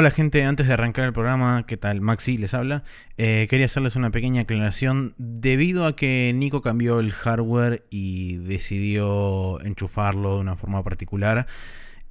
[0.00, 2.00] Hola gente, antes de arrancar el programa, ¿qué tal?
[2.00, 2.84] Maxi les habla.
[3.16, 5.12] Eh, quería hacerles una pequeña aclaración.
[5.18, 11.48] Debido a que Nico cambió el hardware y decidió enchufarlo de una forma particular,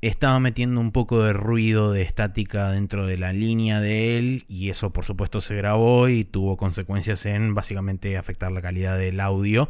[0.02, 4.70] estaba metiendo un poco de ruido de estática dentro de la línea de él y
[4.70, 9.70] eso por supuesto se grabó y tuvo consecuencias en básicamente afectar la calidad del audio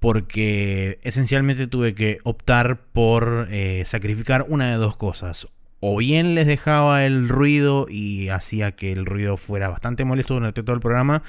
[0.00, 5.46] porque esencialmente tuve que optar por eh, sacrificar una de dos cosas
[5.86, 10.62] o bien les dejaba el ruido y hacía que el ruido fuera bastante molesto durante
[10.62, 11.22] todo el programa,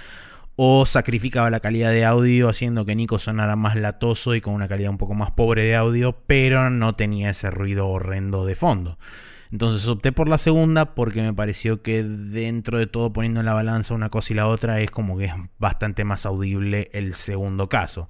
[0.55, 4.69] o sacrificaba la calidad de audio haciendo que Nico sonara más latoso y con una
[4.69, 8.97] calidad un poco más pobre de audio, pero no tenía ese ruido horrendo de fondo.
[9.51, 13.53] Entonces opté por la segunda porque me pareció que dentro de todo poniendo en la
[13.53, 17.67] balanza una cosa y la otra es como que es bastante más audible el segundo
[17.67, 18.07] caso.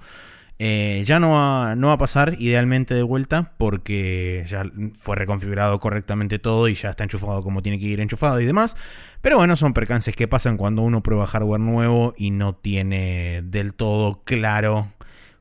[0.58, 4.64] Eh, ya no va, no va a pasar idealmente de vuelta porque ya
[4.95, 8.78] fue reconfigurado correctamente todo y ya está enchufado como tiene que ir enchufado y demás.
[9.22, 13.73] Pero bueno, son percances que pasan cuando uno prueba hardware nuevo y no tiene del
[13.73, 14.88] todo claro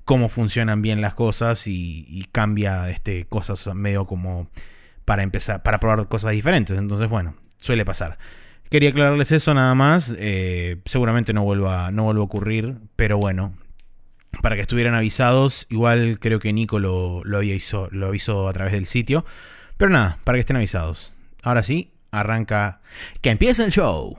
[0.04, 4.48] cómo funcionan bien las cosas y, cambia este, cosas medio como
[5.04, 6.76] para empezar, para probar cosas diferentes.
[6.76, 8.18] Entonces, bueno, suele pasar.
[8.70, 10.14] Quería aclararles eso nada más.
[10.18, 13.54] Eh, seguramente no vuelva, no vuelva a ocurrir, pero bueno,
[14.42, 15.66] para que estuvieran avisados.
[15.70, 19.24] Igual creo que Nico lo, lo, avisó, lo avisó a través del sitio.
[19.76, 21.16] Pero nada, para que estén avisados.
[21.42, 22.80] Ahora sí, arranca.
[23.20, 24.18] ¡Que empiece el show!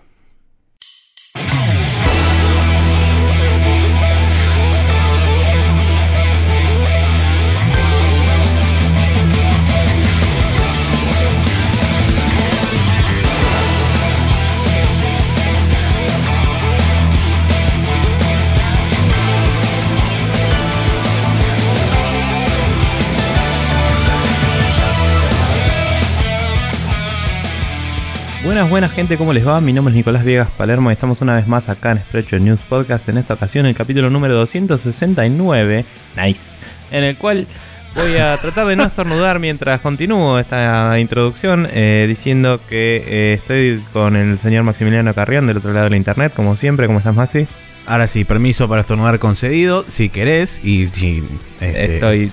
[28.46, 29.60] Buenas, buenas gente, ¿cómo les va?
[29.60, 32.60] Mi nombre es Nicolás Viegas Palermo y estamos una vez más acá en Sprecho News
[32.70, 35.84] Podcast, en esta ocasión el capítulo número 269,
[36.16, 36.56] nice,
[36.92, 37.48] en el cual
[37.96, 43.82] voy a tratar de no estornudar mientras continúo esta introducción eh, diciendo que eh, estoy
[43.92, 47.16] con el señor Maximiliano Carrión del otro lado de la internet, como siempre, ¿cómo estás
[47.16, 47.48] Maxi?
[47.88, 51.24] Ahora sí, permiso para estornudar concedido, si querés, y si...
[51.60, 52.32] Este, estoy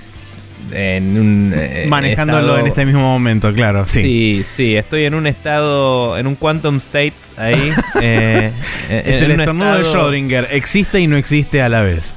[0.71, 3.85] en un eh, manejándolo en este mismo momento, claro.
[3.85, 4.01] Sí.
[4.01, 7.71] sí, sí, estoy en un estado, en un quantum state ahí.
[8.05, 8.51] Eh,
[8.89, 12.13] eh, es el estornudo de Schrödinger, existe y no existe a la vez.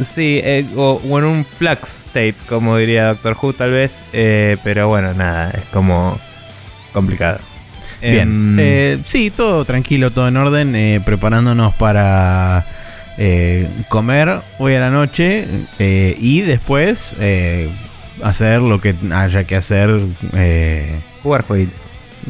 [0.00, 0.42] Sí,
[0.74, 5.64] o, en un flux state, como diría Doctor Who tal vez, pero bueno, nada, es
[5.72, 6.18] como
[6.92, 7.38] complicado.
[8.00, 12.66] Bien, em, sí, todo tranquilo, todo en orden, preparándonos para
[13.88, 15.46] comer hoy a la noche
[15.78, 17.16] y después
[18.22, 20.00] hacer lo que haya que hacer.
[20.34, 21.80] Eh, jugar jueguitos.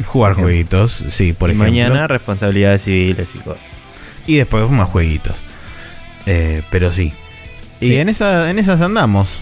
[0.06, 1.70] Jugar jueguitos, sí, por ejemplo.
[1.70, 3.62] Mañana responsabilidades civiles y cosas.
[4.26, 5.36] Y después más jueguitos.
[6.26, 7.12] Eh, pero sí.
[7.80, 9.40] Y en, esa, en esas andamos.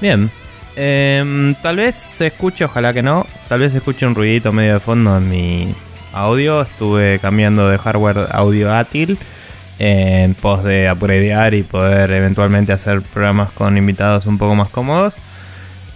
[0.00, 0.30] Bien.
[0.76, 3.26] Em, tal vez se escuche, ojalá que no.
[3.48, 5.74] Tal vez se escuche un ruidito medio de fondo en mi
[6.12, 6.62] audio.
[6.62, 9.18] Estuve cambiando de hardware audio átil
[9.80, 15.14] en pos de upgradear y poder eventualmente hacer programas con invitados un poco más cómodos.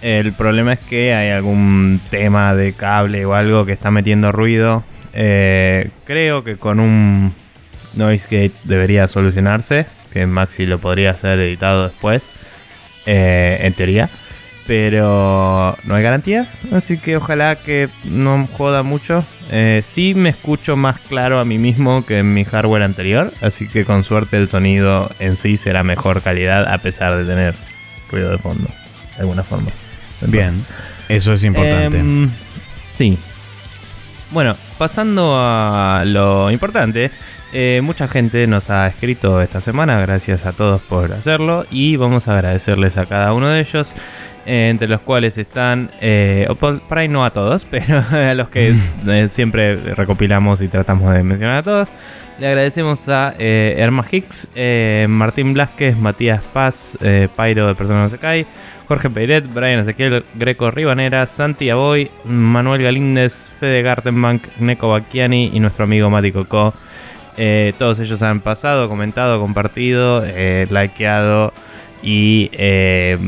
[0.00, 4.82] El problema es que hay algún tema de cable o algo que está metiendo ruido.
[5.12, 7.34] Eh, creo que con un
[7.94, 9.86] noise gate debería solucionarse.
[10.12, 12.26] Que Maxi lo podría hacer editado después.
[13.04, 14.08] Eh, en teoría.
[14.66, 16.48] Pero no hay garantías.
[16.72, 19.24] Así que ojalá que no joda mucho.
[19.50, 23.32] Eh, sí me escucho más claro a mí mismo que en mi hardware anterior.
[23.40, 27.54] Así que con suerte el sonido en sí será mejor calidad a pesar de tener
[28.10, 28.68] ruido de fondo.
[29.16, 29.70] De alguna forma.
[30.22, 30.64] Bien,
[31.08, 31.98] eso es importante.
[31.98, 32.30] Em,
[32.90, 33.18] sí.
[34.30, 37.10] Bueno, pasando a lo importante,
[37.52, 42.26] eh, mucha gente nos ha escrito esta semana, gracias a todos por hacerlo y vamos
[42.26, 43.94] a agradecerles a cada uno de ellos,
[44.46, 48.74] eh, entre los cuales están, eh, por, ahí no a todos, pero a los que
[49.28, 51.88] siempre recopilamos y tratamos de mencionar a todos.
[52.38, 54.48] Le agradecemos a Herma Hicks,
[55.08, 56.98] Martín Blasquez, Matías Paz,
[57.36, 58.44] Pairo de Persona No Se Cae,
[58.88, 65.60] Jorge Peiret, Brian Ezequiel, Greco Ribanera, Santi Aboy, Manuel Galíndez, Fede Gartenbank, Neko Bacchiani y
[65.60, 66.74] nuestro amigo Mati Coco.
[67.36, 71.52] Eh, todos ellos han pasado, comentado, compartido, eh, likeado
[72.02, 73.18] y eh,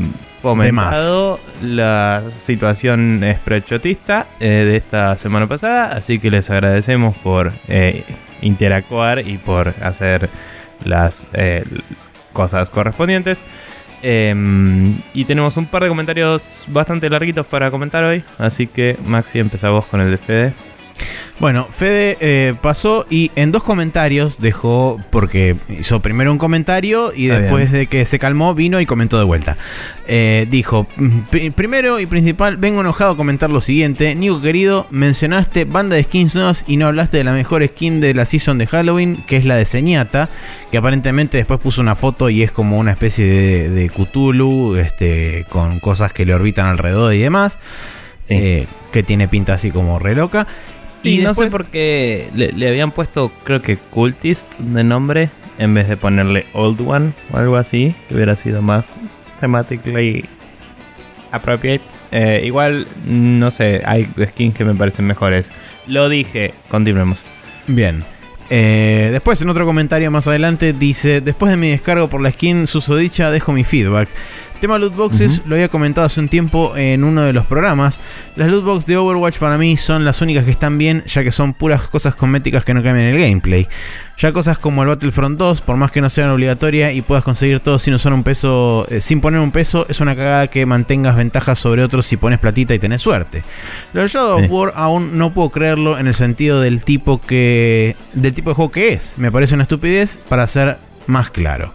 [0.41, 5.91] comentado la situación esprechotista de esta semana pasada.
[5.91, 7.51] Así que les agradecemos por
[8.41, 10.29] interactuar y por hacer
[10.83, 11.27] las
[12.33, 13.43] cosas correspondientes.
[14.01, 18.23] Em, y tenemos un par de comentarios bastante larguitos para comentar hoy.
[18.37, 20.53] Así que, Maxi, empezá vos con el de Fede.
[21.39, 27.27] Bueno, Fede eh, pasó y en dos comentarios dejó, porque hizo primero un comentario y
[27.29, 27.81] Está después bien.
[27.81, 29.55] de que se calmó vino y comentó de vuelta.
[30.07, 34.15] Eh, dijo, "Mm, pri- primero y principal, vengo enojado a comentar lo siguiente.
[34.15, 38.15] Nico querido, mencionaste banda de skins nuevas y no hablaste de la mejor skin de
[38.15, 40.29] la season de Halloween, que es la de Señata,
[40.71, 45.45] que aparentemente después puso una foto y es como una especie de, de Cthulhu, este,
[45.49, 47.59] con cosas que le orbitan alrededor y demás.
[48.19, 48.33] Sí.
[48.33, 50.47] eh, que tiene pinta así como re loca.
[51.01, 55.29] Sí, y no sé por qué le, le habían puesto, creo que Cultist de nombre,
[55.57, 58.93] en vez de ponerle Old One o algo así, que hubiera sido más
[59.39, 60.25] thematically
[61.31, 61.83] appropriate.
[62.11, 65.45] Eh, igual, no sé, hay skins que me parecen mejores.
[65.87, 67.17] Lo dije, continuemos.
[67.67, 68.03] Bien.
[68.49, 72.65] Eh, después, en otro comentario más adelante, dice: Después de mi descargo por la skin
[72.65, 74.07] susodicha, dejo mi feedback.
[74.59, 77.99] Tema loot boxes, lo había comentado hace un tiempo en uno de los programas.
[78.35, 81.31] Las loot boxes de Overwatch para mí son las únicas que están bien, ya que
[81.31, 83.67] son puras cosas cosméticas que no cambian el gameplay.
[84.17, 87.59] Ya cosas como el Battlefront 2, por más que no sean obligatorias y puedas conseguir
[87.59, 91.15] todo sin usar un peso, eh, sin poner un peso, es una cagada que mantengas
[91.15, 93.43] ventajas sobre otros si pones platita y tenés suerte.
[93.93, 94.45] Lo de Shadow Sí.
[94.45, 97.95] of War aún no puedo creerlo en el sentido del tipo que.
[98.13, 99.13] del tipo de juego que es.
[99.17, 101.73] Me parece una estupidez para ser más claro.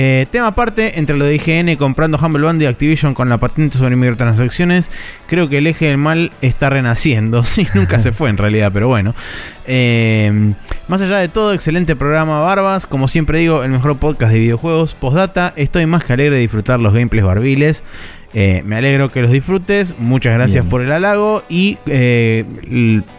[0.00, 3.78] Eh, tema aparte, entre lo de IGN comprando Humble Bundle y Activision con la patente
[3.78, 4.90] sobre microtransacciones,
[5.26, 7.42] creo que el eje del mal está renaciendo.
[7.48, 9.12] Sí, nunca se fue en realidad, pero bueno.
[9.66, 10.54] Eh,
[10.86, 12.86] más allá de todo, excelente programa Barbas.
[12.86, 14.94] Como siempre digo, el mejor podcast de videojuegos.
[14.94, 17.82] Postdata, estoy más que alegre de disfrutar los gameplays barbiles.
[18.34, 19.94] Eh, me alegro que los disfrutes.
[19.98, 20.70] Muchas gracias Bien.
[20.70, 21.42] por el halago.
[21.48, 22.44] Y eh,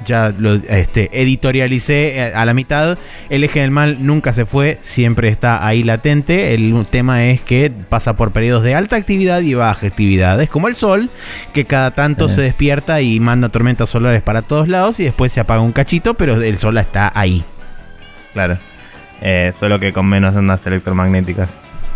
[0.06, 2.98] ya lo este, editorialicé eh, a la mitad.
[3.30, 6.54] El eje del mal nunca se fue, siempre está ahí latente.
[6.54, 10.40] El tema es que pasa por periodos de alta actividad y baja actividad.
[10.42, 11.10] Es como el sol,
[11.54, 15.40] que cada tanto se despierta y manda tormentas solares para todos lados y después se
[15.40, 17.44] apaga un cachito, pero el sol está ahí.
[18.34, 18.58] Claro.
[19.22, 21.50] Eh, solo que con menos ondas electromagnéticas.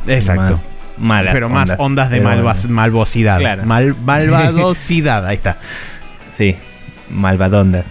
[0.08, 0.54] Exacto.
[0.54, 3.40] Más malas pero más ondas de Pero malvas- malvosidad.
[3.40, 3.64] Claro.
[3.66, 5.58] Mal- malvadosidad, ahí está.
[6.30, 6.56] Sí,
[7.10, 7.84] Malvadonder.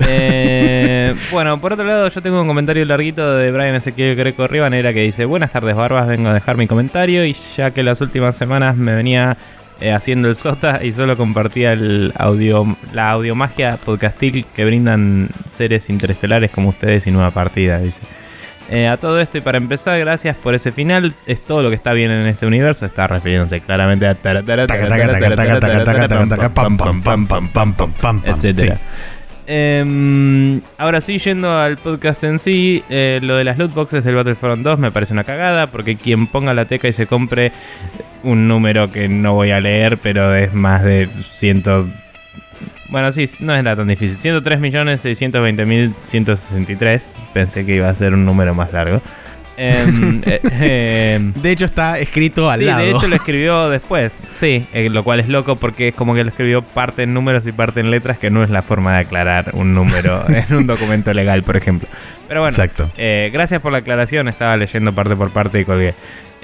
[0.00, 4.92] Eh, bueno, por otro lado, yo tengo un comentario larguito de Brian Ezequiel Greco Ribanera
[4.92, 6.06] que dice: Buenas tardes, Barbas.
[6.08, 7.24] Vengo a dejar mi comentario.
[7.24, 9.36] Y ya que las últimas semanas me venía
[9.80, 15.88] eh, haciendo el sota y solo compartía el audio, la audiomagia podcastil que brindan seres
[15.90, 17.98] interestelares como ustedes y nueva partida, dice.
[18.70, 21.14] Eh, a todo esto y para empezar, gracias por ese final.
[21.26, 22.86] Es todo lo que está bien en este universo.
[22.86, 24.14] Está refiriéndose claramente a
[28.24, 28.78] etcétera.
[29.46, 34.14] Eh, ahora sí, yendo al podcast en sí, eh, lo de las loot boxes del
[34.14, 37.52] Battlefront 2 me parece una cagada porque quien ponga la teca y se compre
[38.22, 41.62] un número que no voy a leer, pero es más de 100
[42.88, 44.16] bueno, sí, no era tan difícil.
[44.18, 47.02] 103.620.163.
[47.32, 49.00] Pensé que iba a ser un número más largo.
[49.56, 52.80] Em, eh, em, De hecho, está escrito al sí, lado.
[52.82, 54.24] de hecho lo escribió después.
[54.30, 57.46] Sí, eh, lo cual es loco porque es como que lo escribió parte en números
[57.46, 60.66] y parte en letras, que no es la forma de aclarar un número en un
[60.66, 61.88] documento legal, por ejemplo.
[62.26, 62.90] Pero bueno, Exacto.
[62.96, 64.28] eh, gracias por la aclaración.
[64.28, 65.94] Estaba leyendo parte por parte y colgué.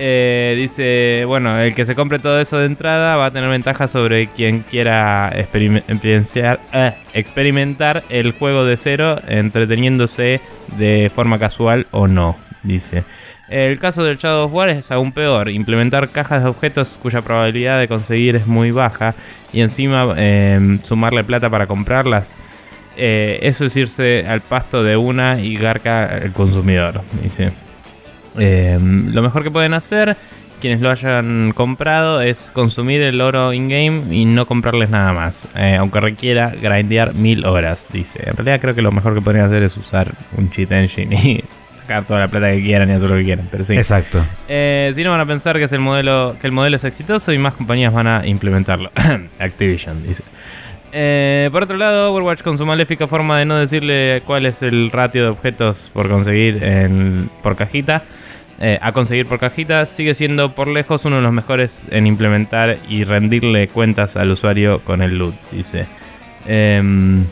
[0.03, 3.87] Eh, dice, bueno, el que se compre todo eso de entrada va a tener ventaja
[3.87, 10.41] sobre quien quiera eh, experimentar el juego de cero, entreteniéndose
[10.79, 13.05] de forma casual o no, dice.
[13.51, 17.79] El caso del Shadow of War es aún peor, implementar cajas de objetos cuya probabilidad
[17.79, 19.15] de conseguir es muy baja
[19.53, 22.35] y encima eh, sumarle plata para comprarlas.
[22.97, 27.53] Eh, eso es irse al pasto de una y garca el consumidor, dice.
[28.39, 30.17] Eh, lo mejor que pueden hacer
[30.61, 35.49] quienes lo hayan comprado es consumir el oro in-game y no comprarles nada más.
[35.57, 38.21] eh, aunque requiera grindear mil horas, dice.
[38.29, 41.45] En realidad creo que lo mejor que podrían hacer es usar un cheat engine y
[41.75, 43.49] sacar toda la plata que quieran y hacer lo que quieran.
[43.51, 43.73] Pero sí.
[43.73, 44.25] Exacto.
[44.49, 47.33] Eh, si no van a pensar que es el modelo, que el modelo es exitoso
[47.33, 48.91] y más compañías van a implementarlo.
[49.39, 50.23] Activision, dice.
[50.93, 54.91] Eh, por otro lado, Overwatch con su maléfica forma de no decirle cuál es el
[54.91, 56.61] ratio de objetos por conseguir
[57.43, 58.03] por cajita,
[58.63, 62.79] eh, a conseguir por cajita, sigue siendo por lejos uno de los mejores en implementar
[62.89, 65.87] y rendirle cuentas al usuario con el loot, dice.
[66.47, 67.25] Em,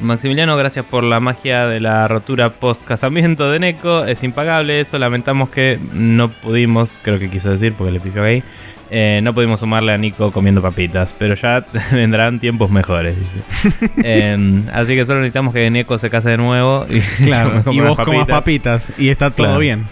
[0.00, 4.04] Maximiliano, gracias por la magia de la rotura post casamiento de Neko.
[4.04, 4.98] Es impagable eso.
[4.98, 8.42] Lamentamos que no pudimos, creo que quiso decir porque le pifió ahí.
[8.90, 13.16] Eh, no pudimos sumarle a Nico comiendo papitas, pero ya vendrán tiempos mejores.
[14.02, 17.62] Em, así que solo necesitamos que Neko se case de nuevo y, Claro.
[17.70, 18.92] y vos comas papitas.
[18.98, 19.60] y está todo Claro.
[19.60, 19.86] bien.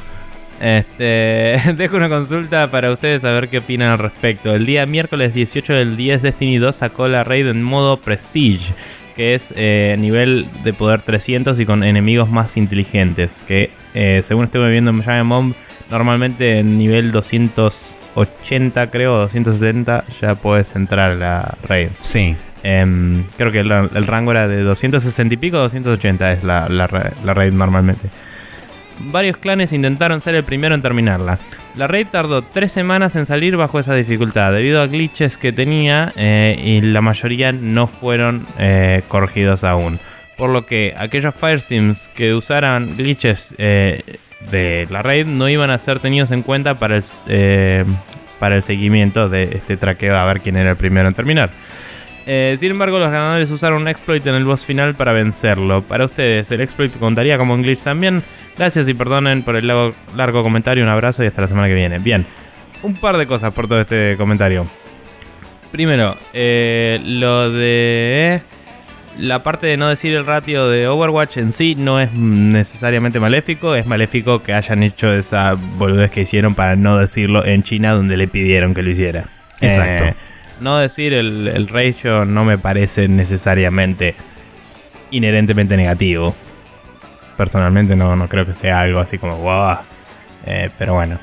[0.60, 4.52] Este, dejo una consulta para ustedes a ver qué opinan al respecto.
[4.52, 8.72] El día miércoles 18 del 10 Destiny 2 sacó la raid en modo Prestige,
[9.16, 13.38] que es eh, nivel de poder 300 y con enemigos más inteligentes.
[13.46, 15.54] Que eh, según estuve viendo en Giant Bomb,
[15.92, 17.12] normalmente en nivel
[18.18, 21.88] 280 creo, 270 ya puedes entrar a la raid.
[22.02, 22.36] Sí.
[22.62, 27.12] Em, creo que el, el rango era de 260 y pico, 280 es la, la,
[27.24, 28.08] la raid normalmente.
[29.00, 31.38] Varios clanes intentaron ser el primero en terminarla.
[31.76, 36.12] La raid tardó 3 semanas en salir bajo esa dificultad, debido a glitches que tenía
[36.16, 40.00] eh, y la mayoría no fueron eh, corregidos aún.
[40.36, 44.18] Por lo que aquellos firesteams que usaran glitches eh,
[44.50, 47.84] de la raid no iban a ser tenidos en cuenta para el, eh,
[48.38, 51.50] para el seguimiento de este traqueo a ver quién era el primero en terminar.
[52.30, 55.82] Eh, sin embargo, los ganadores usaron un exploit en el boss final para vencerlo.
[55.82, 58.22] Para ustedes, ¿el exploit contaría como un glitch también?
[58.56, 60.84] Gracias y perdonen por el largo, largo comentario.
[60.84, 61.98] Un abrazo y hasta la semana que viene.
[61.98, 62.26] Bien,
[62.82, 64.66] un par de cosas por todo este comentario.
[65.72, 68.42] Primero, eh, lo de
[69.18, 73.74] la parte de no decir el ratio de Overwatch en sí no es necesariamente maléfico,
[73.74, 78.16] es maléfico que hayan hecho esa boludez que hicieron para no decirlo en China donde
[78.16, 79.24] le pidieron que lo hiciera.
[79.60, 80.04] Exacto.
[80.04, 80.14] Eh,
[80.60, 84.14] no decir el, el ratio no me parece necesariamente
[85.10, 86.34] inherentemente negativo.
[87.36, 89.78] Personalmente no, no creo que sea algo así como wow.
[90.46, 91.18] Eh, pero bueno.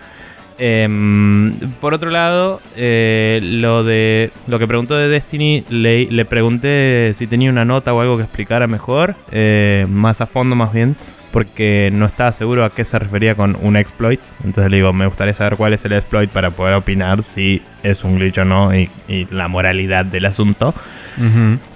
[0.58, 7.14] Em, por otro lado, eh, lo de lo que preguntó de Destiny, le, le pregunté
[7.14, 10.96] si tenía una nota o algo que explicara mejor, eh, más a fondo más bien,
[11.34, 14.22] porque no estaba seguro a qué se refería con un exploit.
[14.46, 18.06] Entonces le digo, me gustaría saber cuál es el exploit para poder opinar si es
[18.06, 20.74] un glitch o no y, y la moralidad del asunto.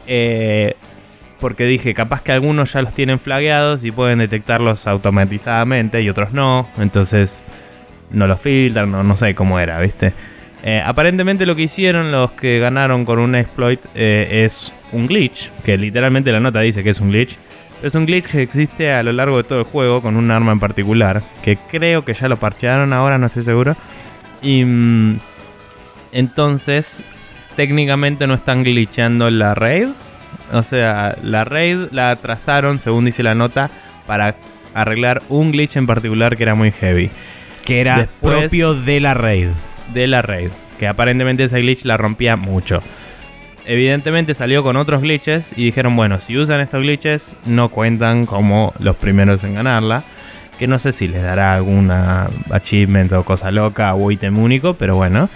[0.07, 0.75] Eh,
[1.41, 6.31] porque dije, capaz que algunos ya los tienen flagueados y pueden detectarlos automatizadamente y otros
[6.31, 6.67] no.
[6.77, 7.43] Entonces
[8.11, 10.13] no los filtran, no, sé cómo era, ¿viste?
[10.63, 15.49] Eh, aparentemente lo que hicieron los que ganaron con un exploit eh, es un glitch,
[15.63, 17.35] que literalmente la nota dice que es un glitch.
[17.81, 20.51] Es un glitch que existe a lo largo de todo el juego con un arma
[20.51, 23.75] en particular, que creo que ya lo parchearon ahora, no estoy seguro.
[24.41, 25.19] Y mm,
[26.11, 27.03] entonces,
[27.55, 29.87] técnicamente no están glitchando la raid.
[30.51, 33.69] O sea, la raid la atrasaron, según dice la nota,
[34.05, 34.35] para
[34.73, 37.09] arreglar un glitch en particular que era muy heavy
[37.65, 39.49] Que era Después- propio de la raid.
[39.93, 40.49] de la raid.
[40.79, 42.81] Que aparentemente ese glitch la rompía mucho.
[43.65, 48.73] Evidentemente salió con otros glitches y dijeron, bueno, si usan estos glitches no cuentan como
[48.79, 50.03] los primeros en ganarla.
[50.57, 54.95] Que no sé si les dará alguna achievement o cosa loca o ítem único, pero
[54.95, 55.29] bueno.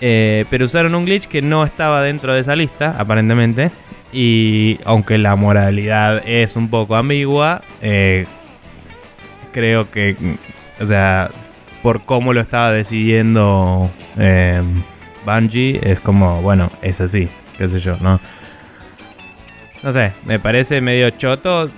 [0.00, 3.70] Eh, pero usaron un glitch que no estaba dentro de esa lista, aparentemente.
[4.12, 8.26] Y aunque la moralidad es un poco ambigua, eh,
[9.52, 10.16] creo que,
[10.80, 11.30] o sea,
[11.86, 13.88] por cómo lo estaba decidiendo
[14.18, 14.60] eh,
[15.24, 18.18] Bungie, es como, bueno, es así, qué sé yo, ¿no?
[19.84, 21.70] No sé, me parece medio choto.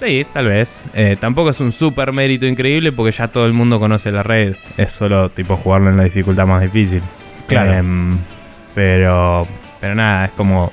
[0.00, 0.82] Sí, tal vez.
[0.94, 4.56] Eh, tampoco es un super mérito increíble porque ya todo el mundo conoce la red.
[4.78, 7.02] Es solo tipo jugarlo en la dificultad más difícil.
[7.46, 7.74] Claro.
[7.74, 8.16] Em,
[8.74, 9.46] pero,
[9.78, 10.72] pero nada, es como...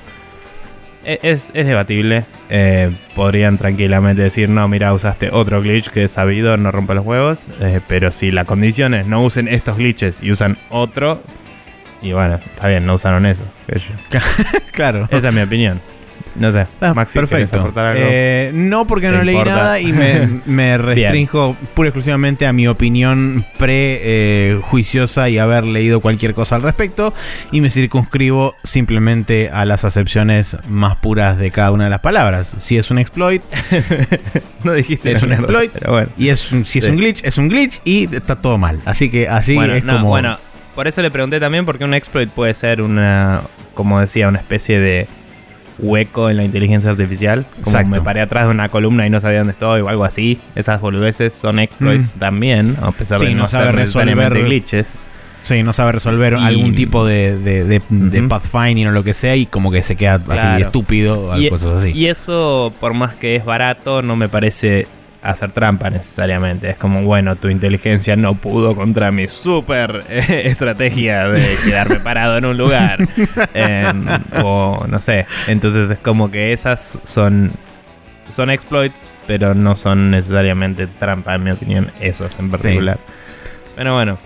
[1.04, 2.24] e- Es, es debatible.
[2.50, 7.04] Eh, podrían tranquilamente decir, no, mira, usaste otro glitch que es sabido, no rompe los
[7.04, 7.48] huevos.
[7.60, 11.22] Eh, pero si la condición es no usen estos glitches y usan otro,
[12.02, 13.42] y bueno, está bien, no usaron eso.
[14.72, 15.08] claro.
[15.10, 15.80] Esa es mi opinión.
[16.34, 17.72] No sé, Ah, Maxi, ¿querés perfecto.
[17.94, 19.54] Eh, no, porque ¿Te no leí importa?
[19.56, 26.00] nada y me, me restringo pura y exclusivamente a mi opinión pre-juiciosa y haber leído
[26.00, 27.12] cualquier cosa al respecto.
[27.50, 32.54] Y me circunscribo simplemente a las acepciones más puras de cada una de las palabras.
[32.58, 33.42] Si es un exploit
[34.64, 35.70] no dijiste es un exploit.
[35.72, 36.08] Pero bueno.
[36.16, 36.90] y es un- si es Sí.
[36.90, 38.80] un glitch, es un glitch y está todo mal.
[38.84, 40.08] Así que así bueno, es no, como.
[40.08, 40.38] bueno,
[40.74, 43.42] por eso le pregunté también porque un exploit puede ser una,
[43.74, 45.06] como decía, una especie de
[45.82, 47.44] hueco en la inteligencia artificial.
[47.50, 47.88] Como Exacto.
[47.90, 50.40] me paré atrás de una columna y no sabía dónde estoy o algo así.
[50.54, 52.18] Esas boludeces son exploits Mm.
[52.18, 54.98] también, a pesar Sí, de no, no sabe ser necesariamente resolver- glitches.
[55.42, 58.28] Sí, no sabe resolver Y- algún tipo de, de, de, de Ujú.
[58.28, 61.82] pathfinding o lo que sea y como que se queda así estúpido o Y, cosas
[61.82, 61.90] así.
[61.90, 64.86] y eso, por más que es barato, no me parece
[65.22, 66.70] hacer trampa necesariamente.
[66.70, 72.36] Es como, bueno, tu inteligencia no pudo contra mi super eh, estrategia de quedarme parado
[72.38, 72.98] en un lugar.
[73.54, 74.06] Em,
[74.42, 75.26] o no sé.
[75.46, 77.52] Entonces es como que esas son,
[78.28, 82.98] son exploits, pero no son necesariamente trampa, en mi opinión, esos en particular.
[83.76, 84.18] Pero bueno.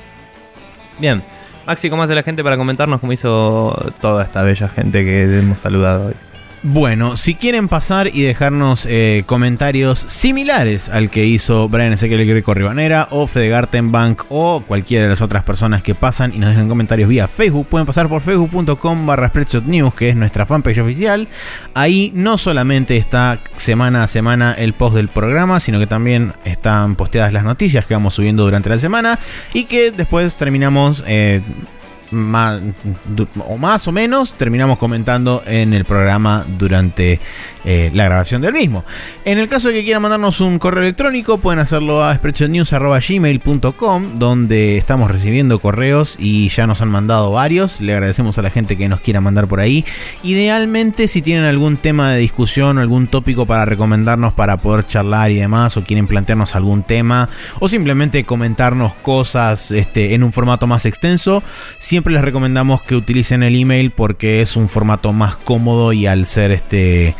[0.99, 1.23] Bien.
[1.67, 5.61] Maxi, ¿cómo hace la gente para comentarnos cómo hizo toda esta bella gente que hemos
[5.61, 6.15] saludado hoy?
[6.63, 12.55] Bueno, si quieren pasar y dejarnos eh, comentarios similares al que hizo Brian Ezequiel Greco
[12.55, 16.69] Ribanera o Fede Gartenbank o cualquiera de las otras personas que pasan y nos dejan
[16.69, 19.31] comentarios vía Facebook, pueden pasar por facebook.com barra
[19.97, 21.29] que es nuestra fanpage oficial.
[21.75, 26.97] Ahí no solamente está semana a semana el post del programa, sino que también están
[26.97, 29.19] posteadas las noticias que vamos subiendo durante la semana
[29.53, 31.05] y que después terminamos...
[31.07, 31.43] Eh,
[32.11, 32.61] más,
[33.49, 37.21] o más o menos terminamos comentando en el programa durante
[37.65, 38.85] eh, la grabación del mismo.
[39.25, 44.77] En el caso de que quieran mandarnos un correo electrónico, pueden hacerlo a spreadshotnews.gmail.com, donde
[44.77, 47.81] estamos recibiendo correos y ya nos han mandado varios.
[47.81, 49.85] Le agradecemos a la gente que nos quiera mandar por ahí.
[50.23, 55.31] Idealmente, si tienen algún tema de discusión o algún tópico para recomendarnos para poder charlar
[55.31, 60.67] y demás, o quieren plantearnos algún tema, o simplemente comentarnos cosas este, en un formato
[60.67, 61.43] más extenso,
[61.79, 66.27] siempre les recomendamos que utilicen el email porque es un formato más cómodo y al
[66.27, 67.15] ser este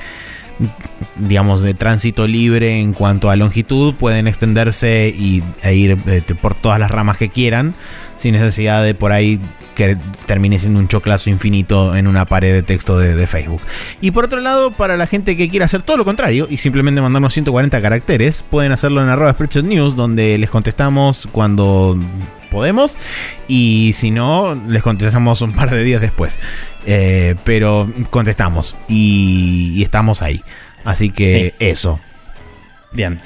[1.17, 6.55] digamos, de tránsito libre en cuanto a longitud, pueden extenderse y, e ir eh, por
[6.55, 7.75] todas las ramas que quieran,
[8.17, 9.41] sin necesidad de por ahí
[9.75, 13.61] que termine siendo un choclazo infinito en una pared de texto de, Facebook.
[14.01, 17.03] Y por otro lado, para la gente que quiera hacer todo lo contrario y simplemente
[17.03, 19.37] mandarnos 140 caracteres, pueden hacerlo en arroba
[19.95, 21.99] donde les contestamos cuando
[22.47, 22.97] podemos.
[23.49, 26.39] Y si no, les contestamos un par de días después.
[26.87, 30.43] Eh, pero contestamos y, estamos ahí.
[30.85, 32.01] Así que eso.
[32.93, 33.21] Bien.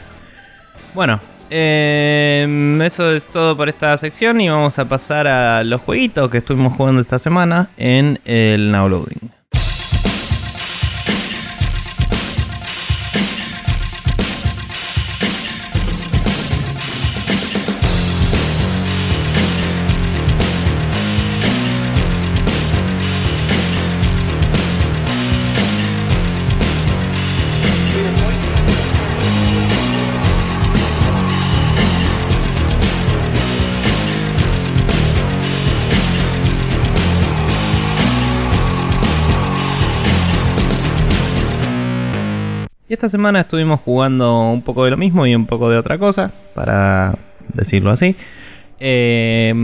[0.95, 6.31] Bueno, em, eso es todo por esta sección y vamos a pasar a los jueguitos
[6.31, 9.40] que estuvimos jugando esta semana en el Now Loading.
[42.91, 45.97] Y esta semana estuvimos jugando un poco de lo mismo y un poco de otra
[45.97, 47.15] cosa, para
[47.55, 48.17] decirlo así.
[48.81, 49.55] Eh,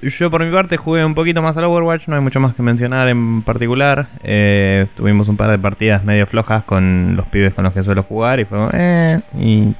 [0.00, 2.62] yo por mi parte jugué un poquito más al Overwatch, no hay mucho más que
[2.62, 4.06] mencionar en particular.
[4.22, 8.04] Eh, tuvimos un par de partidas medio flojas con los pibes con los que suelo
[8.04, 8.68] jugar y fue...
[8.72, 9.74] Eh, y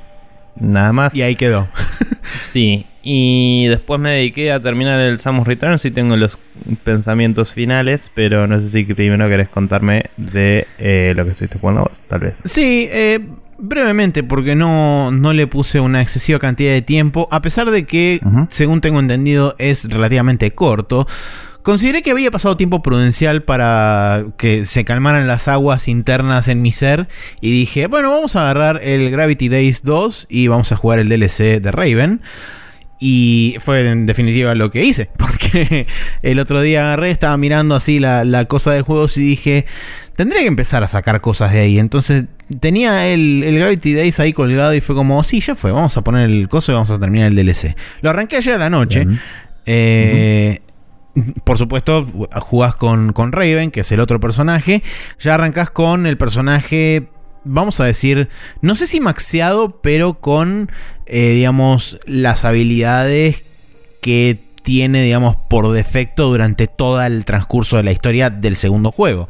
[0.56, 1.14] nada más.
[1.14, 1.68] Y ahí quedó.
[2.42, 6.38] sí, y después me dediqué a terminar el Samus Returns y tengo los
[6.84, 11.82] pensamientos finales, pero no sé si primero querés contarme de eh, lo que estuviste jugando
[11.82, 12.36] vos, tal vez.
[12.44, 13.20] Sí, eh,
[13.58, 18.20] brevemente, porque no, no le puse una excesiva cantidad de tiempo, a pesar de que,
[18.48, 21.06] según tengo entendido, es relativamente corto.
[21.62, 26.72] Consideré que había pasado tiempo prudencial para que se calmaran las aguas internas en mi
[26.72, 27.08] ser
[27.40, 31.08] y dije, bueno, vamos a agarrar el Gravity Days 2 y vamos a jugar el
[31.08, 32.20] DLC de Raven.
[33.06, 35.86] Y fue en definitiva lo que hice, porque
[36.22, 39.66] el otro día agarré, estaba mirando así la, cosa de juegos y dije,
[40.16, 41.78] tendría que empezar a sacar cosas de ahí.
[41.78, 42.24] Entonces
[42.60, 46.30] tenía el, Gravity Days ahí colgado y fue como, sí, ya fue, vamos a poner
[46.30, 47.76] el coso y vamos a terminar el DLC.
[48.00, 49.06] Lo arranqué ayer a la noche.
[49.66, 50.60] Eh,
[51.44, 52.06] por supuesto,
[52.40, 54.82] jugás con, con Raven, que es el otro personaje.
[55.20, 57.10] Ya arrancás con el personaje
[57.44, 58.28] vamos a decir,
[58.60, 60.70] no sé si maxeado, pero con,
[61.06, 63.42] eh, digamos, las habilidades
[64.00, 69.28] que tiene, digamos, por defecto durante todo el transcurso de la historia del segundo juego.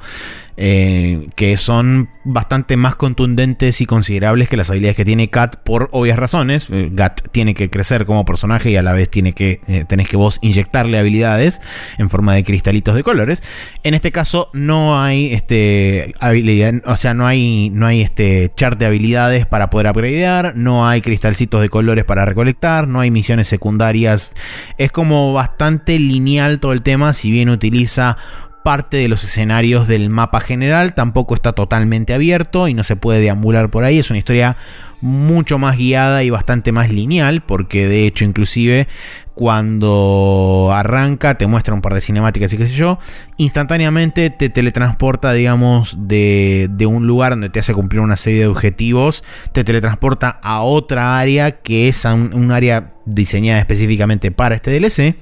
[0.56, 5.88] Eh, que son bastante más contundentes y considerables que las habilidades que tiene Kat por
[5.90, 6.68] obvias razones.
[6.70, 10.08] Eh, Kat tiene que crecer como personaje y a la vez tiene que eh, tenés
[10.08, 11.60] que vos inyectarle habilidades
[11.98, 13.42] en forma de cristalitos de colores.
[13.82, 18.78] En este caso no hay este habilidad, o sea, no hay no hay este chart
[18.78, 23.48] de habilidades para poder upgradear, no hay cristalcitos de colores para recolectar, no hay misiones
[23.48, 24.34] secundarias.
[24.78, 28.16] Es como bastante lineal todo el tema, si bien utiliza
[28.64, 33.20] parte de los escenarios del mapa general, tampoco está totalmente abierto y no se puede
[33.20, 34.56] deambular por ahí, es una historia
[35.02, 38.88] mucho más guiada y bastante más lineal, porque de hecho inclusive
[39.34, 42.98] cuando arranca te muestra un par de cinemáticas y qué sé yo,
[43.36, 48.46] instantáneamente te teletransporta, digamos, de, de, un lugar donde te hace cumplir una serie de
[48.46, 55.16] objetivos, te teletransporta a otra área que es un área diseñada específicamente para este DLC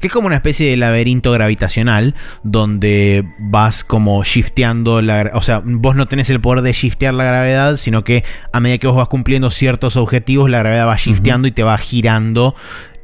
[0.00, 5.30] que es como una especie de laberinto gravitacional donde vas como shifteando la...
[5.34, 8.78] O sea, vos no tenés el poder de shiftear la gravedad, sino que a medida
[8.78, 12.54] que vos vas cumpliendo ciertos objetivos, la gravedad va shifteando y te va girando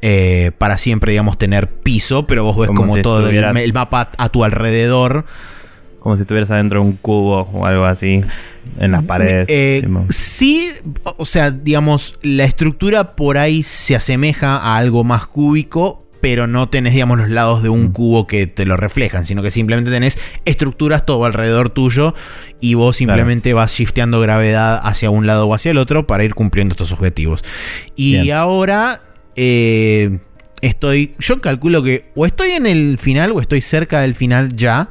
[0.01, 4.45] eh, para siempre, digamos, tener piso, pero vos ves como, todo el, mapa a tu
[4.45, 5.25] alrededor.
[5.99, 8.21] como si estuvieras adentro de un cubo o algo así
[8.77, 9.45] en las paredes.
[9.49, 10.71] Eh, sí,
[11.03, 16.69] o sea, digamos, la estructura por ahí se asemeja a algo más cúbico, pero no
[16.69, 17.91] tenés, digamos, los lados de un Mm.
[17.91, 22.13] cubo que te lo reflejan, sino que simplemente tenés estructuras todo alrededor tuyo
[22.59, 26.33] y vos simplemente vas shifteando gravedad hacia un lado o hacia el otro para ir
[26.35, 27.43] cumpliendo estos objetivos.
[27.95, 28.35] Y Bien.
[28.35, 29.01] ahora
[29.35, 30.19] eh,
[30.61, 34.89] estoy, yo calculo que o estoy en el final o estoy cerca del final ya.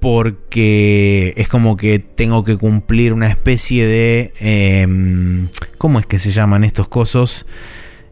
[0.00, 4.32] Porque es como que tengo que cumplir una especie de...
[4.40, 5.46] em,
[5.78, 7.46] ¿Cómo es que se llaman estos cosos?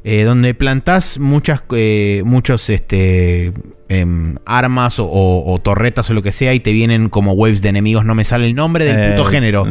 [0.02, 3.52] Eh, donde plantás muchas, eh, muchos este,
[3.88, 7.60] em, armas o, o- o torretas o lo que sea y te vienen como waves
[7.60, 8.04] de enemigos.
[8.06, 9.66] No me sale el nombre del puto Eh, género.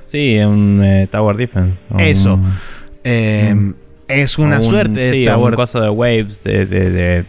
[0.00, 1.74] Sí, un Tower Defense.
[1.98, 2.40] Eso.
[3.04, 3.74] Em,
[4.08, 7.24] Es una un- suerte de sí, Tower un de waves, de, de, de-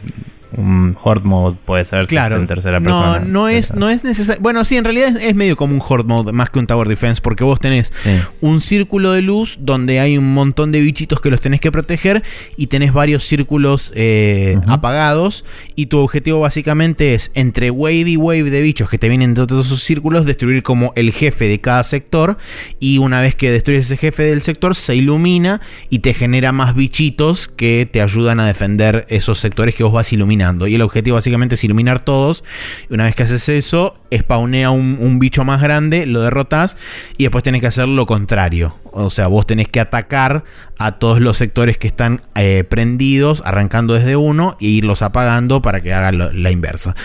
[0.56, 2.36] un horde mode puede ser si Claro.
[2.36, 3.20] es en tercera no, persona.
[3.20, 4.42] no es, no es necesario.
[4.42, 6.88] Bueno, sí, en realidad es, es medio como un horde mode más que un tower
[6.88, 8.12] defense, porque vos tenés Sí.
[8.42, 12.24] un círculo de luz donde hay un montón de bichitos que los tenés que proteger
[12.56, 15.44] y tenés varios círculos eh, apagados
[15.76, 19.46] y tu objetivo básicamente es entre wave y wave de bichos que te vienen de
[19.48, 22.38] todos esos círculos destruir como el jefe de cada sector
[22.80, 26.76] y una vez que destruyes ese jefe del sector se ilumina y te genera más
[26.76, 30.37] bichitos que te ayudan a defender esos sectores que vos vas iluminando
[30.68, 32.44] y el objetivo básicamente es iluminar todos.
[32.90, 36.78] Y una vez que haces eso spawnea un, un bicho más grande lo derrotas
[37.18, 38.76] y después tenés que hacer lo contrario.
[38.92, 40.44] O sea vos tenés que atacar
[40.80, 45.82] a todos los sectores que están eh, prendidos arrancando desde uno e irlos apagando para
[45.82, 46.96] que hagan lo- la inversa.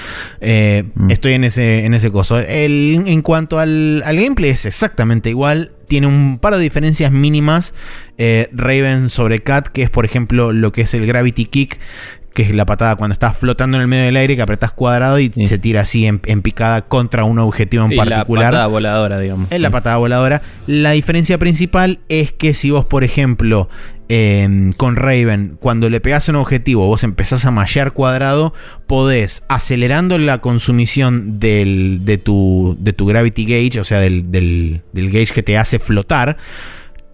[0.41, 1.11] Eh, Mm.
[1.11, 2.39] estoy en ese en ese coso.
[2.39, 5.73] El- en cuanto al, al gameplay es exactamente igual.
[5.89, 7.75] Tiene un par de diferencias mínimas
[8.19, 11.79] eh, Raven sobre Cat que es por ejemplo lo que es el gravity kick
[12.35, 15.19] que es la patada cuando estás flotando en el medio del aire, que apretás cuadrado
[15.19, 15.47] y Sí.
[15.47, 18.53] se tira así en, en picada contra un objetivo en Sí, la particular.
[18.53, 19.49] patada voladora, digamos.
[19.51, 20.43] Es la patada voladora.
[20.67, 23.69] La diferencia principal es que si vos, por ejemplo,
[24.09, 28.53] eh, con Raven, cuando le pegás un objetivo, vos empezás a mallar cuadrado,
[28.87, 34.83] podés, acelerando la consumición del, de, tu, de tu Gravity Gauge, o sea, del, del,
[34.93, 36.37] del gauge que te hace flotar,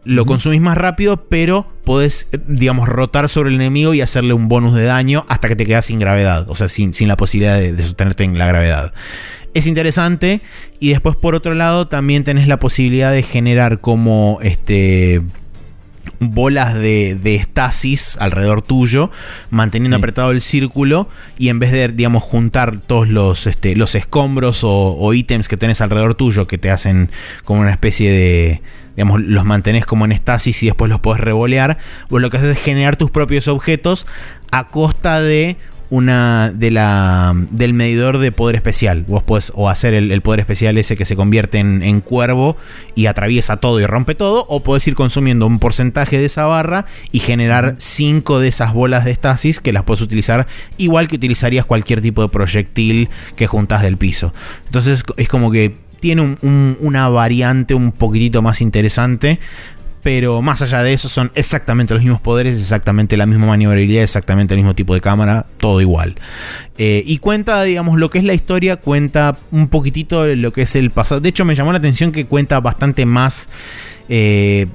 [0.09, 4.49] lo consumís más rápido, pero podés, eh, digamos, rotar sobre el enemigo y hacerle un
[4.49, 7.59] bonus de daño hasta que te quedas sin gravedad, o sea, sin, sin la posibilidad
[7.59, 8.95] de, de sostenerte en la gravedad.
[9.53, 10.41] Es interesante
[10.81, 15.21] y después por otro lado también tenés la posibilidad de generar como este
[16.19, 19.11] bolas de, de estasis alrededor tuyo,
[19.51, 20.01] manteniendo Sí.
[20.01, 24.97] apretado el círculo y en vez de, digamos, juntar todos los, este, los escombros o,
[24.99, 27.11] o ítems que tenés alrededor tuyo que te hacen
[27.45, 28.63] como una especie de,
[28.97, 32.57] digamos, los mantenés como en estasis y después los podés revolear, vos lo que haces
[32.57, 34.07] es generar tus propios objetos
[34.51, 35.57] a costa de
[35.91, 39.05] una de la del medidor de poder especial.
[39.09, 42.57] Vos podés o hacer el, el poder especial ese que se convierte en, en cuervo
[42.95, 46.87] y atraviesa todo y rompe todo, o podés ir consumiendo un porcentaje de esa barra
[47.11, 50.47] y generar 5 de esas bolas de estasis que las puedes utilizar
[50.77, 54.35] igual que utilizarías cualquier tipo de proyectil que juntas del piso.
[54.67, 59.41] Entonces es como que tiene un- un- una variante un poquitito más interesante.
[60.09, 64.55] Pero más allá de eso, son exactamente los mismos poderes, exactamente la misma maniobrabilidad, exactamente
[64.55, 66.17] el mismo tipo de cámara, todo igual.
[66.79, 70.77] Eh, y cuenta, digamos, lo que es la historia, cuenta un poquitito lo que es
[70.77, 71.21] el pasado.
[71.21, 73.51] De hecho, me llamó la atención que cuenta bastante más.
[74.09, 74.69] eh,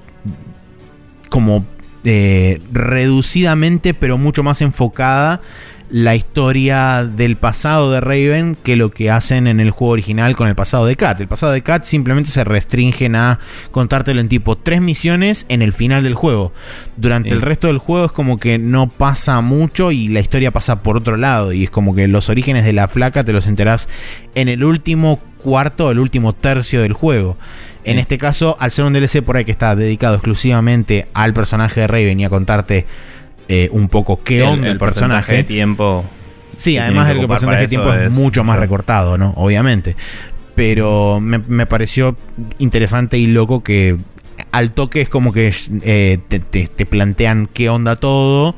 [1.30, 1.66] como
[2.04, 5.42] eh, reducidamente, pero mucho más enfocada
[5.96, 10.48] la historia del pasado de Raven que lo que hacen en el juego original con
[10.48, 11.22] el pasado de Kat.
[11.22, 13.38] El pasado de Kat simplemente se restringen a
[13.70, 16.52] contártelo en tipo tres misiones en el final del juego.
[16.98, 17.36] Durante Sí.
[17.36, 20.98] el resto del juego es como que no pasa mucho y la historia pasa por
[20.98, 21.54] otro lado.
[21.54, 23.88] Y es como que los orígenes de la flaca te los enterás
[24.34, 27.38] en el último cuarto, el último tercio del juego.
[27.84, 28.02] En Sí.
[28.02, 31.88] este caso, al ser un DLC por ahí que está dedicado exclusivamente al personaje de
[31.88, 32.88] Raven y a contarte
[33.54, 35.34] eh, un poco qué onda el, porcentaje personaje.
[35.34, 36.06] de tiempo.
[36.56, 39.34] Sí, además el porcentaje de tiempo es mucho más recortado, ¿no?
[39.38, 39.96] Obviamente.
[40.56, 42.16] Pero me, me pareció
[42.60, 43.98] interesante y loco que
[44.52, 48.56] al toque es como que eh, te, te- te plantean qué onda todo.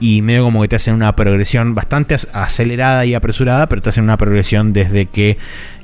[0.00, 3.90] Y medio como que te hacen una progresión bastante ac- acelerada y apresurada, pero te
[3.90, 5.36] hacen una progresión desde que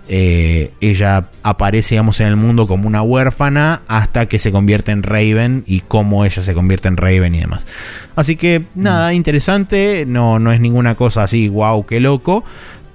[0.09, 5.03] eh, ella aparece, digamos, en el mundo como una huérfana hasta que se convierte en
[5.03, 7.67] Raven y cómo ella se convierte en Raven y demás.
[8.15, 12.45] Así que nada, interesante, no, no es ninguna cosa así, wow, qué loco.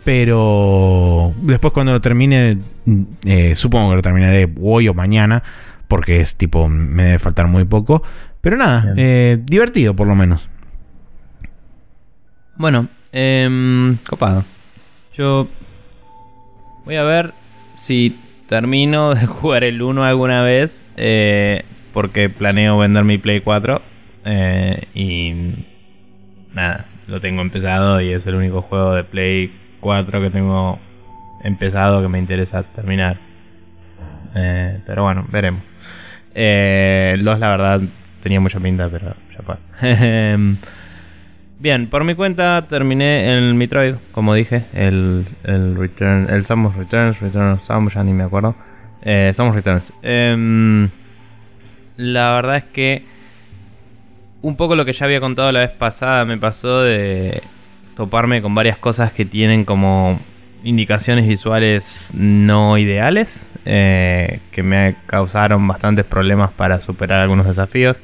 [0.03, 5.43] Pero después cuando lo termine, mm, eh, supongo que lo terminaré hoy o mañana,
[5.87, 8.01] porque es tipo, me debe faltar muy poco.
[8.39, 10.49] Pero nada, eh, divertido por lo menos.
[12.55, 14.45] Bueno, em, copado.
[15.15, 15.47] Yo
[16.85, 17.33] voy a ver
[17.77, 18.17] si
[18.47, 21.63] termino de jugar el 1 alguna vez, eh,
[21.93, 23.81] porque planeo vender mi Play 4
[24.25, 25.65] eh, y
[26.53, 30.79] nada, lo tengo empezado y es el único juego de Play 4 que tengo
[31.43, 33.17] empezado que me interesa terminar.
[34.35, 35.63] Eh, pero bueno, veremos.
[36.33, 37.81] Eh, los, la verdad,
[38.23, 39.57] tenía mucha pinta, pero ya fue.
[41.61, 47.19] Bien, por mi cuenta terminé el Metroid, como dije, el, el Return, el Samus Returns,
[47.19, 48.55] Return of Samus, ya ni me acuerdo.
[49.03, 49.83] Eh, Samus Returns.
[50.01, 50.89] Em,
[51.97, 53.05] la verdad es que
[54.41, 57.43] un poco lo que ya había contado la vez pasada me pasó de
[57.95, 60.19] toparme con varias cosas que tienen como
[60.63, 67.97] indicaciones visuales no ideales, eh, que me causaron bastantes problemas para superar algunos desafíos.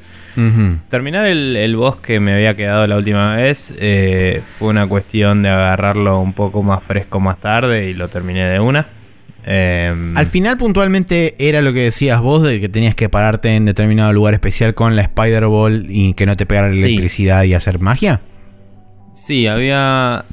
[0.89, 5.49] Terminar el, boss que me había quedado la última vez eh, fue una cuestión de
[5.49, 8.87] agarrarlo un poco más fresco más tarde y lo terminé de una.
[9.45, 13.65] Em, Al final puntualmente era lo que decías vos de que tenías que pararte en
[13.65, 17.53] determinado lugar especial con la Spider Ball y que no te pegara la electricidad y
[17.53, 18.21] hacer magia.
[19.13, 20.25] Sí, había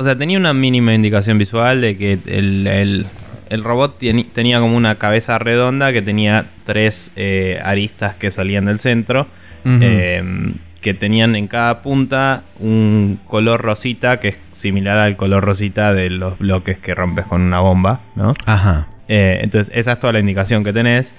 [0.00, 3.06] o sea, tenía una mínima indicación visual de que el,
[3.50, 3.98] robot
[4.32, 9.26] tenía como una cabeza redonda que tenía tres eh, aristas que salían del centro.
[9.64, 15.92] Em, que tenían en cada punta un color rosita que es similar al color rosita
[15.92, 18.32] de los bloques que rompes con una bomba, ¿no?
[18.46, 18.88] Ajá.
[19.06, 21.14] Eh, entonces, esa es toda la indicación que tenés.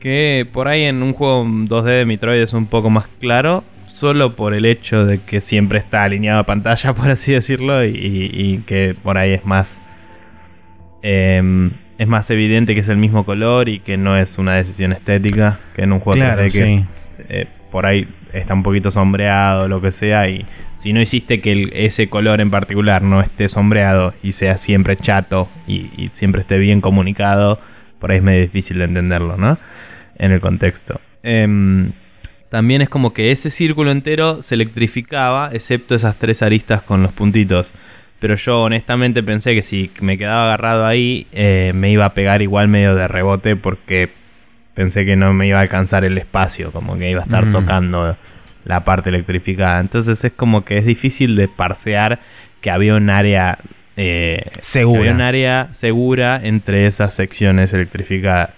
[0.00, 4.34] Que por ahí en un juego 2D de Metroid es un poco más claro solo
[4.36, 8.94] por el hecho de que siempre está alineado a pantalla, por así decirlo, y, que
[9.02, 9.80] por ahí es más.
[11.02, 14.92] Em, es más evidente que es el mismo color y que no es una decisión
[14.92, 16.84] estética que en un juego de que
[17.28, 20.44] eh, por ahí está un poquito sombreado lo que sea y
[20.78, 25.48] si no hiciste que ese color en particular no esté sombreado y sea siempre chato
[25.66, 27.60] y, siempre esté bien comunicado,
[27.98, 29.58] por ahí es medio difícil de entenderlo, ¿no?
[30.18, 31.00] En el contexto.
[31.24, 31.90] Em,
[32.48, 37.12] también es como que ese círculo entero se electrificaba, excepto esas tres aristas con los
[37.12, 37.74] puntitos.
[38.20, 42.42] Pero yo honestamente pensé que si me quedaba agarrado ahí, eh, me iba a pegar
[42.42, 44.10] igual medio de rebote porque
[44.74, 47.52] pensé que no me iba a alcanzar el espacio, como que iba a estar mm.
[47.52, 48.16] tocando
[48.64, 49.80] la parte electrificada.
[49.80, 52.18] Entonces es como que es difícil de parsear
[52.60, 53.58] que había un área
[53.96, 55.00] eh, segura.
[55.00, 58.50] Había un área segura entre esas secciones electrificadas.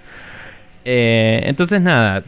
[0.87, 2.23] Eh, entonces nada,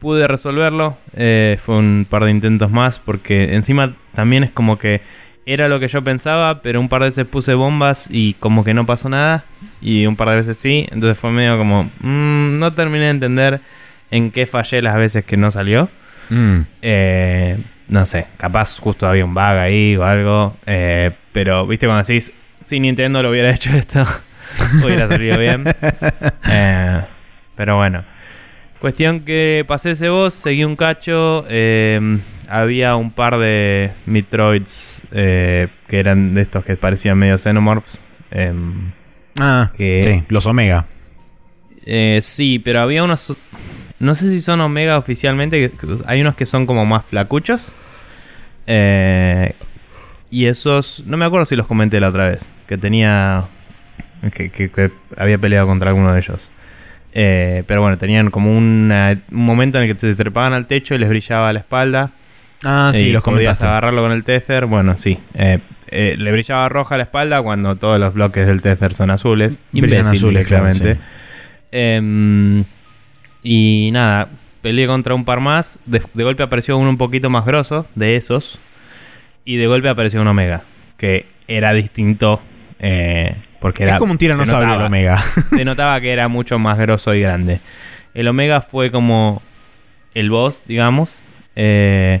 [0.00, 0.98] pude resolverlo.
[1.14, 5.00] Fue un par de intentos más porque encima también es como que
[5.46, 8.74] era lo que yo pensaba, pero un par de veces puse bombas y como que
[8.74, 9.44] no pasó nada.
[9.80, 10.86] Y un par de veces sí.
[10.90, 11.84] Entonces fue medio como...
[12.00, 13.60] Mm, no terminé de entender
[14.10, 15.88] en qué fallé las veces que no salió.
[16.30, 16.60] Mm.
[16.80, 20.56] Eh, no sé, capaz justo había un bug ahí o algo.
[20.66, 24.06] Eh, pero, viste, cuando decís, si Nintendo lo hubiera hecho esto,
[24.84, 25.64] hubiera salido bien.
[27.56, 28.13] pero bueno.
[28.84, 31.46] Cuestión que pasé ese boss, seguí un cacho.
[31.48, 38.02] Em, había un par de Metroids eh, que eran de estos que parecían medio Xenomorphs.
[38.30, 38.90] Em,
[39.40, 40.84] ah, sí, los Omega.
[41.86, 43.34] Eh, sí, pero había unos.
[44.00, 45.72] No sé si son Omega oficialmente.
[46.04, 47.72] Hay unos que son como más flacuchos.
[48.66, 49.54] Eh,
[50.30, 51.04] y esos.
[51.06, 52.44] No me acuerdo si los comenté la otra vez.
[52.68, 53.46] Que tenía.
[54.30, 56.50] que había peleado contra alguno de ellos.
[57.16, 58.92] Eh, pero bueno, tenían como un
[59.30, 62.10] momento en el que se trepaban al techo y les brillaba la espalda.
[62.64, 64.66] Ah, sí, los podías agarrarlo con el Tether.
[64.66, 65.18] Bueno, sí.
[65.34, 69.58] Eh, eh, le brillaba roja la espalda cuando todos los bloques del Tether son azules.
[69.72, 70.98] Brillan azules, claramente.
[71.70, 72.64] Em,
[73.42, 74.28] y nada,
[74.62, 75.78] peleé contra un par más.
[75.84, 78.58] De, golpe apareció uno un poquito más grosso de esos.
[79.44, 80.62] Y de golpe apareció un Omega.
[80.96, 82.40] Que era distinto.
[82.86, 85.16] Eh, porque es como un tiranosaurio el Omega.
[85.48, 87.60] Se notaba que era mucho más grosso y grande.
[88.12, 89.40] El Omega fue como
[90.12, 91.08] el boss, digamos.
[91.56, 92.20] Eh,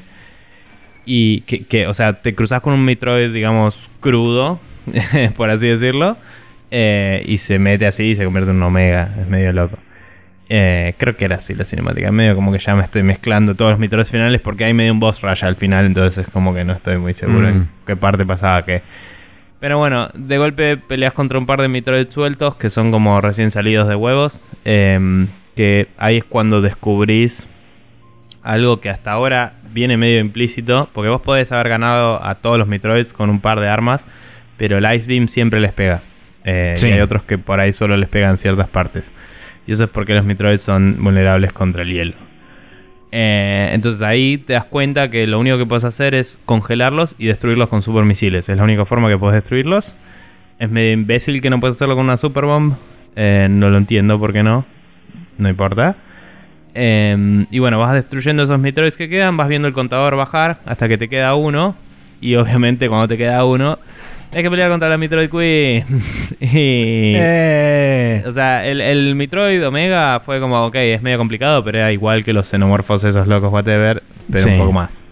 [1.04, 4.58] y que, o sea, te cruzas con un Metroid, digamos, crudo,
[5.36, 6.16] por así decirlo.
[6.70, 9.14] Eh, y se mete así y se convierte en un Omega.
[9.20, 9.76] Es medio loco.
[10.48, 12.10] Eh, creo que era así la cinemática.
[12.10, 15.00] Medio como que ya me estoy mezclando todos los Metroids finales porque hay medio un
[15.00, 15.84] boss rush al final.
[15.84, 17.68] Entonces es como que no estoy muy seguro en mm.
[17.86, 18.80] qué parte pasaba que
[19.60, 23.50] pero bueno, de golpe peleas contra un par de Metroid sueltos que son como recién
[23.50, 24.46] salidos de huevos.
[24.64, 27.46] Em, que ahí es cuando descubrís
[28.42, 30.88] algo que hasta ahora viene medio implícito.
[30.92, 34.06] Porque vos podés haber ganado a todos los Metroids con un par de armas,
[34.56, 36.02] pero el Ice Beam siempre les pega.
[36.44, 39.10] Eh, y hay otros que por ahí solo les pegan ciertas partes.
[39.66, 42.14] Y eso es porque los Metroids son vulnerables contra el hielo.
[43.16, 47.26] Eh, entonces ahí te das cuenta que lo único que puedes hacer es congelarlos y
[47.26, 48.48] destruirlos con supermisiles.
[48.48, 49.96] Es la única forma que puedes destruirlos.
[50.58, 52.74] Es medio imbécil que no puedes hacerlo con una Super Bomb.
[53.14, 54.64] Eh, no lo entiendo por qué no.
[55.38, 55.94] No importa.
[56.74, 60.88] Eh, y bueno, vas destruyendo esos Metroids que quedan, vas viendo el contador bajar hasta
[60.88, 61.76] que te queda uno.
[62.20, 63.78] Y obviamente cuando te queda uno,
[64.34, 65.84] hay que pelear contra la Metroid Queen.
[66.40, 71.78] y, Eh, o sea, el, el Metroid Omega fue como, ok, es medio complicado, pero
[71.78, 74.50] era igual que los xenomorfos esos locos, whatever, pero Sí.
[74.52, 75.04] un poco más.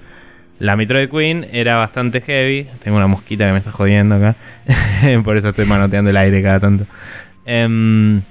[0.58, 2.68] La Metroid Queen era bastante heavy.
[2.84, 4.36] Tengo una mosquita que me está jodiendo acá.
[5.24, 6.86] Por eso estoy manoteando el aire cada tanto.
[7.44, 8.22] Em,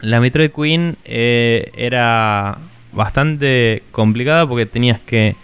[0.00, 2.56] la Metroid Queen eh, era
[2.92, 5.36] bastante complicada porque tenías que,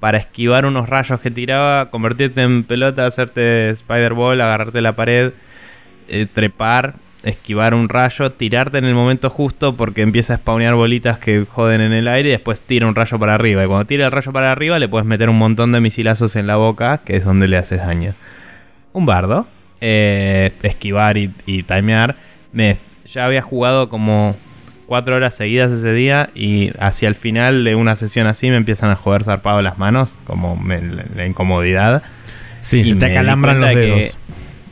[0.00, 5.32] para esquivar unos rayos que tiraba, convertirte en pelota, hacerte Spider Ball, agarrarte la pared,
[6.08, 11.18] eh, trepar, esquivar un rayo, tirarte en el momento justo porque empieza a spawnear bolitas
[11.18, 13.64] que joden en el aire y después tira un rayo para arriba.
[13.64, 16.46] Y cuando tira el rayo para arriba le puedes meter un montón de misilazos en
[16.46, 18.14] la boca, que es donde le haces daño.
[18.92, 19.46] Un bardo,
[19.80, 22.16] eh, esquivar y, y timear.
[22.52, 24.36] Me, ya había jugado como
[24.88, 28.90] cuatro horas seguidas ese día y hacia el final de una sesión así me empiezan
[28.90, 32.02] a joder zarpado las manos, como me- la, la incomodidad.
[32.60, 34.18] sí, Y se te acalambran los que- dedos.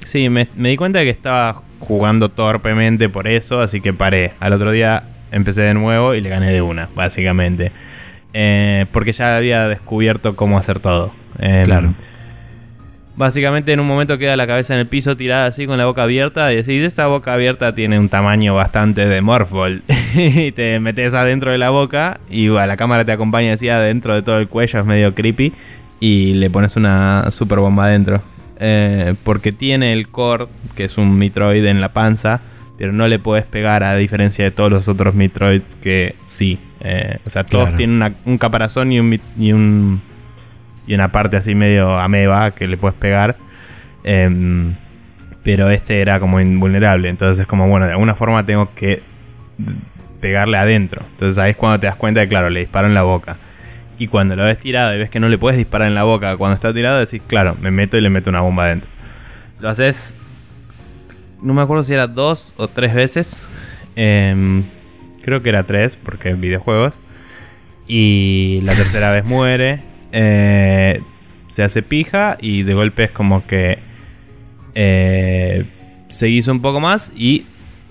[0.05, 4.33] sí, me, me di cuenta de que estaba jugando torpemente por eso, así que paré.
[4.40, 7.70] Al otro día empecé de nuevo y le gané de una, básicamente.
[8.33, 11.12] Eh, porque ya había descubierto cómo hacer todo.
[11.38, 11.94] Eh, Claro.
[13.16, 16.02] Básicamente en un momento queda la cabeza en el piso tirada así con la boca
[16.02, 19.83] abierta y decís, esa boca abierta tiene un tamaño bastante de Morphball.
[20.14, 24.14] y te metes adentro de la boca y bueno, la cámara te acompaña así adentro
[24.14, 25.52] de todo el cuello, es medio creepy.
[25.98, 28.20] Y le pones una super bomba adentro.
[28.61, 32.40] Eh, porque tiene el core, que es un Metroid en la panza,
[32.76, 36.59] pero no le puedes pegar a diferencia de todos los otros Metroids que sí.
[36.81, 37.76] Eh, o sea, todos Claro.
[37.79, 40.02] tienen una- un caparazón y un, y un
[40.87, 43.37] y una parte así medio ameba que le puedes pegar.
[44.05, 44.75] Em,
[45.42, 47.09] pero este era como invulnerable.
[47.09, 49.03] Entonces es como, bueno, de alguna forma tengo que
[50.20, 51.03] pegarle adentro.
[51.12, 53.37] Entonces ahí es cuando te das cuenta de, claro, le disparo en la boca.
[53.99, 56.37] Y cuando lo ves tirado y ves que no le puedes disparar en la boca
[56.37, 58.88] cuando está tirado, decís, claro, me meto y le meto una bomba adentro.
[59.61, 60.14] Lo haces,
[61.40, 63.49] no me acuerdo si era dos o tres veces.
[63.94, 64.64] Em,
[65.22, 66.92] creo que era tres, porque en videojuegos.
[67.87, 69.81] Y la tercera vez muere.
[70.12, 71.01] Eh,
[71.51, 73.79] se hace pija y de golpe es como que
[74.75, 75.64] eh,
[76.09, 77.45] seguís un poco más y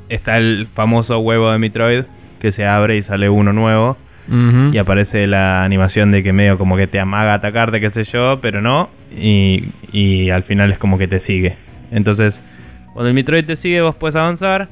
[0.09, 2.03] está el famoso huevo de Metroid
[2.39, 3.97] que se abre y sale uno nuevo
[4.73, 8.05] y aparece la animación de que medio como que te amaga a atacarte, qué sé
[8.05, 11.55] yo, pero no, y, y al final es como que te sigue.
[11.91, 12.43] Entonces,
[12.93, 14.67] cuando el Metroid te sigue, vos puedes avanzar.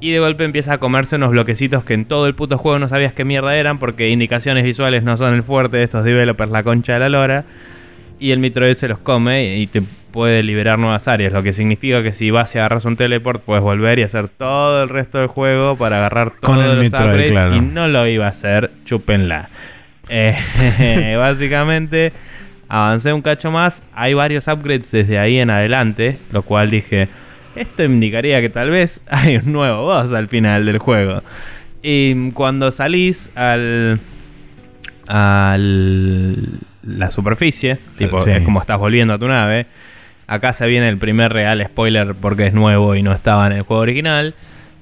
[0.00, 2.88] Y de golpe empieza a comerse unos bloquecitos que en todo el puto juego no
[2.88, 6.62] sabías qué mierda eran, porque indicaciones visuales no son el fuerte de estos developers, la
[6.62, 7.44] concha de la lora.
[8.18, 9.82] Y el Metroid se los come y te
[10.14, 13.64] puede liberar nuevas áreas, lo que significa que si vas y agarras un teleport, puedes
[13.64, 17.26] volver y hacer todo el resto del juego para agarrar Con todos el los Metroid,
[17.26, 17.56] claro.
[17.56, 19.48] Y no lo iba a hacer, chúpenla.
[20.08, 22.12] Eh, básicamente,
[22.68, 23.82] avancé un cacho más.
[23.92, 27.08] Hay varios upgrades desde ahí en adelante, lo cual dije,
[27.56, 31.22] esto indicaría que tal vez hay un nuevo boss al final del juego.
[31.82, 33.98] Y cuando salís al
[35.06, 38.30] al la superficie, tipo Sí.
[38.30, 39.66] es como estás volviendo a tu nave.
[40.26, 43.62] Acá se viene el primer real spoiler porque es nuevo y no estaba en el
[43.62, 44.34] juego original.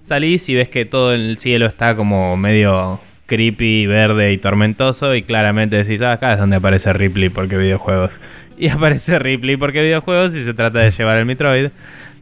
[0.02, 5.22] Salís y ves que todo el cielo está como medio creepy, verde y tormentoso y
[5.22, 8.12] claramente decís, ah, acá es donde aparece Ripley porque videojuegos.
[8.58, 11.70] Y aparece Ripley porque videojuegos y se trata de llevar el Metroid.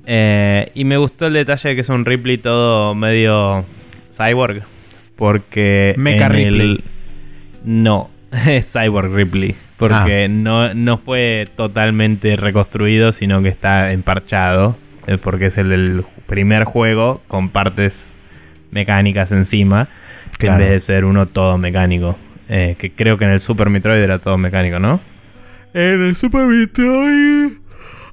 [0.07, 3.65] Eh, y me gustó el detalle de que es un Ripley todo medio
[4.11, 4.63] cyborg.
[5.17, 5.95] Porque...
[5.99, 6.85] Mecha en el- Ripley.
[7.65, 8.11] No,
[8.47, 9.55] es Cyborg Ripley.
[9.77, 14.77] Porque no, no fue totalmente reconstruido, sino que está emparchado.
[15.23, 18.15] Porque es el del primer juego con partes
[18.71, 19.89] mecánicas encima.
[20.39, 20.63] Claro.
[20.63, 22.17] En vez de ser uno todo mecánico.
[22.49, 25.01] Eh, que creo que en el Super Metroid era todo mecánico, ¿no?
[25.73, 27.53] En el Super Metroid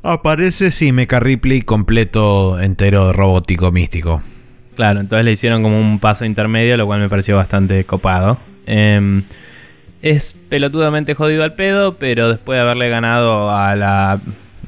[0.03, 4.21] aparece, sí, Mecha Ripley completo, entero, robótico, místico.
[4.75, 8.38] Claro, entonces le hicieron como un paso intermedio, lo cual me pareció bastante copado.
[8.67, 9.23] Em,
[10.01, 14.19] es pelotudamente jodido al pedo, pero después de haberle ganado a la,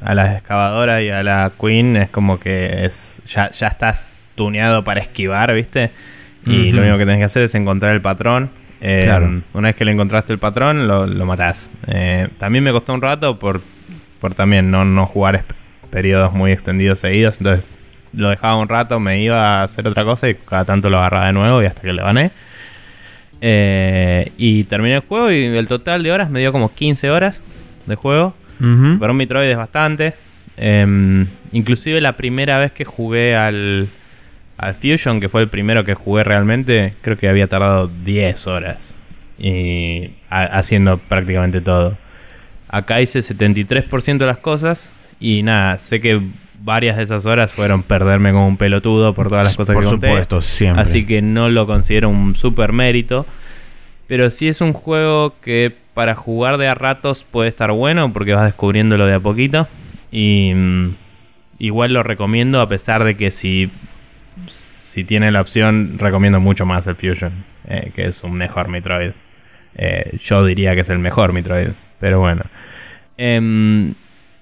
[0.02, 4.82] a la excavadora y a la Queen, es como que es ya, ya estás tuneado
[4.82, 5.90] para esquivar, ¿viste?
[6.46, 8.50] Y lo único que tenés que hacer es encontrar el patrón.
[8.80, 9.42] Em, Claro.
[9.52, 11.70] Una vez que le encontraste el patrón, lo, lo matás.
[11.86, 13.60] Eh, también me costó un rato por,
[14.20, 15.44] por también no, no jugar
[15.90, 17.64] periodos muy extendidos seguidos, entonces
[18.12, 21.26] lo dejaba un rato, me iba a hacer otra cosa y cada tanto lo agarraba
[21.26, 22.30] de nuevo y hasta que le gané.
[23.40, 27.40] Eh, y terminé el juego y el total de horas me dio como 15 horas
[27.86, 28.34] de juego.
[28.60, 28.98] Ujú.
[28.98, 30.14] Para un Metroid es bastante.
[30.56, 33.88] Em, inclusive la primera vez que jugué al,
[34.58, 38.78] al Fusion, que fue el primero que jugué realmente, creo que había tardado 10 horas.
[39.38, 41.96] Y haciendo prácticamente todo.
[42.70, 44.90] Acá hice 73% de las cosas.
[45.18, 46.20] Y nada, sé que
[46.62, 49.90] varias de esas horas fueron perderme como un pelotudo por todas las cosas por que
[49.90, 50.06] conté.
[50.08, 50.82] supuesto, siempre.
[50.82, 53.26] Así que no lo considero un super mérito.
[54.06, 58.34] Pero sí es un juego que para jugar de a ratos puede estar bueno porque
[58.34, 59.68] vas descubriéndolo de a poquito.
[60.10, 60.96] Y mm,
[61.58, 63.70] igual lo recomiendo a pesar de que si,
[64.48, 67.50] si tiene la opción recomiendo mucho más el Fusion.
[67.68, 69.12] Eh, que es un mejor Metroid.
[69.76, 71.68] Eh, yo diría que es el mejor Metroid.
[72.00, 72.42] Pero bueno.
[73.16, 73.94] Em,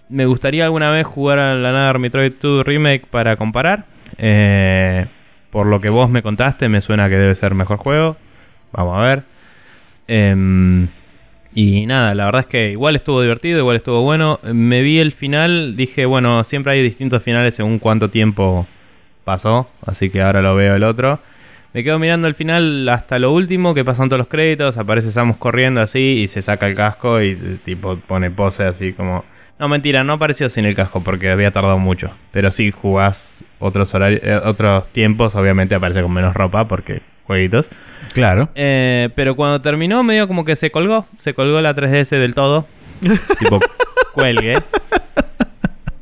[0.09, 3.84] me gustaría alguna vez jugar a la Another Metroid 2 Remake para comparar.
[4.16, 5.06] Eh,
[5.50, 8.16] por lo que vos me contaste, me suena que debe ser mejor juego.
[8.72, 9.22] Vamos a ver.
[10.06, 10.88] Em,
[11.54, 14.38] y nada, la verdad es que igual estuvo divertido, igual estuvo bueno.
[14.42, 18.66] Me vi el final, dije, bueno, siempre hay distintos finales según cuánto tiempo
[19.24, 21.20] pasó, así que ahora lo veo el otro.
[21.74, 25.36] Me quedo mirando el final hasta lo último, que pasan todos los créditos, aparece Samus
[25.36, 29.24] corriendo así y se saca el casco y tipo pone pose así como...
[29.58, 32.10] No, mentira, no apareció sin el casco porque había tardado mucho.
[32.30, 37.66] Pero si jugás otros, horarios, eh, otros tiempos, obviamente aparece con menos ropa porque jueguitos.
[38.14, 38.48] Claro.
[38.54, 41.06] Eh, pero cuando terminó, medio como que se colgó.
[41.18, 42.66] Se colgó la 3DS del todo.
[43.38, 43.58] tipo,
[44.14, 44.54] cuelgue.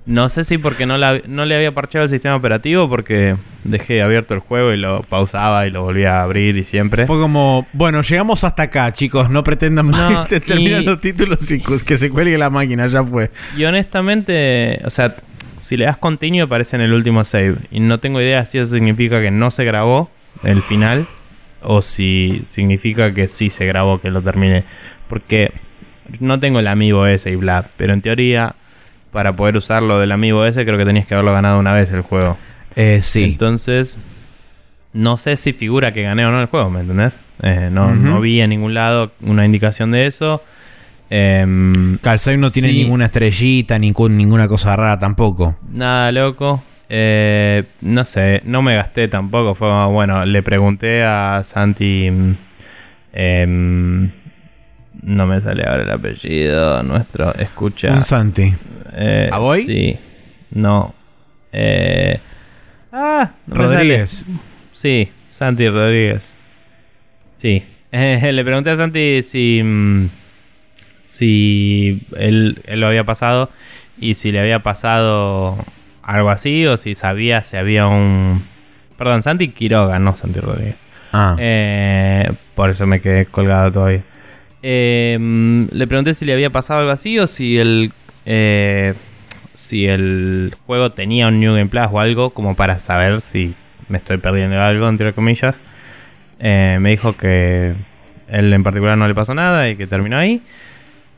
[0.06, 4.34] No sé si porque no, no le había parcheado el sistema operativo, porque dejé abierto
[4.34, 7.06] el juego y lo pausaba y lo volvía a abrir y siempre.
[7.06, 11.96] Fue como, bueno, llegamos hasta acá, chicos, no pretendan más terminar los títulos y que
[11.98, 13.32] se cuelgue la máquina, ya fue.
[13.56, 15.16] Y honestamente, o sea,
[15.60, 17.56] si le das continuo aparece en el último save.
[17.72, 20.10] Y no tengo idea si eso significa que no se grabó
[20.44, 21.06] el final
[21.62, 24.64] o si significa que sí se grabó, que lo termine.
[25.08, 25.52] Porque
[26.20, 28.54] no tengo el amiibo ese y bla, pero en teoría,
[29.16, 32.02] para poder usarlo del amiibo ese, creo que tenías que haberlo ganado una vez el
[32.02, 32.36] juego.
[32.74, 33.24] Eh, sí.
[33.24, 33.96] Entonces,
[34.92, 37.14] no sé si figura que gané o no el juego, ¿me entendés?
[37.42, 40.42] Eh, no, no vi en ningún lado una indicación de eso.
[41.08, 45.56] Eh, no tiene ninguna estrellita, ninguna cosa rara tampoco.
[45.72, 46.62] Nada loco.
[46.90, 49.54] Eh, no sé, no me gasté tampoco.
[49.54, 52.10] Fue bueno, le pregunté a Santi.
[53.14, 54.10] Eh,
[55.02, 57.34] no me sale ahora el apellido nuestro.
[57.34, 57.92] Escucha.
[57.92, 58.54] Un Santi.
[58.92, 59.64] Eh, ¿A voy?
[59.64, 59.98] Sí.
[60.52, 60.94] No.
[61.52, 62.20] Eh,
[62.92, 64.24] ah, Rodríguez.
[64.72, 66.22] Sí, Santi Rodríguez.
[67.40, 67.62] Sí.
[67.92, 69.62] le pregunté a Santi si.
[69.62, 70.08] Mm,
[70.98, 73.50] si él, él lo había pasado
[73.98, 75.56] y si le había pasado
[76.02, 78.44] algo así, o si sabía si había un...
[78.96, 80.76] Perdón, Santi Quiroga, no Santi Rodríguez.
[81.12, 81.36] Ah.
[81.38, 84.02] Eh, por eso me quedé colgado todavía.
[84.62, 87.92] Eh, le pregunté si le había pasado algo así o si el...
[88.24, 88.94] Eh,
[89.54, 93.54] si el juego tenía un New Game Plus o algo como para saber si
[93.88, 95.56] me estoy perdiendo algo, entre comillas.
[96.38, 97.74] me dijo que
[98.28, 100.42] él en particular no le pasó nada y que terminó ahí.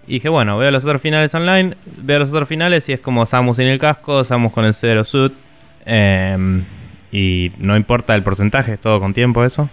[0.06, 3.26] Y dije, bueno, veo los otros finales online, veo los otros finales y es como
[3.26, 5.34] Samus sin el casco, Samus con el Zero Suit.
[5.84, 6.64] Em,
[7.12, 9.68] y no importa el porcentaje, es todo con tiempo eso,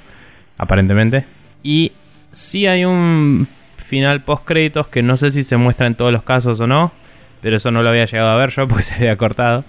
[0.58, 1.26] aparentemente.
[1.64, 1.94] Y
[2.36, 3.48] sí hay un
[3.88, 6.92] final post créditos que no sé si se muestra en todos los casos o no,
[7.42, 9.64] pero eso no lo había llegado a ver yo porque se había cortado.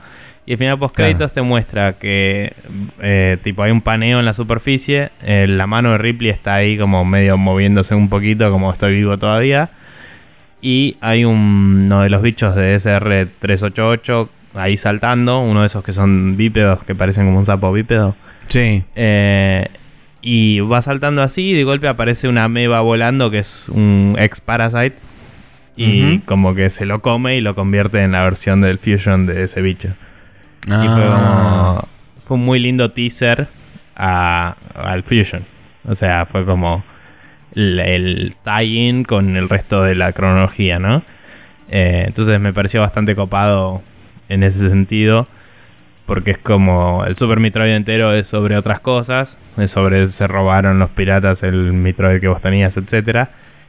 [0.44, 2.52] Y el final post créditos te muestra que
[3.00, 6.78] eh, tipo hay un paneo en la superficie, eh, la mano de Ripley está ahí
[6.78, 9.70] como medio moviéndose un poquito como estoy vivo todavía
[10.60, 16.36] y hay uno de los bichos de SR388 ahí saltando, uno de esos que son
[16.36, 18.16] bípedos, que parecen como un sapo bípedo.
[18.48, 18.84] Sí.
[18.94, 19.68] Eh,
[20.29, 24.41] y va saltando así y de golpe aparece una meba volando que es un ex
[24.41, 24.97] Parasite.
[25.77, 29.45] Y como que se lo come y lo convierte en la versión del Fusion de
[29.45, 29.91] ese bicho.
[30.64, 31.77] Y fue ah.
[31.77, 31.89] como.
[32.27, 33.47] Fue un muy lindo teaser
[33.95, 35.45] al Fusion.
[35.87, 36.83] O sea, fue como
[37.55, 41.05] el, tie-in con el resto de la cronología, ¿no?
[41.68, 43.81] Eh, entonces me pareció bastante copado
[44.29, 45.29] en ese sentido.
[46.07, 49.42] Porque es como el Super Metroid entero es sobre otras cosas.
[49.59, 53.28] Es sobre se robaron los piratas el Metroid que vos tenías, etc.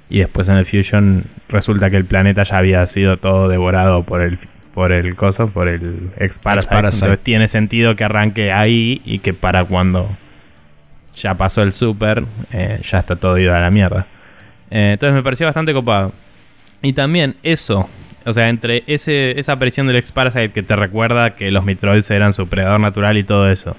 [0.10, 4.22] Y después en el Fusion resulta que el planeta ya había sido todo devorado por
[4.22, 4.40] el
[4.78, 6.76] por el coso, por el ex Parasite.
[6.76, 10.08] Entonces tiene sentido que arranque ahí y que para cuando
[11.16, 14.06] ya pasó el super, eh, ya está todo ido a la mierda.
[14.70, 16.14] Eh, entonces me pareció bastante copado.
[16.84, 17.90] Y también eso,
[18.28, 22.34] o sea, entre ese, esa aparición del X-Parasite que te recuerda que los Metroids eran
[22.34, 23.78] su predador natural y todo eso.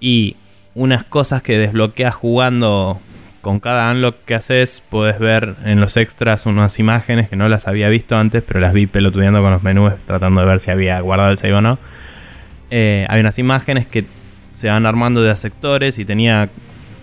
[0.00, 0.36] Y
[0.74, 3.00] unas cosas que desbloqueas jugando
[3.42, 7.68] con cada unlock que haces puedes ver en los extras unas imágenes que no las
[7.68, 10.98] había visto antes, pero las vi pelotudeando con los menús tratando de ver si había
[11.00, 11.78] guardado el save o no.
[12.70, 14.06] Eh, hay unas imágenes que
[14.54, 16.48] se van armando de sectores y tenía,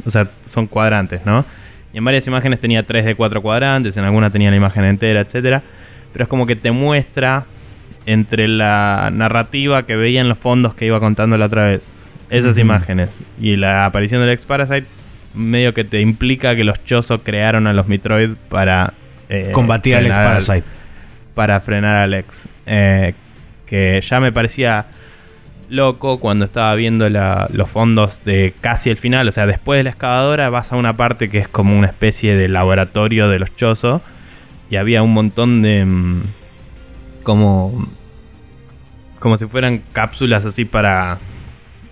[0.05, 1.45] o sea, son cuadrantes, ¿no?
[1.93, 5.21] Y en varias imágenes tenía 3 de 4 cuadrantes, en alguna tenía la imagen entera,
[5.21, 5.61] etcétera.
[6.13, 7.45] Pero es como que te muestra
[8.05, 11.93] entre la narrativa que veía en los fondos que iba contando la otra vez.
[12.29, 13.17] Esas imágenes.
[13.39, 14.87] Y la aparición del X-Parasite
[15.33, 18.93] medio que te implica que los Chozo crearon a los Metroid para...
[19.29, 20.63] Eh, Combatir al X-Parasite.
[21.35, 22.49] Para frenar al X.
[22.65, 23.13] Eh,
[23.65, 24.85] que ya me parecía
[25.69, 29.27] loco cuando estaba viendo los fondos de casi el final.
[29.27, 32.35] O sea, después de la excavadora vas a una parte que es como una especie
[32.35, 34.01] de laboratorio de los Chozo.
[34.69, 35.85] Y había un montón de...
[35.85, 36.23] Mm,
[37.23, 37.87] como...
[39.19, 41.19] Como si fueran cápsulas así para...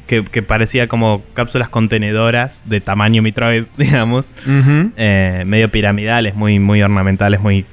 [0.07, 4.27] Que, parecía como cápsulas contenedoras de tamaño Metroid, digamos.
[4.45, 7.65] Eh, medio piramidales, muy, muy ornamentales, muy,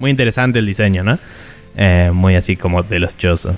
[0.00, 1.18] muy interesante el diseño, ¿no?
[1.76, 3.54] Eh, muy así como de los Chozo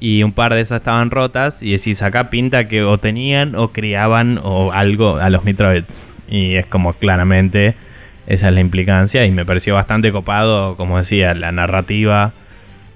[0.00, 3.68] y un par de esas estaban rotas y decís acá pinta que o tenían o
[3.68, 5.88] criaban o algo a los Metroids
[6.28, 7.74] y es como claramente
[8.28, 12.32] esa es la implicancia y me pareció bastante copado como decía la narrativa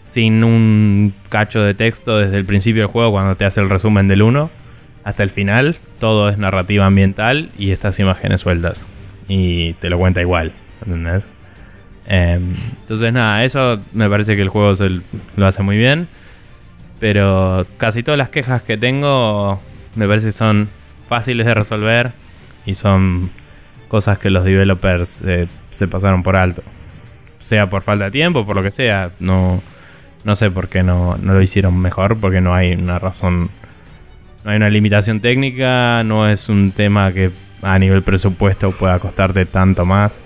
[0.03, 4.09] sin un cacho de texto desde el principio del juego cuando te hace el resumen
[4.09, 4.51] del 1
[5.05, 5.79] hasta el final.
[5.99, 8.85] Todo es narrativa ambiental y estas imágenes sueltas.
[9.27, 10.53] Y te lo cuenta igual
[10.85, 11.25] ¿entendés?
[12.07, 15.01] Em, entonces nada eso me parece que el juego se
[15.37, 16.09] lo hace muy bien.
[17.01, 19.63] Pero casi todas las quejas que tengo
[19.95, 20.69] me parece que son
[21.09, 22.13] fáciles de resolver
[22.67, 23.31] y son
[23.93, 26.63] cosas que los developers eh, se pasaron por alto.
[27.41, 29.11] Sea por falta de tiempo, por lo que sea.
[29.21, 29.63] No,
[30.25, 33.51] no sé por qué no, no lo hicieron mejor, porque no hay una razón.
[34.45, 39.45] No hay una limitación técnica, no es un tema que a nivel presupuesto pueda costarte
[39.45, 40.19] tanto más.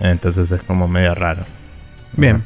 [0.00, 1.44] Entonces es como medio raro.
[2.16, 2.42] Bien.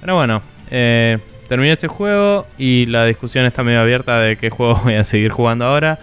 [0.00, 0.40] Pero bueno,
[0.70, 5.04] eh, terminé este juego y la discusión está medio abierta de qué juego voy a
[5.04, 5.98] seguir jugando ahora.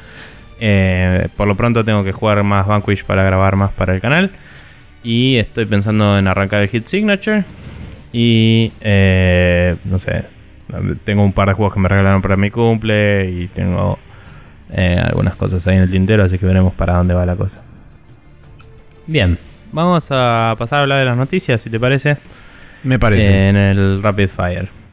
[0.60, 4.32] Eh, por lo pronto tengo que jugar más Vanquish para grabar más para el canal.
[5.04, 7.44] Y estoy pensando en arrancar el Hit Signature.
[8.12, 10.24] Y eh, no sé,
[11.04, 14.00] tengo un par de juegos que me regalaron para mi cumple y tengo
[14.72, 17.62] eh, algunas cosas ahí en el tintero, así que veremos para dónde va la cosa.
[19.06, 19.38] Bien,
[19.72, 22.18] vamos a pasar a hablar de las noticias, si te parece.
[22.84, 23.50] Me parece.
[23.50, 24.85] En el Rapid Fire.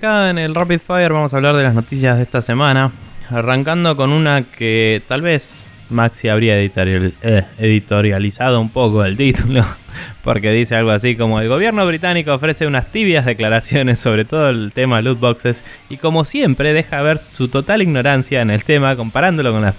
[0.00, 2.90] Acá en el Rapid Fire vamos a hablar de las noticias de esta semana,
[3.28, 9.62] arrancando con una que tal vez Maxi habría eh, editorializado un poco el título,
[10.24, 14.72] porque dice algo así como el gobierno británico ofrece unas tibias declaraciones sobre todo el
[14.72, 19.52] tema loot boxes y como siempre deja ver su total ignorancia en el tema comparándolo
[19.52, 19.74] con las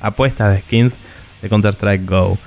[0.00, 0.92] apuestas de skins
[1.42, 2.38] de Counter-Strike Go.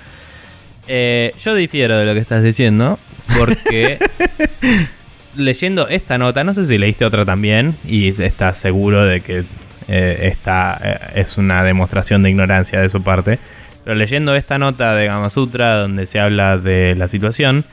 [0.87, 2.97] Eh, yo difiero de lo que estás diciendo,
[3.37, 3.99] porque
[5.35, 9.43] leyendo esta nota, no sé si leíste otra también y estás seguro de que
[9.87, 13.39] eh, esta eh, es una demostración de ignorancia de su parte.
[13.83, 17.65] Pero leyendo esta nota de Gamasutra donde se habla de la situación,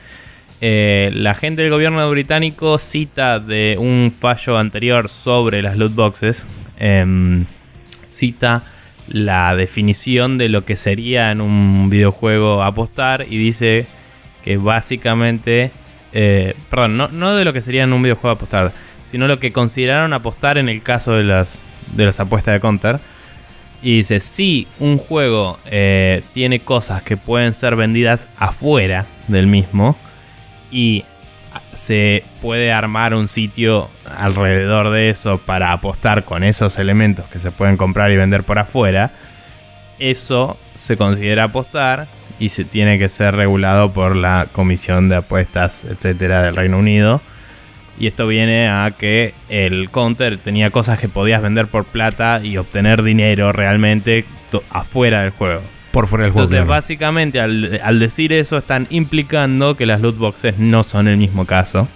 [0.61, 6.47] eh, la gente del gobierno británico cita de un fallo anterior sobre las loot boxes,
[6.79, 7.45] em,
[8.07, 8.63] cita
[9.07, 13.85] la definición de lo que sería en un videojuego apostar y dice
[14.43, 15.71] que básicamente
[16.19, 18.73] eh, perdón, no, de lo que sería en un videojuego apostar,
[19.11, 21.59] sino lo que consideraron apostar en el caso de las,
[21.95, 22.99] de las apuestas de Counter.
[23.83, 29.95] Y dice, si un juego eh, tiene cosas que pueden ser vendidas afuera del mismo
[30.71, 31.03] y
[31.73, 37.51] se puede armar un sitio alrededor de eso para apostar con esos elementos que se
[37.51, 39.11] pueden comprar y vender por afuera,
[39.99, 42.07] eso se considera apostar
[42.39, 47.21] y se tiene que ser regulado por la Comisión de Apuestas, etcétera, del Reino Unido.
[47.99, 52.57] Y esto viene a que el counter tenía cosas que podías vender por plata y
[52.57, 54.25] obtener dinero realmente
[54.69, 55.61] afuera del juego.
[55.91, 56.45] Por fuera del juego.
[56.45, 61.17] Entonces, básicamente, al, al, decir eso, están implicando que las loot boxes no son el
[61.17, 61.87] mismo caso.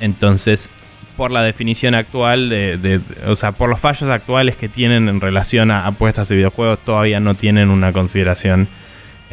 [0.00, 0.68] Entonces,
[1.16, 5.70] por la definición actual de, o sea, por los fallos actuales que tienen en relación
[5.70, 8.68] a apuestas de videojuegos, todavía no tienen una consideración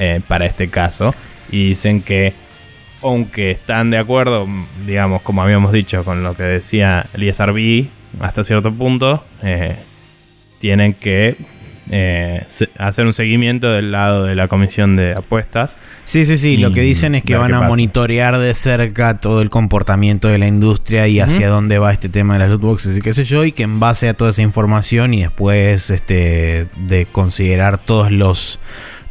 [0.01, 1.13] eh, para este caso.
[1.51, 2.33] Y dicen que,
[3.01, 4.47] aunque están de acuerdo,
[4.87, 7.89] digamos, como habíamos dicho, con lo que decía el ISRB
[8.21, 9.75] hasta cierto punto, eh,
[10.61, 11.35] tienen que
[11.91, 12.45] eh,
[12.77, 15.75] hacer un seguimiento del lado de la comisión de apuestas.
[16.05, 16.55] Sí, sí, sí.
[16.55, 20.47] Lo que dicen es que van a monitorear de cerca todo el comportamiento de la
[20.47, 23.43] industria y hacia dónde va este tema de las loot boxes y qué sé yo,
[23.43, 28.59] y que en base a toda esa información y después este, de considerar todos los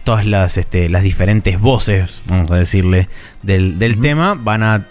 [0.09, 3.11] todas las, este, las diferentes voces, vamos a decirle,
[3.43, 4.87] del, del tema, van a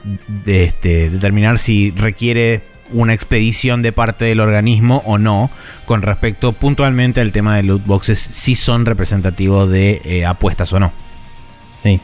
[0.46, 2.62] este, determinar si requiere
[2.92, 5.50] una expedición de parte del organismo o no
[5.86, 10.80] con respecto puntualmente al tema de loot boxes, si son representativos de eh, apuestas o
[10.80, 10.92] no.
[11.82, 12.00] Sí.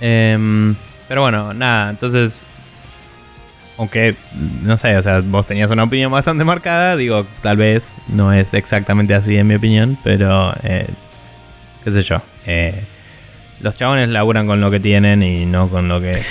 [0.00, 0.76] Em,
[1.08, 2.44] pero bueno, nada, entonces,
[3.76, 4.14] aunque,
[4.62, 8.54] no sé, o sea, vos tenías una opinión bastante marcada, digo, tal vez no es
[8.54, 10.86] exactamente así en mi opinión, pero, eh,
[11.84, 12.22] qué sé yo.
[12.46, 12.82] Eh,
[13.60, 16.22] los chabones laburan con lo que tienen y no con lo que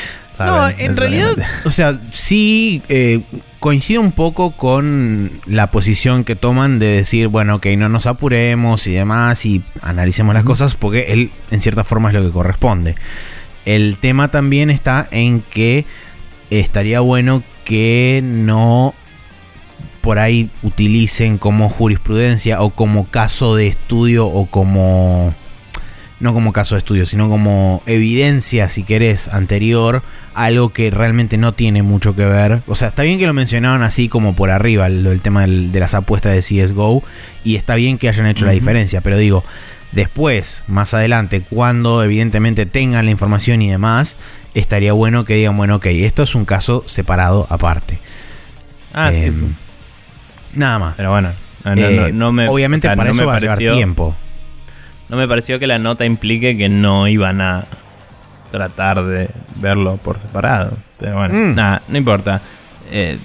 [0.45, 1.36] no, en realidad,
[1.66, 3.22] o sea, sí eh,
[3.60, 8.88] coincide un poco con la posición que toman de decir, bueno, que no nos apuremos
[8.88, 12.95] y demás y analicemos las cosas porque él, en cierta forma, es lo que corresponde.
[13.66, 15.86] El tema también está en que
[16.50, 18.93] estaría bueno que no
[20.10, 25.36] por ahí utilicen como jurisprudencia o como caso de estudio o como
[26.20, 30.01] no como caso de estudio, sino como evidencia, si querés, anterior,
[30.34, 32.64] algo que realmente no tiene mucho que ver.
[32.66, 35.93] O sea, está bien que lo mencionaron así como por arriba, el, tema de las
[35.93, 37.03] apuestas de CSGO,
[37.43, 39.43] y está bien que hayan hecho la diferencia, pero digo,
[39.91, 44.18] después, más adelante, cuando evidentemente tengan la información y demás,
[44.55, 47.99] estaría bueno que digan, bueno, ok, esto es un caso separado aparte.
[48.91, 49.32] Ah, sí.
[50.54, 50.95] Nada más.
[50.95, 51.32] Pero bueno,
[51.66, 54.16] no, eh, me, obviamente para eso va a llevar tiempo
[55.10, 57.66] no me pareció que la nota implique que no iban a
[58.52, 60.78] tratar de verlo por separado.
[61.00, 61.56] Pero bueno, mm.
[61.56, 62.41] nada, no importa.
[62.91, 63.18] Eh,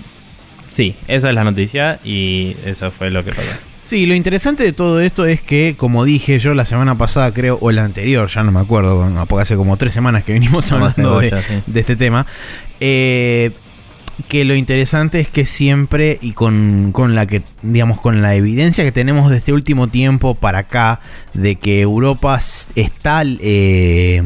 [0.70, 3.50] sí, esa es la noticia y eso fue lo que pasó.
[3.82, 7.58] Sí, lo interesante de todo esto es que, como dije yo la semana pasada, creo,
[7.60, 11.20] o la anterior, ya no me acuerdo, porque hace como tres semanas que venimos hablando
[11.20, 12.26] de, de, este tema,
[12.80, 13.50] eh,
[14.28, 18.92] que lo interesante es que siempre y con, la que digamos con la evidencia que
[18.92, 21.00] tenemos de este último tiempo para acá
[21.32, 22.38] de que Europa
[22.74, 24.22] está eh,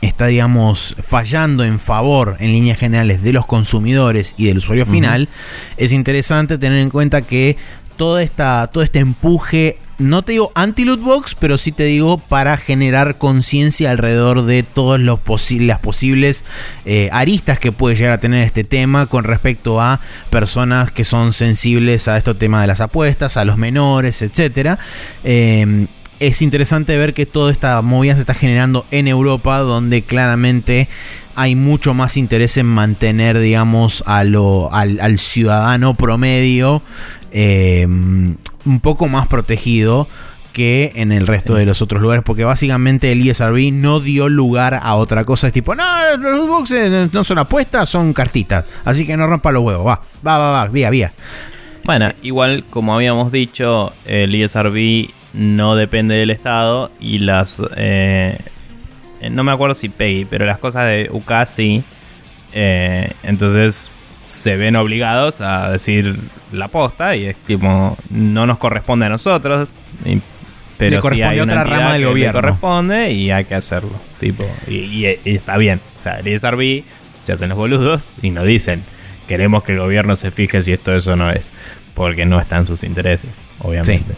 [0.00, 5.28] está digamos fallando en favor en líneas generales de los consumidores y del usuario final
[5.76, 7.56] es interesante tener en cuenta que
[7.96, 12.56] toda esta, todo este empuje no te digo anti-loot box, pero sí te digo para
[12.56, 16.44] generar conciencia alrededor de todas las posibles
[16.84, 21.32] eh, aristas que puede llegar a tener este tema con respecto a personas que son
[21.32, 24.78] sensibles a este tema de las apuestas, a los menores, etc.
[25.24, 25.86] Em,
[26.20, 30.88] es interesante ver que toda esta movida se está generando en Europa, donde claramente
[31.34, 36.82] hay mucho más interés en mantener, digamos, al, ciudadano promedio
[37.30, 38.36] em,
[38.66, 40.08] un poco más protegido
[40.52, 44.80] que en el resto de los otros lugares, porque básicamente el ESRB no dio lugar
[44.82, 45.48] a otra cosa.
[45.48, 45.84] Es tipo, no,
[46.16, 48.64] los boxes no son apuestas, son cartitas.
[48.84, 51.12] Así que no rompa los huevos, va, va, va, va, vía, vía.
[51.84, 57.60] Bueno, igual como habíamos dicho, el ESRB no depende del Estado y las...
[57.76, 58.38] Eh,
[59.30, 61.82] no me acuerdo si Peggy, pero las cosas de UK sí.
[62.54, 63.90] Eh, entonces
[64.26, 66.18] se ven obligados a decir
[66.52, 69.68] la posta y es como no nos corresponde a nosotros,
[70.76, 72.40] pero si hay otra rama del gobierno.
[72.40, 76.84] corresponde y hay que hacerlo, tipo y, está bien, o sea, el ISRB
[77.24, 78.82] se hacen los boludos y nos dicen
[79.26, 81.46] queremos que el gobierno se fije si esto eso no es,
[81.94, 84.14] porque no está en sus intereses, obviamente.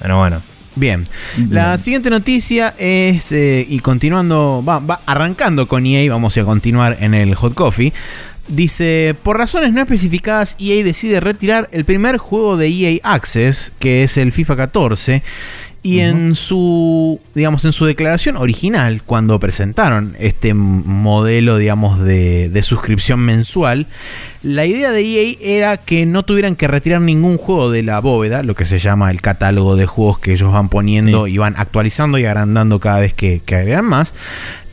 [0.00, 0.42] Pero bueno.
[0.76, 1.06] Bien.
[1.48, 6.96] La siguiente noticia es, eh, y continuando, va, va, arrancando con EA, vamos a continuar
[7.00, 7.92] en el Hot Coffee.
[8.50, 14.02] Dice, por razones no especificadas, EA decide retirar el primer juego de EA Access, que
[14.02, 15.22] es el FIFA 14.
[15.82, 22.62] Y en su, digamos, en su declaración original, cuando presentaron este modelo, digamos, de, de,
[22.62, 23.86] suscripción mensual,
[24.42, 28.42] la idea de EA era que no tuvieran que retirar ningún juego de la bóveda,
[28.42, 32.18] lo que se llama el catálogo de juegos que ellos van poniendo y van actualizando
[32.18, 34.12] y agrandando cada vez que, que agregan más.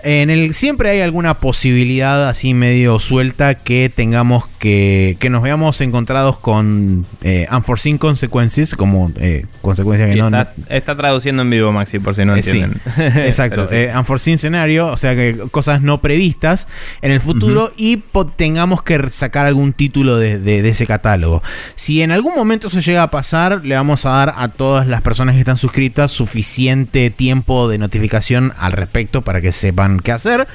[0.03, 5.81] En el, siempre hay alguna posibilidad así medio suelta que tengamos que, que nos veamos
[5.81, 10.65] encontrados con eh, unforeseen consequences, como eh, consecuencias que está, no...
[10.69, 12.81] Está traduciendo en vivo, Maxi, por si no Eh, sí, entienden.
[13.25, 13.75] Exacto, sí.
[13.75, 16.67] eh, unforeseen scenario, o sea que cosas no previstas
[17.01, 18.03] en el futuro y
[18.35, 21.41] tengamos que sacar algún título de, de- de ese catálogo.
[21.75, 25.01] Si en algún momento eso llega a pasar, le vamos a dar a todas las
[25.01, 30.47] personas que están suscritas suficiente tiempo de notificación al respecto para que sepan qué hacer.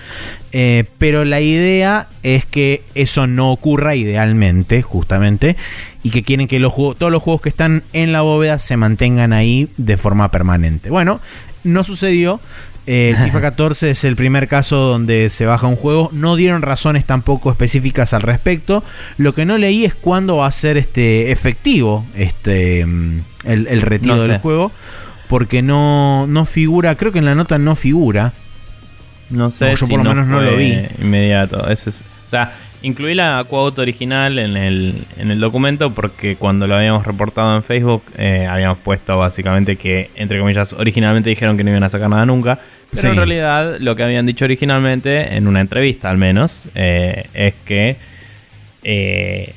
[0.52, 5.56] Eh, pero la idea es que eso no ocurra idealmente, justamente,
[6.02, 8.76] y que quieren que los juegos, todos los juegos que están en la bóveda se
[8.76, 10.90] mantengan ahí de forma permanente.
[10.90, 11.20] Bueno,
[11.64, 12.40] no sucedió.
[12.84, 16.10] El FIFA 14 es el primer caso donde se baja un juego.
[16.12, 18.82] No dieron razones tampoco específicas al respecto.
[19.18, 23.82] Lo que no leí es cuándo va a ser este efectivo este mm, el, el
[23.82, 24.28] retiro No sé.
[24.28, 24.72] del juego.
[25.28, 28.32] Porque no, no figura, creo que en la nota no figura.
[29.32, 30.78] No sé No, yo si por lo menos no lo vi.
[31.00, 31.68] Inmediato.
[31.68, 32.52] Eso es, o sea,
[32.82, 37.62] incluí la quote original en el, en el documento porque cuando lo habíamos reportado en
[37.62, 42.08] Facebook eh, habíamos puesto básicamente que, entre comillas, originalmente dijeron que no iban a sacar
[42.10, 42.58] nada nunca.
[42.90, 43.08] Pero Sí.
[43.08, 47.96] en realidad lo que habían dicho originalmente, en una entrevista al menos, eh, es que
[48.84, 49.54] eh,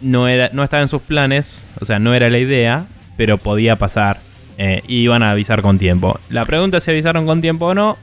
[0.00, 3.76] no, era, no estaba en sus planes, o sea, no era la idea, pero podía
[3.76, 4.18] pasar.
[4.56, 6.18] eh, y iban a avisar con tiempo.
[6.30, 7.96] La pregunta es si avisaron con tiempo o no.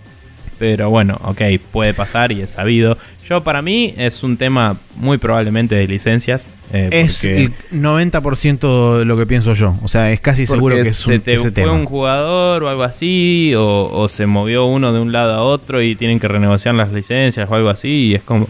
[0.62, 1.42] Pero bueno, ok,
[1.72, 2.96] puede pasar y es sabido.
[3.28, 6.46] Yo para mí es un tema muy probablemente de licencias.
[6.72, 9.74] eh, Es el 90% de lo que pienso yo.
[9.82, 11.72] O sea, es casi seguro que es se un, te ese fue tema.
[11.72, 15.82] un jugador o algo así, o, o se movió uno de un lado a otro
[15.82, 18.48] y tienen que renegociar las licencias o algo así, y es como,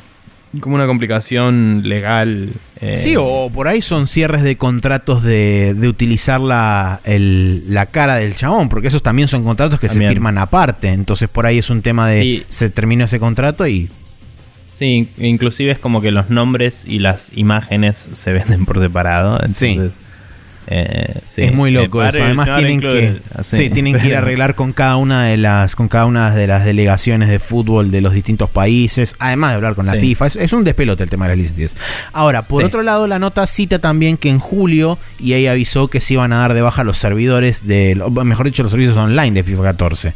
[0.59, 2.53] como una complicación legal.
[2.81, 7.85] eh, Sí, o por ahí son cierres de contratos de, de utilizar la, el- la
[7.85, 10.09] cara del chabón, porque esos también son contratos que También.
[10.09, 10.89] se firman aparte.
[10.89, 12.43] Entonces por ahí es un tema de Sí.
[12.49, 13.89] se terminó ese contrato y
[14.77, 19.35] Sí, inclusive es como que los nombres y las imágenes se venden por separado.
[19.35, 19.91] Entonces,
[20.73, 21.41] eh, sí.
[21.41, 22.23] es muy loco eso.
[22.23, 23.57] Además tienen que, así.
[23.57, 26.47] sí, tienen que ir a arreglar con cada una de las con cada una de
[26.47, 29.99] las delegaciones de fútbol de los distintos países, además de hablar con la Sí.
[29.99, 30.27] FIFA.
[30.27, 31.75] Es, es un despelote el tema de las licencias.
[32.13, 35.99] Ahora, por otro lado, la nota cita también que en julio y ahí avisó que
[35.99, 39.43] se iban a dar de baja los servidores de, mejor dicho, los servicios online de
[39.43, 40.13] FIFA 14.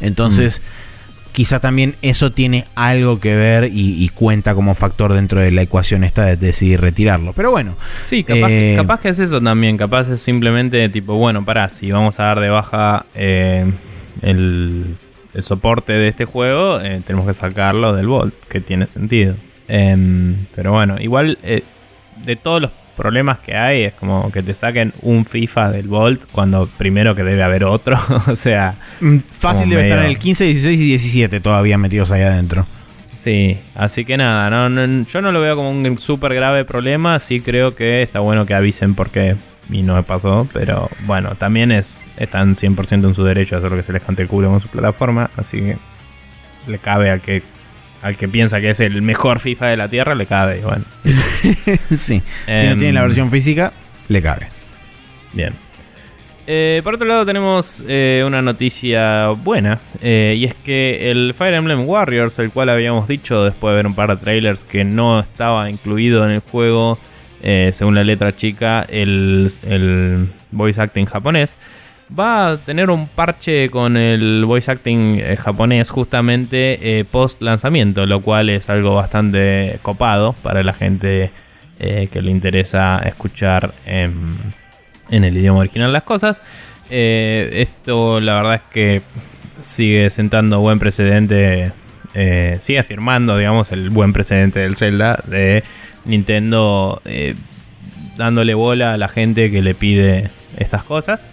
[0.00, 0.87] Entonces, Mm.
[1.32, 5.62] Quizá también eso tiene algo que ver y, y cuenta como factor dentro de la
[5.62, 7.32] ecuación esta de decidir retirarlo.
[7.32, 9.76] Pero bueno, Sí, capaz, Eh, capaz que es eso también.
[9.76, 13.70] Capaz es simplemente tipo, bueno, pará, si vamos a dar de baja eh,
[14.22, 14.96] el,
[15.34, 19.34] el soporte de este juego, eh, tenemos que sacarlo del Vault, que tiene sentido.
[19.68, 21.62] Em, pero bueno, igual eh,
[22.24, 26.20] de todos los problemas que hay, es como que te saquen un FIFA del Vault
[26.32, 27.96] cuando primero que debe haber otro.
[28.26, 32.20] o sea, mm, fácil debe estar en el 15, 16 y 17 todavía metidos ahí
[32.22, 32.66] adentro.
[33.14, 37.18] Sí, así que nada, no, no- yo no lo veo como un súper grave problema,
[37.18, 39.36] sí creo que está bueno que avisen porque
[39.70, 43.70] y no me pasó, pero bueno, también es están 100% en su derecho a hacer
[43.70, 45.76] lo que se les cante el culo con su plataforma, así que
[46.68, 47.42] le cabe al que
[48.02, 50.84] al que piensa que es el mejor FIFA de la Tierra, le cabe, bueno,
[51.90, 51.96] sí.
[51.96, 53.72] si no Em, tienen la versión física,
[54.08, 54.46] le cabe.
[55.32, 55.54] bien.
[56.50, 61.52] Eh, por otro lado tenemos eh, una noticia buena eh, y es que el Fire
[61.52, 65.20] Emblem Warriors, el cual habíamos dicho después de ver un par de trailers que no
[65.20, 66.98] estaba incluido en el juego,
[67.42, 71.58] según la letra chica, el, el voice acting japonés,
[72.16, 78.06] va a tener un parche con el voice acting eh, japonés justamente eh, post lanzamiento,
[78.06, 81.30] lo cual es algo bastante copado para la gente
[81.78, 84.52] eh, que le interesa escuchar en,
[85.10, 86.42] el idioma original las cosas.
[86.90, 89.02] Esto la verdad es que
[89.60, 91.72] sigue sentando buen precedente,
[92.60, 95.64] sigue afirmando, digamos, el buen precedente del Zelda de
[96.06, 97.02] Nintendo
[98.16, 101.26] dándole bola a la gente que le pide estas cosas.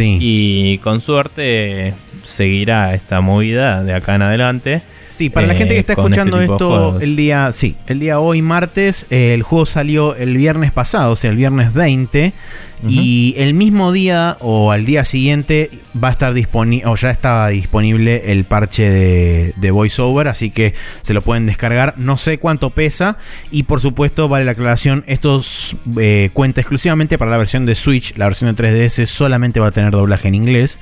[0.00, 1.94] Y con suerte
[2.24, 4.82] seguirá esta movida de acá en adelante.
[5.20, 8.00] Sí, para la eh, gente que está escuchando este de esto el día, sí, el
[8.00, 12.32] día hoy martes, eh, el juego salió el viernes pasado, o sea, el viernes 20,
[12.88, 15.68] y el mismo día o al día siguiente
[16.02, 20.72] va a estar disponible, o ya estaba disponible el parche de, de VoiceOver, así que
[21.02, 21.92] se lo pueden descargar.
[21.98, 23.18] No sé cuánto pesa,
[23.50, 25.42] y por supuesto, vale la aclaración, esto
[25.98, 29.72] eh, cuenta exclusivamente para la versión de Switch, la versión de 3DS solamente va a
[29.72, 30.78] tener doblaje en inglés.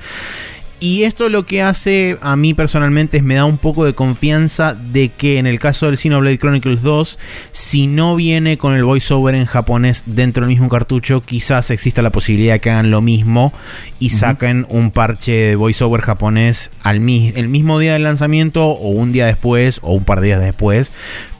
[0.79, 4.73] Y esto lo que hace a mí personalmente es me da un poco de confianza
[4.73, 7.19] de que en el caso del Xenoblade Chronicles 2,
[7.51, 12.11] si no viene con el voiceover en japonés dentro del mismo cartucho, quizás exista la
[12.11, 13.51] posibilidad de que hagan lo mismo
[13.99, 19.11] y saquen un parche de voiceover japonés al el mismo día del lanzamiento o un
[19.11, 20.91] día después o un par de días después.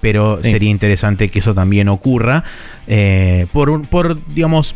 [0.02, 2.44] Pero sería interesante que eso también ocurra.
[2.88, 4.74] Eh, por, un, por, digamos,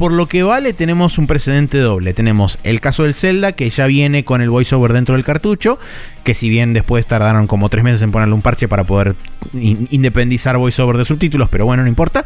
[0.00, 2.14] por lo que vale, tenemos un precedente doble.
[2.14, 5.78] Tenemos el caso del Zelda, que ya viene con el voiceover dentro del cartucho,
[6.24, 9.14] que si bien después tardaron como tres meses en ponerle un parche para poder
[9.52, 12.24] independizar voiceover de subtítulos, pero bueno, no importa.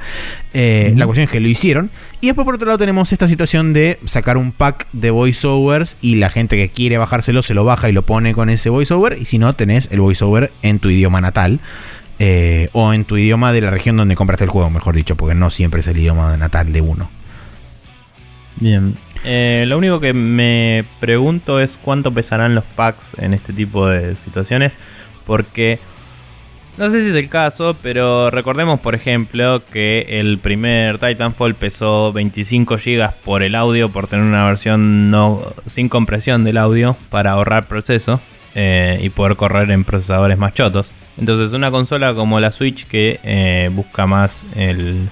[0.53, 1.91] Eh, la cuestión es que lo hicieron.
[2.20, 6.14] Y después por otro lado tenemos esta situación de sacar un pack de voiceovers y
[6.14, 9.18] la gente que quiere bajárselo se lo baja y lo pone con ese voiceover.
[9.20, 11.59] Y si no, tenés el voiceover en tu idioma natal.
[12.20, 15.35] Eh, o en tu idioma de la región donde compraste el juego, mejor dicho, porque
[15.35, 17.11] no siempre es el idioma natal de uno.
[18.57, 18.95] Bien.
[19.25, 24.15] Eh, lo único que me pregunto es cuánto pesarán los packs en este tipo de
[24.17, 24.73] situaciones.
[25.27, 25.79] Porque
[26.77, 32.13] no sé si es el caso, pero recordemos, por ejemplo, que el primer Titanfall pesó
[32.13, 37.31] 25 GB por el audio, por tener una versión no sin compresión del audio para
[37.33, 38.21] ahorrar proceso
[38.57, 40.91] eh, y poder correr en procesadores más chotos.
[41.17, 45.11] Entonces, una consola como la Switch que eh, busca más el,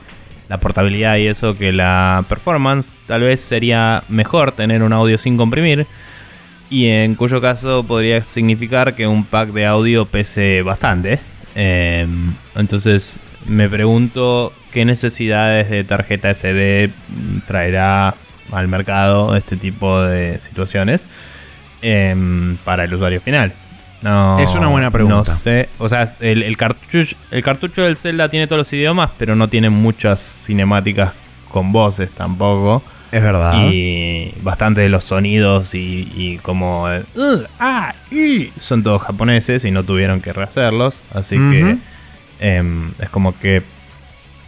[0.48, 5.36] la portabilidad y eso que la performance, tal vez sería mejor tener un audio sin
[5.36, 5.86] comprimir.
[6.70, 11.20] Y en cuyo caso podría significar que un pack de audio pese bastante.
[11.54, 16.90] Em, entonces me pregunto qué necesidades de tarjeta SD
[17.46, 18.14] traerá
[18.52, 21.02] al mercado este tipo de situaciones
[21.82, 23.52] em, para el usuario final.
[24.02, 25.32] No, es una buena pregunta.
[25.32, 25.68] No sé.
[25.78, 29.70] O sea, el, cartucho, el cartucho del Zelda tiene todos los idiomas, pero no tiene
[29.70, 31.12] muchas cinemáticas
[31.48, 32.82] con voces tampoco.
[33.12, 33.68] Es verdad.
[33.70, 36.86] Y bastante de los sonidos y, como...
[37.14, 37.94] Uh, ah,
[38.58, 40.94] son todos japoneses y no tuvieron que rehacerlos.
[41.14, 41.76] Así que
[42.40, 43.62] em, es como que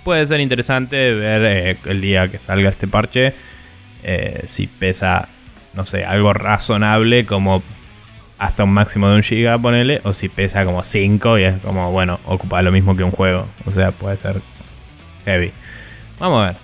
[0.03, 3.35] puede ser interesante ver eh, el día que salga este parche.
[4.03, 5.29] Eh, si pesa,
[5.75, 7.63] no sé, algo razonable como
[8.45, 11.91] hasta un máximo de un giga, ponele, o si pesa como 5 y es como,
[11.93, 13.47] bueno, ocupa lo mismo que un juego.
[13.65, 14.43] O sea, puede ser
[15.25, 15.51] heavy.
[16.21, 16.57] Vamos a ver.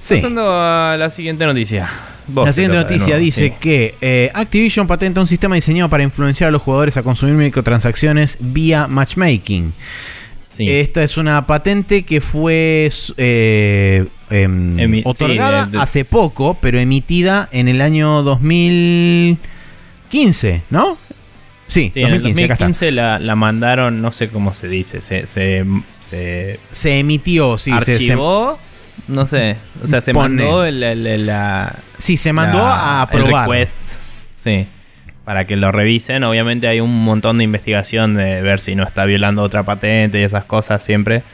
[0.00, 0.16] Sí.
[0.16, 1.88] Pasando a la siguiente noticia.
[2.34, 6.62] la siguiente noticia dice que eh, Activision patenta un sistema diseñado para influenciar a los
[6.62, 9.72] jugadores a consumir microtransacciones vía matchmaking.
[10.58, 17.80] Esta es una patente que fue eh, em, otorgada hace poco, pero emitida en el
[17.80, 19.38] año 2000.
[20.08, 20.98] 15, ¿no?
[21.68, 25.64] Sí, 2015, en 2015 la, la, mandaron, no sé cómo se dice, se, se,
[26.70, 27.72] se, emitió, sí.
[27.72, 31.74] Archivó, se, no sé, o sea, se mandó el, la...
[31.98, 33.48] Sí, se mandó a aprobar.
[33.48, 33.78] El request,
[34.36, 34.68] sí,
[35.26, 36.22] para que lo revisen.
[36.22, 40.22] Obviamente hay un montón de investigación de ver si no está violando otra patente y
[40.22, 41.24] esas cosas siempre,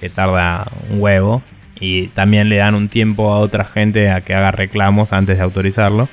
[0.00, 1.42] que tarda un huevo.
[1.80, 5.44] Y también le dan un tiempo a otra gente a que haga reclamos antes de
[5.44, 6.10] autorizarlo.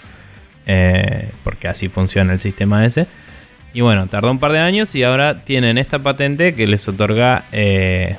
[0.67, 3.07] Eh, porque así funciona el sistema ese.
[3.73, 7.43] Y bueno, tardó un par de años y ahora tienen esta patente que les otorga,
[7.51, 8.15] eh,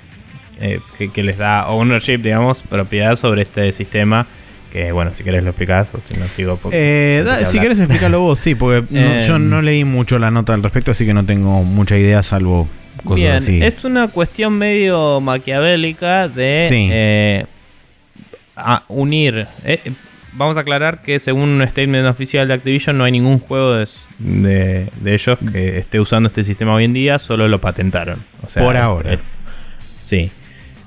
[0.61, 0.81] eh,
[1.13, 4.27] que, les da ownership, digamos, propiedad sobre este sistema.
[4.71, 6.59] Que bueno, si querés lo explicás o si no sigo.
[6.63, 8.85] si querés explicarlo vos, sí, porque
[9.27, 12.69] yo no leí mucho la nota al respecto, así que no tengo mucha idea, salvo
[13.03, 13.63] cosas bien, así.
[13.63, 17.47] Es una cuestión medio maquiavélica de
[18.89, 19.47] unir
[20.37, 23.76] vamos a aclarar que según un statement oficial de Activision no hay ningún juego
[24.18, 28.24] de, ellos que esté usando este sistema hoy en día, solo lo patentaron.
[28.55, 29.14] Por ahora.
[29.14, 29.18] Eh,
[29.80, 30.30] sí.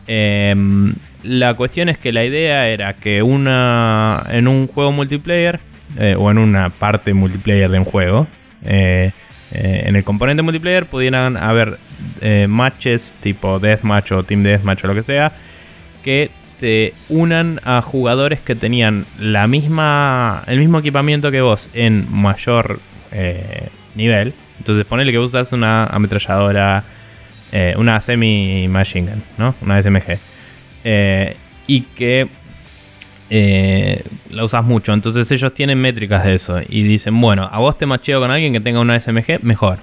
[0.07, 0.93] Em,
[1.23, 5.59] la cuestión es que la idea era que una en un juego multiplayer
[5.97, 8.27] eh, o en una parte multiplayer de un juego,
[8.63, 9.11] eh,
[9.51, 11.79] en el componente multiplayer pudieran haber
[12.47, 15.31] matches tipo deathmatch o team deathmatch o lo que sea
[16.03, 22.12] que te unan a jugadores que tenían la misma, el mismo equipamiento que vos en
[22.12, 22.80] mayor
[23.12, 24.34] eh, nivel.
[24.60, 26.84] Entonces ponele que usas una ametralladora,
[27.51, 29.55] eh, una semi-machine gun, ¿no?
[29.62, 30.20] Una SMG.
[30.84, 31.36] Eh,
[31.68, 32.28] y que
[34.30, 34.91] la usas mucho.
[34.91, 36.60] Entonces ellos tienen métricas de eso.
[36.68, 39.78] Y dicen, bueno, a vos te macheo con alguien que tenga una SMG, mejor.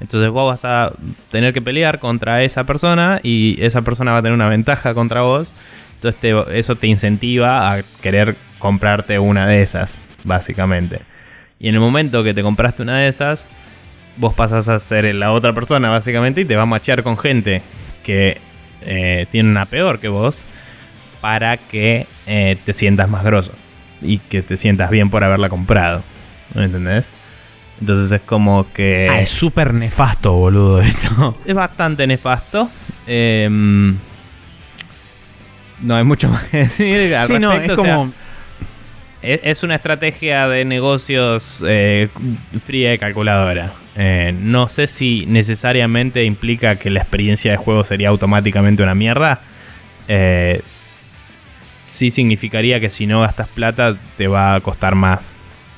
[0.00, 0.92] Entonces vos vas a
[1.30, 5.22] tener que pelear contra esa persona y esa persona va a tener una ventaja contra
[5.22, 5.48] vos
[6.08, 11.00] entonces eso te incentiva a querer comprarte una de esas, básicamente.
[11.58, 13.46] Y en el momento que te compraste una de esas,
[14.16, 17.62] vos pasas a ser la otra persona, básicamente, y te va a machear con gente
[18.02, 18.38] que
[18.82, 20.44] eh, tiene una peor que vos
[21.20, 23.52] para que eh, te sientas más grosso
[24.02, 26.02] y que te sientas bien por haberla comprado.
[26.54, 27.06] ¿Me entendés?
[27.80, 29.06] Entonces es como que.
[29.08, 31.38] Ah, es súper nefasto, boludo, esto.
[31.46, 32.68] Es bastante nefasto.
[33.06, 33.96] Em,
[35.82, 37.14] no hay mucho más que decir.
[37.14, 38.12] Al Sí, no, es o sea, como.
[39.22, 42.08] es, es una estrategia de negocios eh,
[42.66, 43.72] fría de calculadora.
[43.96, 49.40] Eh, no sé si necesariamente implica que la experiencia de juego sería automáticamente una mierda.
[50.08, 50.60] Eh,
[51.86, 55.32] sí significaría que si no gastas plata te va a costar más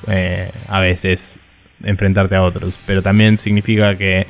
[0.07, 1.37] eh, a veces
[1.83, 2.73] enfrentarte a otros.
[2.85, 4.27] Pero también significa que...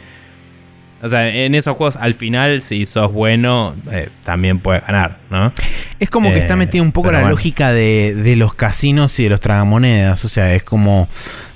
[1.01, 5.53] O sea, en esos juegos al final si sos bueno eh, también puedes ganar, ¿no?
[5.99, 7.35] Es como que Eh, está metida un poco la bueno.
[7.35, 10.25] lógica de, de los casinos y de los tragamonedas.
[10.25, 11.07] O sea, es como.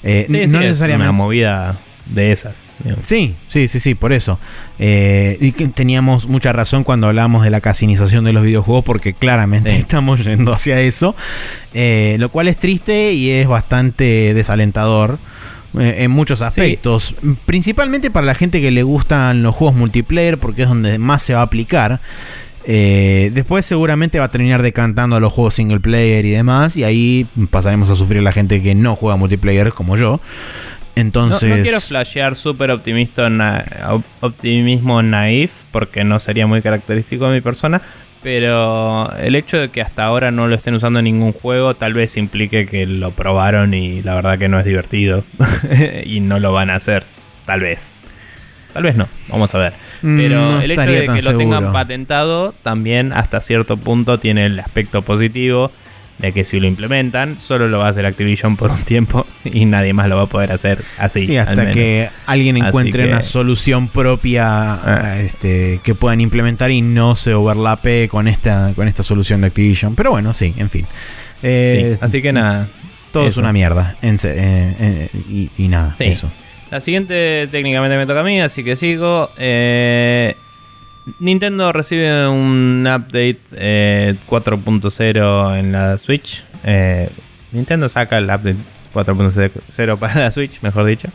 [0.03, 1.09] eh, Sí, no sí, es necesariamente.
[1.09, 1.75] una movida
[2.05, 2.61] de esas.
[2.83, 3.05] digamos.
[3.07, 4.37] Sí, sí, sí, sí, por eso.
[4.79, 9.13] Eh, y que teníamos mucha razón cuando hablábamos de la casinización de los videojuegos, porque
[9.13, 9.75] claramente Sí.
[9.79, 11.15] estamos yendo hacia eso.
[11.73, 15.17] Eh, lo cual es triste y es bastante desalentador.
[15.79, 17.15] Eh, en muchos aspectos,
[17.45, 21.33] principalmente para la gente que le gustan los juegos multiplayer, porque es donde más se
[21.33, 21.99] va a aplicar.
[22.65, 26.83] Eh, después seguramente va a terminar decantando a los juegos single player y demás, y
[26.83, 30.19] ahí pasaremos a sufrir la gente que no juega multiplayer como yo.
[30.95, 33.65] Entonces, no quiero flashear súper optimista na-
[34.19, 37.81] optimismo naif, porque no sería muy característico de mi persona.
[38.23, 41.93] Pero el hecho de que hasta ahora no lo estén usando en ningún juego, tal
[41.93, 45.23] vez implique que lo probaron y la verdad que no es divertido.
[46.05, 47.03] y no lo van a hacer.
[47.45, 47.93] Tal vez.
[48.73, 49.07] Tal vez no.
[49.27, 49.73] Vamos a ver.
[50.03, 54.45] Mm, Pero no el hecho de que lo tengan patentado también hasta cierto punto tiene
[54.45, 55.71] el aspecto positivo
[56.21, 59.65] de que si lo implementan, solo lo va a hacer Activision por un tiempo y
[59.65, 61.25] nadie más lo va a poder hacer así.
[61.25, 61.75] Sí, al hasta menos.
[61.75, 65.19] que alguien encuentre que- una solución propia Ah.
[65.19, 69.95] este, que puedan implementar y no se overlape con esta, con esta solución de Activision.
[69.95, 70.85] Pero bueno, sí, en fin.
[71.43, 72.67] Eh, Sí, Así que nada.
[73.11, 73.95] todo es una mierda.
[74.01, 76.03] en eh, eh, y, y nada, Sí.
[76.05, 76.31] eso.
[76.69, 79.29] La siguiente técnicamente me toca a mí, así que sigo.
[79.37, 80.37] Eh,
[81.19, 86.43] Nintendo recibe un update eh, 4.0 en la Switch.
[86.63, 87.09] Eh,
[87.51, 88.57] Nintendo saca el update
[88.93, 91.09] 4.0 para la Switch, mejor dicho.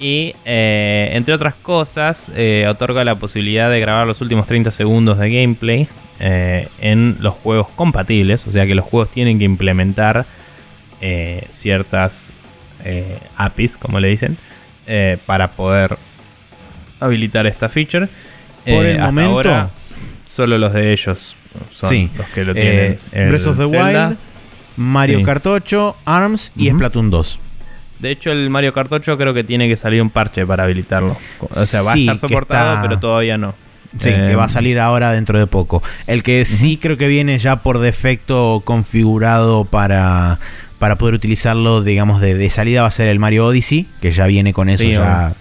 [0.00, 5.18] Y eh, entre otras cosas, eh, otorga la posibilidad de grabar los últimos 30 segundos
[5.18, 5.88] de gameplay
[6.20, 8.46] eh, en los juegos compatibles.
[8.46, 10.24] O sea que los juegos tienen que implementar
[11.00, 12.32] eh, ciertas
[12.84, 14.36] eh, APIs, como le dicen,
[14.86, 15.96] eh, para poder
[17.00, 18.08] habilitar esta feature.
[18.74, 19.70] Por Eh, el hasta momento- ahora,
[20.26, 21.34] solo los de ellos
[21.80, 22.10] son Sí.
[22.16, 22.98] los que lo Eh, tienen.
[23.12, 24.08] El Breath of the Zelda.
[24.08, 24.18] Wild,
[24.76, 25.24] Mario Sí.
[25.24, 26.76] Kart 8, ARMS y Ujú.
[26.78, 27.38] Splatoon 2.
[27.98, 31.16] De hecho, el Mario Kart 8 creo que tiene que salir un parche para habilitarlo.
[31.40, 33.54] O sea, va Sí, a estar soportado, está- pero todavía no.
[33.98, 35.82] Sí, Eh, que va a salir ahora dentro de poco.
[36.06, 40.38] El que sí creo que viene ya por defecto configurado para,
[40.78, 44.26] para poder utilizarlo, digamos, de, de salida va a ser el Mario Odyssey, que ya
[44.26, 45.32] viene con eso Sí, ya,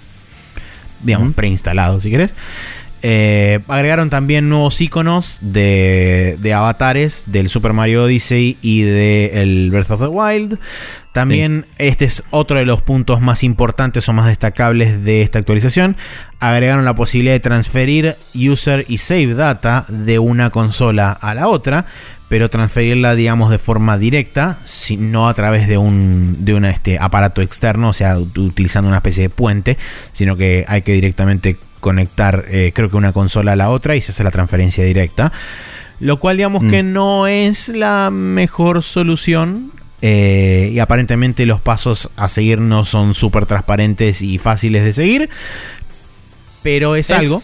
[1.04, 2.34] digamos, preinstalado, si querés.
[3.02, 9.70] Eh, agregaron también nuevos iconos de, de avatares del Super Mario Odyssey y de el
[9.72, 10.60] Breath of the Wild.
[11.18, 15.98] También este es otro de los puntos más importantes o más destacables de esta actualización.
[16.40, 21.88] Agregaron la posibilidad de transferir user y save data de una consola a la otra,
[22.30, 26.98] pero transferirla, digamos, de forma directa, si- no a través de un, de un este,
[27.00, 29.78] aparato externo, o sea, ut- utilizando una especie de puente,
[30.12, 34.02] sino que hay que directamente conectar, eh, creo que una consola a la otra y
[34.02, 35.32] se hace la transferencia directa.
[36.00, 36.70] Lo cual, digamos Mm.
[36.70, 39.72] que no es la mejor solución.
[40.04, 45.28] eh, y aparentemente los pasos a seguir no son súper transparentes y fáciles de seguir.
[46.62, 47.42] Pero es, algo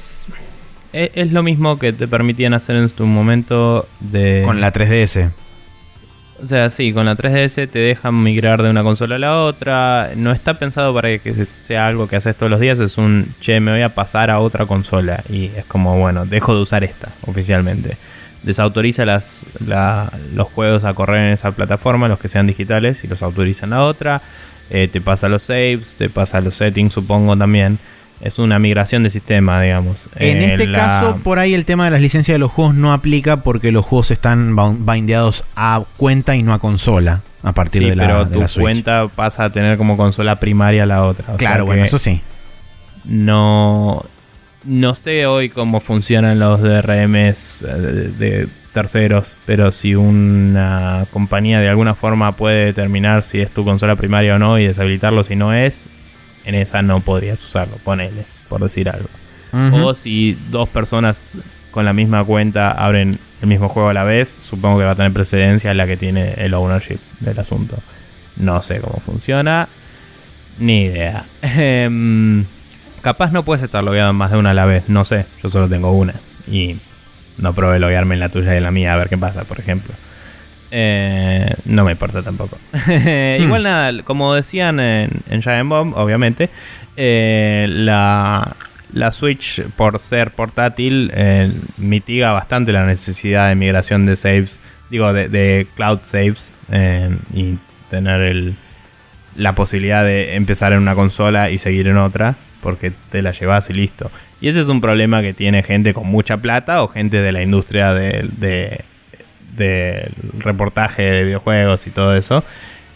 [0.94, 4.44] Es, es lo mismo que te permitían hacer en tu momento de.
[4.46, 5.32] con la 3DS.
[6.42, 10.12] O sea, sí, con la 3DS te dejan migrar de una consola a la otra.
[10.16, 12.80] No está pensado para que sea algo que haces todos los días.
[12.80, 15.24] Es un, che, me voy a pasar a otra consola.
[15.30, 17.96] Y es como, bueno, dejo de usar esta oficialmente.
[18.42, 23.08] Desautoriza las, la- los juegos a correr en esa plataforma, los que sean digitales, y
[23.08, 24.22] los autoriza en la otra.
[24.70, 27.80] Eh, te pasa los saves, te pasa los settings, supongo también.
[28.24, 29.98] Es una migración de sistema, digamos.
[30.16, 32.74] En Eh, este la- caso, por ahí el tema de las licencias de los juegos
[32.74, 34.56] no aplica porque los juegos están
[34.86, 38.40] bindeados a cuenta y no a consola a partir Sí, de la, pero de tu
[38.40, 38.64] la Switch.
[38.64, 41.34] cuenta pasa a tener como consola primaria la otra.
[41.34, 42.22] O claro, bueno, eso sí.
[43.04, 44.06] No,
[44.66, 51.60] no sé hoy cómo funcionan los DRMs eh, de, de terceros, pero si una compañía
[51.60, 55.36] de alguna forma puede determinar si es tu consola primaria o no y deshabilitarlo si
[55.36, 55.86] no es,
[56.46, 59.10] en esa no podrías usarlo, ponele, por decir algo.
[59.84, 61.38] O si dos personas
[61.70, 64.96] con la misma cuenta abren el mismo juego a la vez, supongo que va a
[64.96, 67.78] tener precedencia la que tiene el ownership del asunto.
[68.38, 69.68] No sé cómo funciona.
[70.60, 71.26] Ni idea.
[71.42, 72.46] Em,
[73.02, 75.26] capaz no puedes estar logueado en más de una a la vez, no sé.
[75.44, 76.16] Yo solo tengo una.
[76.48, 76.78] Y
[77.38, 79.60] no probé loguearme en la tuya y en la mía a ver qué pasa, por
[79.60, 79.94] ejemplo.
[80.76, 82.58] Eh, no me importa tampoco.
[82.88, 83.64] Igual Hmm.
[83.64, 86.50] nada, como decían en, en Giant Bomb, obviamente,
[86.98, 88.56] eh, la,
[88.92, 94.60] la Switch, por ser portátil, eh, mitiga bastante la necesidad de migración de saves,
[94.90, 96.52] digo, de, de cloud saves,
[97.36, 97.58] y
[97.92, 98.56] tener el,
[99.36, 103.70] la posibilidad de empezar en una consola y seguir en otra, porque te la llevas
[103.70, 104.10] y listo.
[104.42, 107.44] Y ese es un problema que tiene gente con mucha plata o gente de la
[107.44, 108.86] industria de, de-
[109.56, 112.44] del reportaje de videojuegos y todo eso.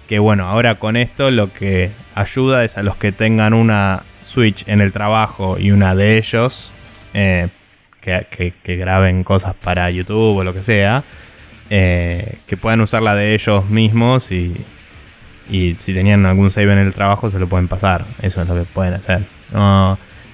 [0.07, 4.67] Que bueno, ahora con esto lo que ayuda es a los que tengan una Switch
[4.67, 6.69] en el trabajo y una de ellos
[7.13, 7.49] eh,
[8.01, 11.03] que, que- graben cosas para YouTube o lo que sea,
[11.69, 14.55] eh, que puedan usar la de ellos mismos y,
[15.49, 18.05] y si tenían algún save en el trabajo se lo pueden pasar.
[18.21, 19.21] Eso es lo que pueden hacer.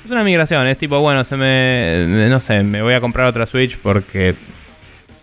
[0.05, 2.28] Es una migración, es tipo, bueno, se me.
[2.30, 4.36] No sé, me voy a comprar otra Switch porque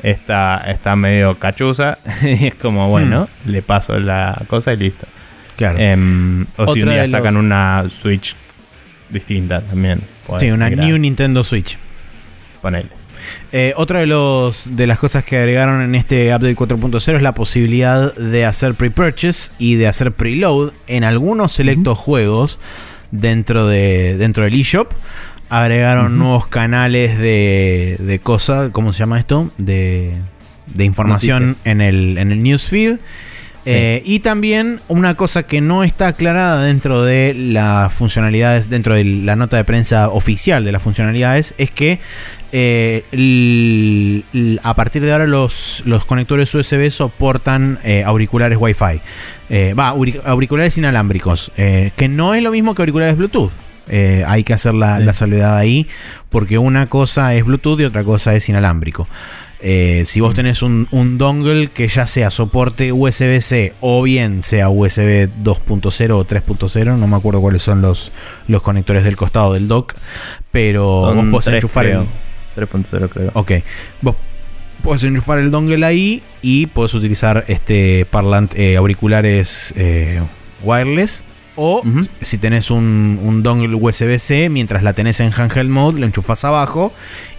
[0.03, 1.98] esta está medio cachuza.
[2.22, 5.07] y es como, bueno, le paso la cosa y listo.
[5.57, 5.78] Claro.
[5.78, 8.34] Em, o si un día los- sacan una Switch
[9.11, 10.01] distinta también.
[10.38, 11.76] sí, una migrar, New Nintendo Switch.
[12.62, 12.88] ponele.
[13.53, 17.32] Eh, otra de, los, de las cosas que agregaron en este update 4.0 es la
[17.32, 22.59] posibilidad de hacer pre-purchase y de hacer preload en algunos selectos juegos
[23.11, 24.92] dentro, de, dentro del eShop.
[25.51, 29.51] Agregaron nuevos canales de, de cosas, ¿cómo se llama esto?
[29.59, 30.12] De,
[30.66, 32.98] de información en el, en el newsfeed.
[33.66, 39.05] Eh, y también una cosa que no está aclarada dentro de las funcionalidades, dentro de
[39.05, 41.98] la nota de prensa oficial de las funcionalidades, es que
[42.53, 43.03] eh,
[44.62, 49.01] a partir de ahora los, los conectores USB soportan eh, auriculares Wi-Fi.
[49.78, 53.53] Va, auric- auriculares inalámbricos, que no es lo mismo que auriculares Bluetooth.
[53.91, 55.05] Eh, hay que hacer la, Sí.
[55.05, 55.86] la salvedad ahí,
[56.30, 59.07] porque una cosa es Bluetooth y otra cosa es inalámbrico.
[59.62, 64.70] Eh, si vos tenés un, un dongle que ya sea soporte USB-C o bien sea
[64.70, 68.11] USB 2.0 o 3.0, no me acuerdo cuáles son los,
[68.49, 69.93] los conectores del costado del dock,
[70.51, 72.07] pero Son vos podés enchufar creo.
[72.57, 73.30] el, 3.0 creo.
[73.34, 73.53] Ok.
[74.01, 74.16] Vos
[74.82, 80.20] podés enchufar el dongle ahí y podés utilizar este parlante, eh, auriculares eh,
[80.62, 81.22] wireless.
[81.57, 81.82] O
[82.20, 86.92] si tenés un, un dongle USB-C, mientras la tenés en handheld mode, lo enchufas abajo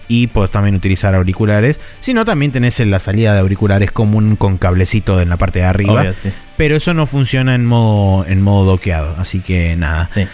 [0.08, 1.80] y podés también utilizar auriculares.
[2.00, 5.60] Si no, también tenés en la salida de auriculares común con cablecito en la parte
[5.60, 6.02] de arriba.
[6.02, 6.30] Obvio, sí.
[6.56, 9.14] Pero eso no funciona en modo, en modo doqueado.
[9.18, 10.10] Así que nada.
[10.14, 10.26] Sí.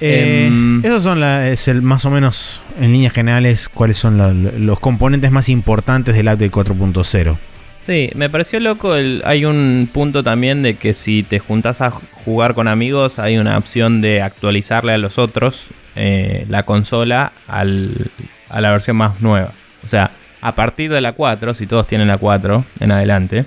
[0.00, 4.18] Eh, Em, esos son la- es el, más o menos en líneas generales cuáles son
[4.18, 7.38] la- los componentes más importantes del update 4.0.
[7.84, 8.94] Sí, me pareció loco.
[8.94, 13.38] El, hay un punto también de que si te juntas a jugar con amigos, hay
[13.38, 15.66] una opción de actualizarle a los otros
[15.96, 18.10] eh, la consola al-
[18.48, 19.50] a la versión más nueva.
[19.82, 23.46] O sea, a partir de la 4, si todos tienen la 4 en adelante,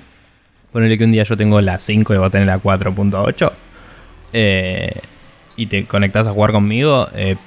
[0.74, 3.52] ponele que un día yo tengo la 5 y vos tenés la 4.8,
[4.34, 5.00] eh,
[5.56, 7.38] y te conectás a jugar conmigo, eh,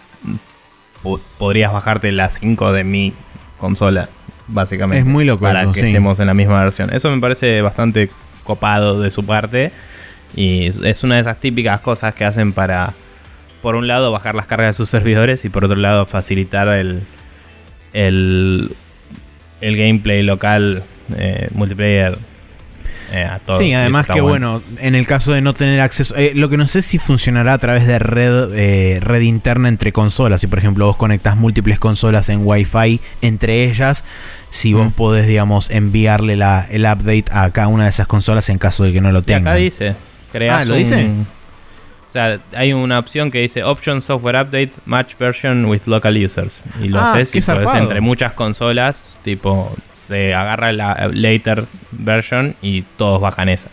[1.02, 3.12] po- podrías bajarte la 5 de mi
[3.60, 4.08] consola,
[4.48, 4.98] básicamente.
[5.00, 5.86] Es muy loco Para eso, que sí.
[5.86, 6.92] estemos en la misma versión.
[6.92, 8.10] Eso me parece bastante
[8.44, 9.72] copado de su parte.
[10.34, 12.94] Y es una de esas típicas cosas que hacen para,
[13.62, 17.02] por un lado, bajar las cargas de sus servidores y por otro lado, facilitar el,
[17.92, 18.74] el,
[19.60, 20.82] el gameplay local
[21.16, 22.16] eh, multiplayer
[23.12, 23.58] eh, a todos.
[23.60, 24.62] Sí, además que bueno.
[24.78, 27.58] en el caso de no tener acceso, eh, lo que no sé si funcionará a
[27.58, 30.40] través de red, eh, red interna entre consolas.
[30.40, 34.04] Si por ejemplo vos conectas múltiples consolas en Wi-Fi entre ellas,
[34.50, 34.90] si vos Mm.
[34.92, 38.92] podés, digamos, enviarle la, el update a cada una de esas consolas en caso de
[38.92, 39.56] que no lo Y acá tengan.
[39.56, 39.94] dice.
[40.50, 41.10] Ah, ¿lo un- dice?
[42.08, 46.54] O sea, hay una opción que dice Option Software Update Match Version with Local Users.
[46.82, 49.76] Y lo Ah, haces y podés entre muchas consolas, tipo,
[50.08, 53.68] se agarra la later version y todos bajan esa.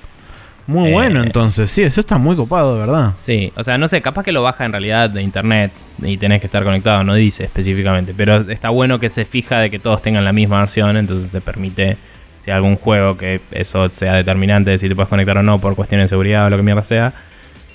[0.68, 3.14] Muy Eh, bueno, entonces, sí, eso está muy copado, de verdad.
[3.18, 5.72] Sí, o sea, no sé, capaz que lo baja en realidad de internet
[6.02, 9.70] y tenés que estar conectado, no dice específicamente, pero está bueno que se fija de
[9.70, 11.98] que todos tengan la misma versión, entonces te permite,
[12.44, 15.60] si hay algún juego que eso sea determinante de si te puedes conectar o no
[15.60, 17.14] por cuestiones de seguridad o lo que mierda sea,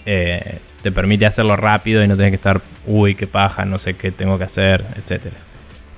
[0.04, 3.94] eh, te permite hacerlo rápido y no tenés que estar, uy, qué paja, no sé
[3.94, 5.36] qué tengo que hacer, etcétera.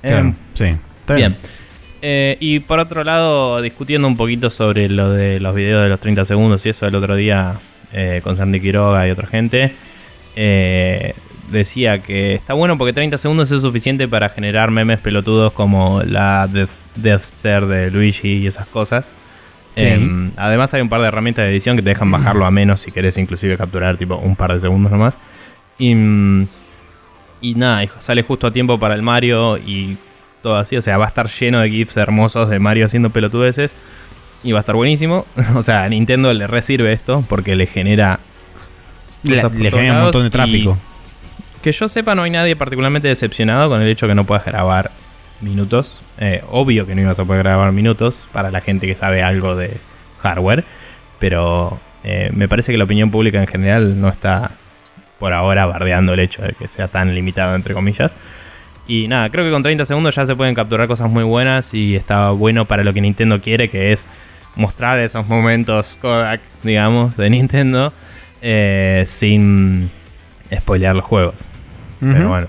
[0.03, 0.75] Claro, Em, sí.
[0.99, 1.35] Está Bien.
[2.05, 6.01] Eh, y por otro lado, discutiendo un poquito sobre lo de los videos de los
[6.01, 7.59] 30 segundos y eso el otro día
[7.93, 9.71] eh, con Sandy Quiroga y otra gente,
[10.35, 11.13] eh,
[11.49, 16.45] decía que está bueno porque 30 segundos es suficiente para generar memes pelotudos como la
[16.47, 19.13] Death Stare de Luigi y esas cosas.
[19.77, 19.85] Sí.
[19.85, 22.81] Em, además hay un par de herramientas de edición que te dejan bajarlo a menos
[22.81, 25.15] si querés inclusive capturar tipo un par de segundos nomás.
[25.79, 25.93] Y,
[27.39, 29.95] y nada, sale justo a tiempo para el Mario y
[30.43, 30.77] todo así.
[30.77, 33.71] O sea, va a estar lleno de GIFs hermosos de Mario haciendo pelotudeces.
[34.43, 35.25] Y va a estar buenísimo.
[35.55, 38.19] o sea, a Nintendo le resirve esto porque le genera...
[39.23, 40.77] Le, le un montón de tráfico.
[41.61, 44.91] que yo sepa, no hay nadie particularmente decepcionado con el hecho que no puedas grabar
[45.39, 45.97] minutos.
[46.19, 49.55] Eh, obvio que no ibas a poder grabar minutos para la gente que sabe algo
[49.55, 49.77] de
[50.21, 50.65] hardware.
[51.19, 54.51] Pero eh, me parece que la opinión pública en general no está
[55.19, 58.11] por ahora bardeando el hecho de que sea tan limitado, entre comillas.
[58.87, 61.95] Y nada, creo que con 30 segundos ya se pueden capturar cosas muy buenas y
[61.95, 64.05] está bueno para lo que Nintendo quiere, que es
[64.55, 67.93] mostrar esos momentos Kodak, digamos, de Nintendo
[68.41, 69.89] eh, sin
[70.53, 71.35] spoilear los juegos.
[72.01, 72.47] Pero bueno.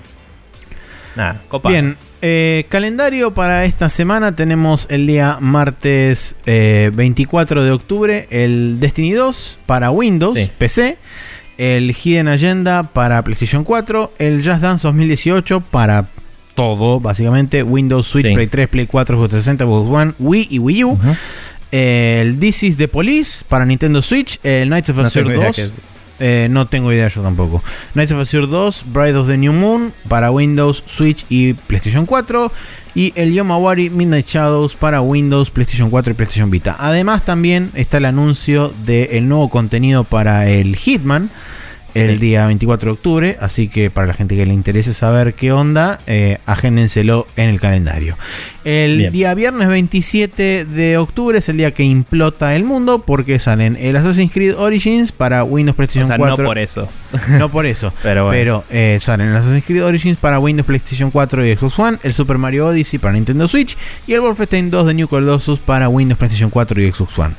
[1.15, 1.69] Nada, copa.
[1.69, 8.81] Bien, eh, calendario para esta semana tenemos el día martes eh, 24 de octubre el
[8.81, 10.51] Destiny 2 para Windows, Sí.
[10.57, 10.97] PC,
[11.57, 16.07] el Hidden Agenda para PlayStation 4, el Just Dance 2018 para
[16.55, 18.33] todo, básicamente, Windows, Switch, Sí.
[18.33, 20.89] Play 3, Play 4, Xbox 360, Xbox One, Wii y Wii U.
[20.93, 21.15] Ujú.
[21.71, 25.55] El This is the Police para Nintendo Switch, el Knights of No Azure idea 2.
[25.55, 25.71] qué es.
[26.17, 27.61] Eh, no tengo idea yo tampoco.
[27.93, 32.51] Knights of Azure 2, Bride of the New Moon para Windows, Switch y PlayStation 4.
[32.97, 36.77] Y el Yomawari Midnight Shadows para Windows, PlayStation 4 y PlayStation Vita.
[36.79, 41.29] Además también está el anuncio del nuevo contenido para el Hitman
[41.95, 42.25] el Sí.
[42.27, 43.37] día 24 de octubre.
[43.41, 47.59] Así que para la gente que le interese saber qué onda, eh, agéndenselo en el
[47.59, 48.17] calendario.
[48.63, 49.11] El Bien.
[49.13, 53.95] día viernes 27 de octubre es el día que implota el mundo porque salen el
[53.95, 56.37] Assassin's Creed Origins para Windows, O PlayStation sea, 4.
[56.43, 56.89] no por eso.
[57.29, 57.93] No por eso.
[58.03, 58.37] Pero bueno.
[58.37, 62.13] Pero eh, salen el Assassin's Creed Origins para Windows, PlayStation 4 y Xbox One, el
[62.13, 63.77] Super Mario Odyssey para Nintendo Switch
[64.07, 67.35] y el Wolfenstein 2 de New Colossus para Windows, PlayStation 4 y Xbox One.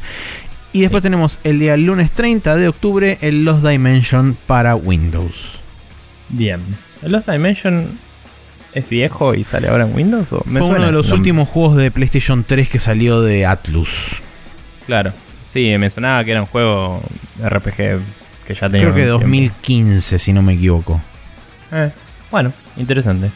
[0.77, 1.05] Y después Sí.
[1.07, 5.59] tenemos el día lunes 30 de octubre el Lost Dimension para Windows.
[6.29, 6.61] Bien.
[7.03, 7.99] ¿El Lost Dimension
[8.75, 10.31] es viejo y sale ahora en Windows?
[10.33, 14.21] ¿O me Fue uno de los últimos juegos de PlayStation 3 que salió de Atlus.
[14.87, 15.13] Claro.
[15.51, 17.01] Sí, me sonaba que era un juego
[17.43, 17.77] RPG
[18.47, 18.83] que ya tenía.
[18.83, 19.19] Creo que un tiempo.
[19.21, 21.01] 2015, si no me equivoco.
[21.73, 21.91] Eh,
[22.31, 23.31] bueno, interesante.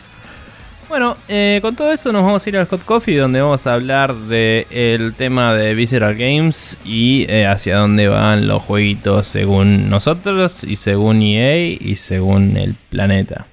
[0.91, 3.75] Bueno, eh, con todo eso nos vamos a ir al Hot Coffee donde vamos a
[3.75, 10.65] hablar del tema de Visceral Games y eh, hacia dónde van los jueguitos según nosotros
[10.65, 13.47] y según EA y según el planeta.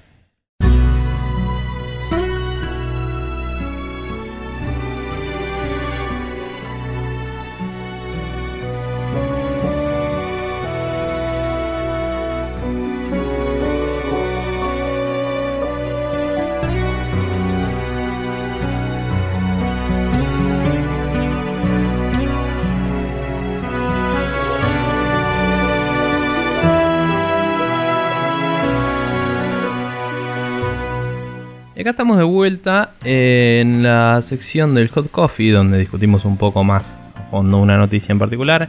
[31.98, 37.22] Estamos de vuelta en la sección del Hot Coffee, donde discutimos un poco más a
[37.22, 38.68] fondo una noticia en particular,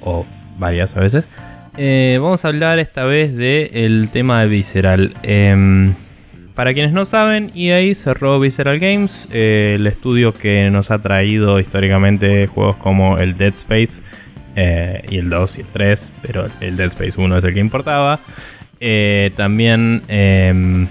[0.00, 0.24] o
[0.60, 1.26] varias a veces.
[1.76, 5.12] Eh, vamos a hablar esta vez del tema de Visceral.
[5.24, 5.92] Em,
[6.54, 11.58] para quienes no saben, EA cerró Visceral Games, eh, el estudio que nos ha traído
[11.58, 14.00] históricamente juegos como el Dead Space
[14.54, 17.60] eh, y el 2 y el 3, pero el Dead Space 1 es el que
[17.60, 18.20] importaba.
[19.36, 20.86] También em,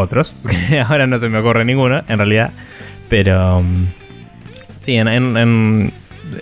[0.00, 0.32] otros,
[0.68, 2.50] que ahora no se me ocurre ninguno, en realidad.
[3.08, 3.86] Pero um,
[4.80, 5.92] sí, en, en- en-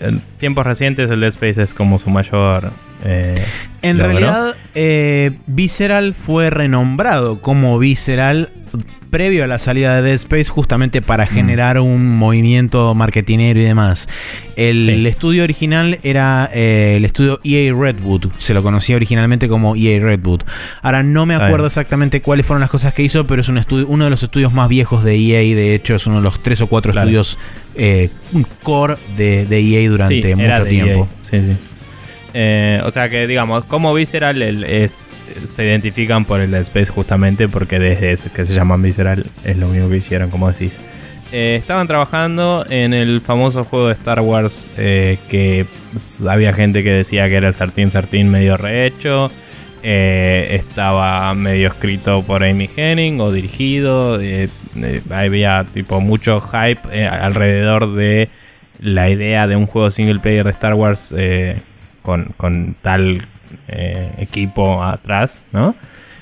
[0.01, 2.70] en tiempos recientes el Dead Space es como su mayor...
[3.05, 3.44] eh,
[3.82, 8.51] En realidad, eh, Visceral fue renombrado como Visceral
[9.10, 14.09] previo a la salida de Dead Space justamente para generar un movimiento marketinero y demás.
[14.56, 15.06] El Sí.
[15.06, 20.40] estudio original era eh, el estudio EA Redwood, se lo conocía originalmente como EA Redwood.
[20.82, 23.86] Ahora no me acuerdo exactamente cuáles fueron las cosas que hizo, pero es un estudio,
[23.86, 26.60] uno de los estudios más viejos de EA, de hecho es uno de los tres
[26.60, 27.06] o cuatro Claro.
[27.06, 27.39] estudios
[27.76, 28.10] eh,
[28.64, 31.09] core de, de EA durante Sí, era mucho de tiempo.
[31.31, 31.56] EA, Sí, sí.
[32.35, 34.90] Eh, o sea que, digamos, como Visceral el-
[35.48, 39.89] se identifican por el Space justamente porque desde que se llaman Visceral es lo único
[39.89, 40.81] que hicieron, como decís.
[41.32, 45.66] Eh, estaban trabajando en el famoso juego de Star Wars eh, que
[46.28, 49.31] había gente que decía que era el 1313 medio rehecho.
[49.86, 54.19] eh, estaba medio escrito por Amy Henning o dirigido.
[54.20, 54.48] eh,
[55.11, 58.28] había tipo mucho hype alrededor de
[58.81, 61.15] la idea de un juego single player de Star Wars
[62.05, 63.26] con, con tal
[63.68, 65.74] eh, equipo atrás, ¿no?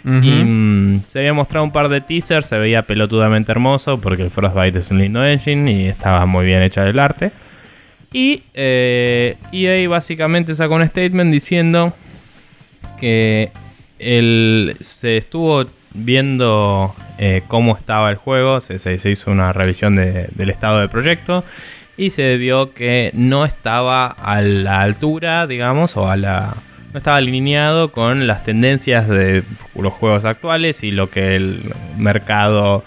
[0.04, 4.30] Y mm, se había mostrado un par de teasers, se veía pelotudamente hermoso porque el
[4.30, 7.30] Frostbite es un lindo engine y estaba muy bien hecha el arte.
[8.12, 11.94] Y EA e básicamente sacó un statement diciendo
[12.98, 13.52] que
[14.00, 20.50] él se estuvo viendo eh, cómo estaba el juego, se, se, hizo una revisión del
[20.50, 21.44] estado del proyecto
[21.96, 26.54] y se vio que no estaba a la altura, digamos, o a la
[26.92, 29.44] no estaba alineado con las tendencias de
[29.74, 32.84] los juegos actuales y lo que el mercado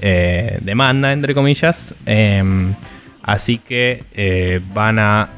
[0.00, 1.94] eh, demanda, entre comillas.
[2.06, 2.74] Em,
[3.22, 5.28] así que eh, van a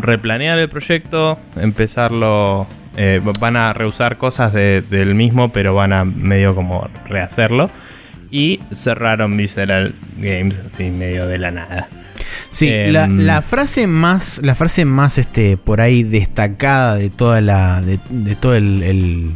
[0.00, 6.54] replanear el proyecto, empezarlo eh, van a reusar cosas del mismo, pero van a medio
[6.54, 7.68] como rehacerlo.
[8.32, 11.88] Y cerraron Visceral Games en medio de la nada.
[12.50, 17.82] Sí, la, em, frase más, la frase más este, por ahí destacada de toda la.
[17.82, 17.98] de,
[18.36, 19.32] todo el,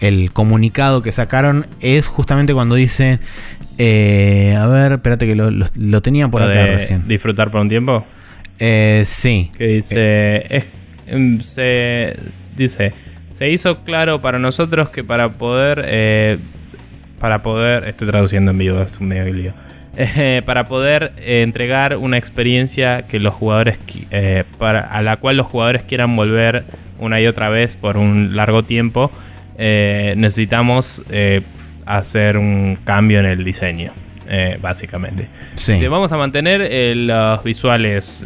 [0.00, 3.20] el, comunicado que sacaron es justamente cuando dice.
[3.78, 7.08] Eh, a ver, espérate que lo, tenía por acá recién.
[7.08, 8.04] ¿Disfrutar por un tiempo?
[8.58, 9.50] Eh, sí.
[9.56, 10.66] Que dice.
[11.06, 12.16] Em, se
[12.56, 12.92] dice,
[13.32, 16.38] se hizo claro para nosotros que para poder, eh,
[17.20, 19.52] para poder, estoy traduciendo en vivo, es un medio lío,
[19.96, 23.78] eh, para poder eh, entregar una experiencia que los jugadores,
[24.58, 26.64] para, a la cual los jugadores quieran volver
[26.98, 29.12] una y otra vez por un largo tiempo,
[29.58, 31.02] necesitamos
[31.84, 33.92] hacer un cambio en el diseño.
[34.60, 35.28] básicamente.
[35.56, 35.86] Sí.
[35.86, 38.24] Vamos a mantener los visuales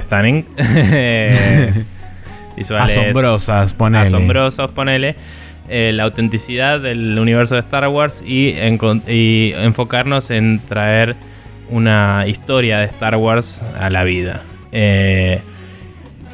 [0.00, 0.46] stunning.
[2.56, 4.06] Visuales asombrosas, ponele.
[4.06, 5.16] Asombrosos, ponele.
[5.74, 11.16] Eh, la autenticidad del universo de Star Wars y, enfocarnos en traer
[11.70, 14.42] una historia de Star Wars a la vida.
[14.70, 15.40] Eh,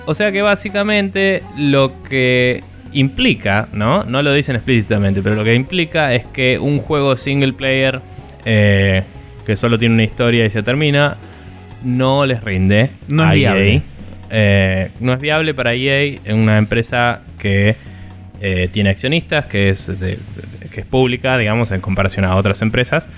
[0.06, 4.02] o sea que básicamente lo que implica, ¿no?
[4.02, 8.00] No lo dicen explícitamente, pero lo que implica es que un juego single player
[8.44, 9.04] eh,
[9.46, 11.16] que solo tiene una historia y se termina,
[11.84, 12.90] no les rinde.
[13.06, 13.82] No es viable.
[14.30, 17.76] Eh, no es viable para EA, una empresa que
[18.40, 19.90] eh, tiene accionistas, que es,
[20.70, 23.08] que es pública, digamos, en comparación a otras empresas,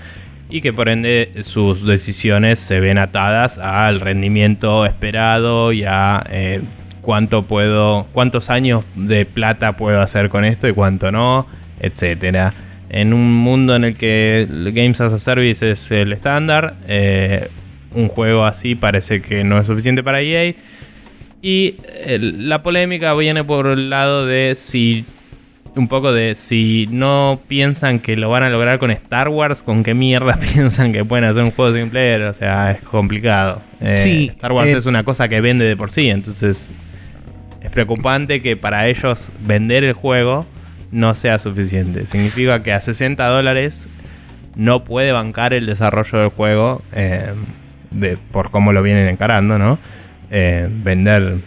[0.49, 6.61] y que por ende sus decisiones se ven atadas al rendimiento esperado y a eh,
[7.01, 11.47] cuánto puedo, cuántos años de plata puedo hacer con esto y cuánto no,
[11.79, 12.51] etcétera.
[12.89, 16.75] En un mundo en el que Games as a Service es el estándar,
[17.93, 20.53] un juego así parece que no es suficiente para EA.
[21.41, 25.05] Y la polémica viene por el lado de si.
[25.73, 29.83] Un poco de si no piensan que lo van a lograr con Star Wars, con
[29.83, 32.23] qué mierda piensan que pueden hacer un juego sin player.
[32.23, 33.61] O sea, es complicado.
[33.79, 36.69] Eh, Star Wars eh, es una cosa que vende de por sí, entonces
[37.61, 40.45] es preocupante que para ellos vender el juego
[40.91, 42.05] no sea suficiente.
[42.05, 43.87] Significa que a 60 dólares
[44.57, 46.81] no puede bancar el desarrollo del juego.
[46.91, 47.33] Eh,
[48.31, 49.79] por cómo lo vienen encarando, ¿no?
[50.31, 51.41] Eh, vender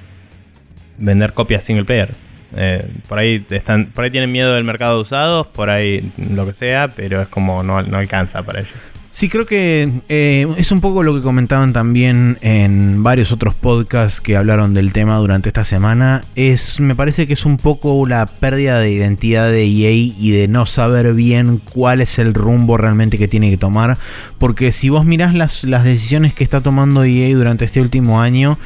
[0.98, 2.10] vender copias single player.
[2.56, 6.46] Eh, por ahí están, por ahí tienen miedo del mercado de usados, por ahí lo
[6.46, 8.72] que sea, pero es como no, no alcanza para ellos.
[9.14, 14.20] Sí, creo que eh, es un poco lo que comentaban también en varios otros podcasts
[14.20, 16.24] que hablaron del tema durante esta semana.
[16.34, 20.48] Es, me parece que es un poco la pérdida de identidad de EA y de
[20.48, 23.98] no saber bien cuál es el rumbo realmente que tiene que tomar.
[24.38, 28.58] Porque si vos mirás las, las decisiones que está tomando EA durante este último año,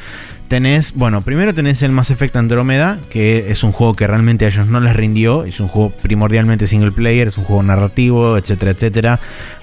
[0.47, 4.47] tenés, bueno, primero tenés el Mass Effect Andrómeda, que es un juego que realmente a
[4.47, 8.71] ellos no les rindió, es un juego primordialmente single player, es un juego narrativo, etcétera,
[8.71, 9.19] etcétera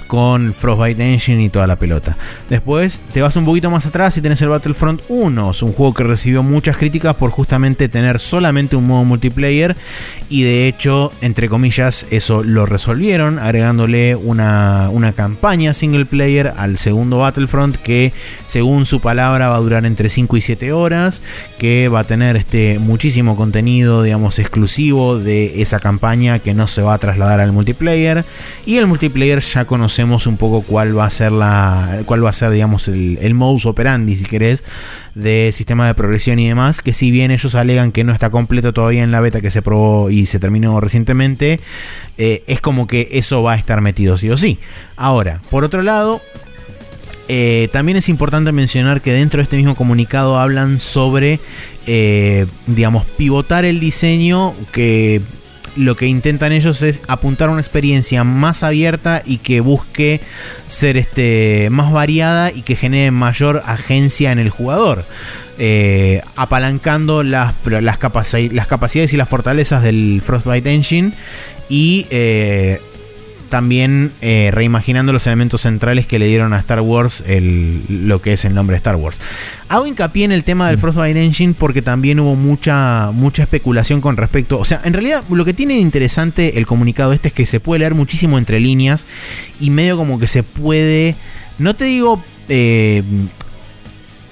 [0.07, 2.17] con Frostbite Engine y toda la pelota.
[2.49, 5.95] Después te vas un poquito más atrás y tenés el Battlefront 1, es un juego
[5.95, 9.77] que recibió muchas críticas por justamente tener solamente un modo multiplayer
[10.29, 16.79] y de hecho, entre comillas, eso lo resolvieron agregándole una, una campaña single player al
[16.79, 18.13] segundo Battlefront que
[18.47, 21.23] según su palabra va a durar entre 5 y 7 horas,
[21.59, 26.83] que va a tener este muchísimo contenido, digamos, exclusivo de esa campaña que no se
[26.83, 28.25] va a trasladar al multiplayer
[28.65, 32.03] y el multiplayer ya conocemos conocemos un poco cuál va a ser la.
[32.05, 34.63] cuál va a ser, digamos, el, modus operandi, si querés,
[35.15, 36.83] de sistema de progresión y demás.
[36.83, 39.63] Que si bien ellos alegan que no está completo todavía en la beta que se
[39.63, 41.61] probó y se terminó recientemente.
[42.19, 44.59] Eh, es como que eso va a estar metido sí o sí.
[44.97, 46.21] Ahora, por otro lado.
[47.29, 51.41] Eh, también es importante mencionar que dentro de este mismo comunicado hablan sobre,
[51.89, 55.23] eh, digamos, pivotar el diseño que
[55.77, 60.21] lo que intentan ellos es apuntar a una experiencia más abierta y que busque
[60.69, 65.05] ser este, más variada y que genere mayor agencia en el jugador.
[65.59, 71.13] Eh, apalancando las, las, capacidades y las fortalezas del Frostbite Engine
[71.71, 72.81] y eh,
[73.49, 77.25] también eh, reimaginando los elementos centrales que le dieron a Star Wars
[77.89, 79.19] lo que es el nombre de Star Wars.
[79.69, 80.81] Hago hincapié en el tema del mm.
[80.81, 84.59] Frostbite Engine porque también hubo mucha, mucha especulación con respecto.
[84.59, 87.81] O sea, en realidad lo que tiene interesante el comunicado este es que se puede
[87.81, 89.07] leer muchísimo entre líneas
[89.61, 91.15] y medio como que se puede.
[91.59, 92.23] No te digo.
[92.49, 93.03] Eh,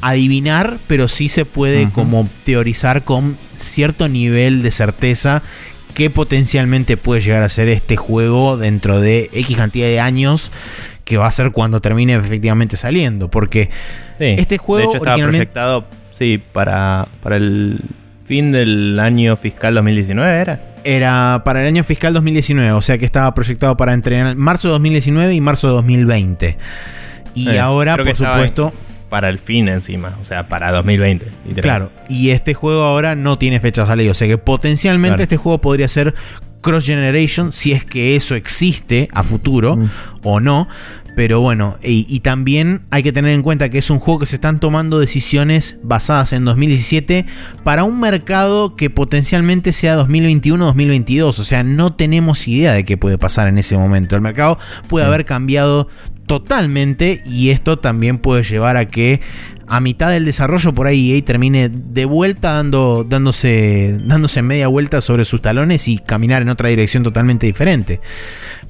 [0.00, 5.42] adivinar, pero sí se puede como teorizar con cierto nivel de certeza
[5.94, 10.50] qué potencialmente puede llegar a ser este juego dentro de X cantidad de años
[11.04, 13.30] que va a ser cuando termine efectivamente saliendo.
[13.30, 13.70] Porque
[14.18, 17.80] este juego de hecho, estaba proyectado sí, para, para el
[18.26, 20.60] fin del año fiscal 2019, ¿era?
[20.84, 24.72] Era para el año fiscal 2019, o sea que estaba proyectado para entre marzo de
[24.72, 26.58] 2019 y marzo de 2020.
[27.34, 28.72] Y ahora, por supuesto
[29.14, 31.60] para el fin encima, o sea, para 2020.
[31.62, 35.36] Claro, y este juego ahora no tiene fecha de salida, o sea que potencialmente este
[35.36, 36.16] juego podría ser
[36.60, 39.90] cross generation si es que eso existe a futuro mm.
[40.24, 40.66] o no.
[41.14, 44.34] Pero bueno, y, también hay que tener en cuenta que es un juego que se
[44.34, 47.24] están tomando decisiones basadas en 2017
[47.62, 51.22] para un mercado que potencialmente sea 2021-2022.
[51.22, 54.16] O sea, no tenemos idea de qué puede pasar en ese momento.
[54.16, 54.58] El mercado
[54.88, 55.88] puede haber cambiado
[56.26, 59.20] totalmente y esto también puede llevar a que
[59.66, 65.00] a mitad del desarrollo por ahí EA termine de vuelta dando, dándose, dándose media vuelta
[65.00, 68.00] sobre sus talones y caminar en otra dirección totalmente diferente.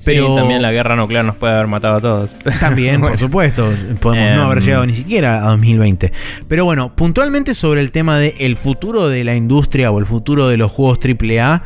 [0.05, 2.31] Pero también la guerra nuclear nos puede haber matado a todos.
[2.61, 4.65] También, por supuesto, podemos no haber em.
[4.65, 6.13] llegado ni siquiera a 2020.
[6.47, 10.49] Pero bueno, puntualmente sobre el tema del el futuro de la industria o el futuro
[10.49, 11.63] de los juegos AAA.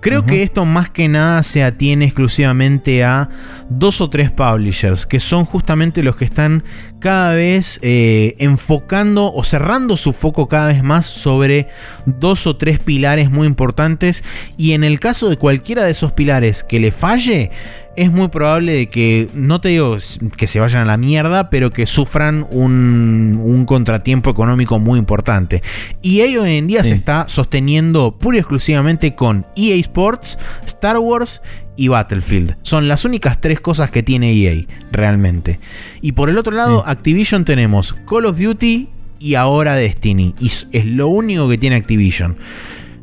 [0.00, 3.28] Creo que esto más que nada se atiene exclusivamente a
[3.68, 6.62] dos o tres publishers, que son justamente los que están
[7.00, 11.68] cada vez eh, enfocando o cerrando su foco cada vez más sobre
[12.06, 14.22] dos o tres pilares muy importantes.
[14.56, 17.50] Y en el caso de cualquiera de esos pilares que le falle,
[17.98, 19.98] es muy probable de que, no te digo
[20.36, 25.64] que se vayan a la mierda, pero que sufran un, contratiempo económico muy importante.
[26.00, 31.42] Y hoy en día se está sosteniendo pura y exclusivamente con EA Sports, Star Wars
[31.76, 32.56] y Battlefield.
[32.62, 35.58] Son las únicas tres cosas que tiene EA realmente.
[36.00, 38.88] Y por el otro lado, Activision tenemos Call of Duty
[39.18, 40.36] y ahora Destiny.
[40.38, 42.36] Y es lo único que tiene Activision.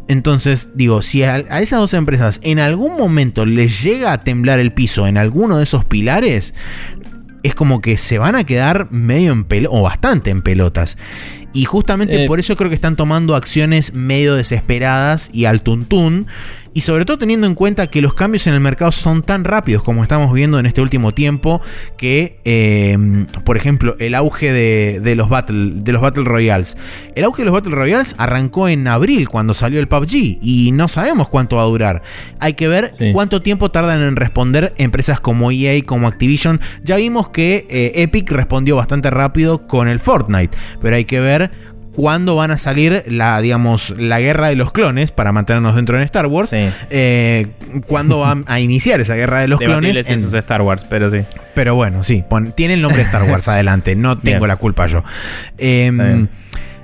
[0.08, 4.72] Entonces, digo, si a, esas dos empresas en algún momento les llega a temblar el
[4.72, 6.54] piso en alguno de esos pilares,
[7.44, 10.98] es como que se van a quedar medio en pelotas, o bastante en pelotas.
[11.56, 12.28] Y justamente eh.
[12.28, 16.28] por eso creo que están tomando acciones medio desesperadas y al tuntún.
[16.76, 19.82] Y sobre todo teniendo en cuenta que los cambios en el mercado son tan rápidos
[19.82, 21.62] como estamos viendo en este último tiempo,
[21.96, 22.98] que, eh,
[23.46, 26.76] por ejemplo, el auge de, los battle, de los Battle Royales.
[27.16, 30.90] El auge de los Battle Royales arrancó en abril cuando salió el PUBG y no
[30.90, 32.02] sabemos cuánto va a durar.
[32.42, 36.60] Hay que ver cuánto tiempo tardan en responder empresas como EA, como Activision.
[36.84, 41.45] Ya vimos que eh, Epic respondió bastante rápido con el Fortnite, pero hay que ver
[41.96, 46.04] cuándo van a salir la, digamos, la guerra de los clones, para mantenernos dentro de
[46.04, 47.48] Star Wars, eh,
[47.88, 50.10] cuándo van a iniciar esa guerra de los clones.
[50.10, 51.22] En Star Wars, pero sí.
[51.54, 52.24] Pero bueno, sí,
[52.56, 55.04] tiene el nombre de Star Wars adelante, no tengo la culpa yo.
[55.58, 56.28] Eh,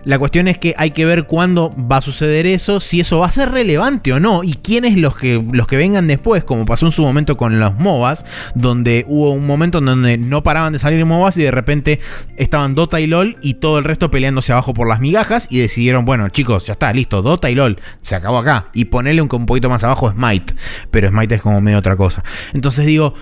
[0.03, 3.27] la cuestión es que hay que ver cuándo va a suceder eso, si eso va
[3.27, 6.87] a ser relevante o no, y quiénes los que, los que vengan después, como pasó
[6.87, 8.25] en su momento con los MOBAs,
[8.55, 11.99] donde hubo un momento en donde no paraban de salir MOBAs y de repente
[12.37, 16.05] estaban Dota y LOL y todo el resto peleándose abajo por las migajas y decidieron,
[16.05, 19.45] bueno chicos, ya está, listo, Dota y LOL, se acabó acá, y ponerle un, un
[19.45, 20.55] poquito más abajo Smite,
[20.89, 22.23] pero Smite es como medio otra cosa.
[22.53, 23.13] Entonces digo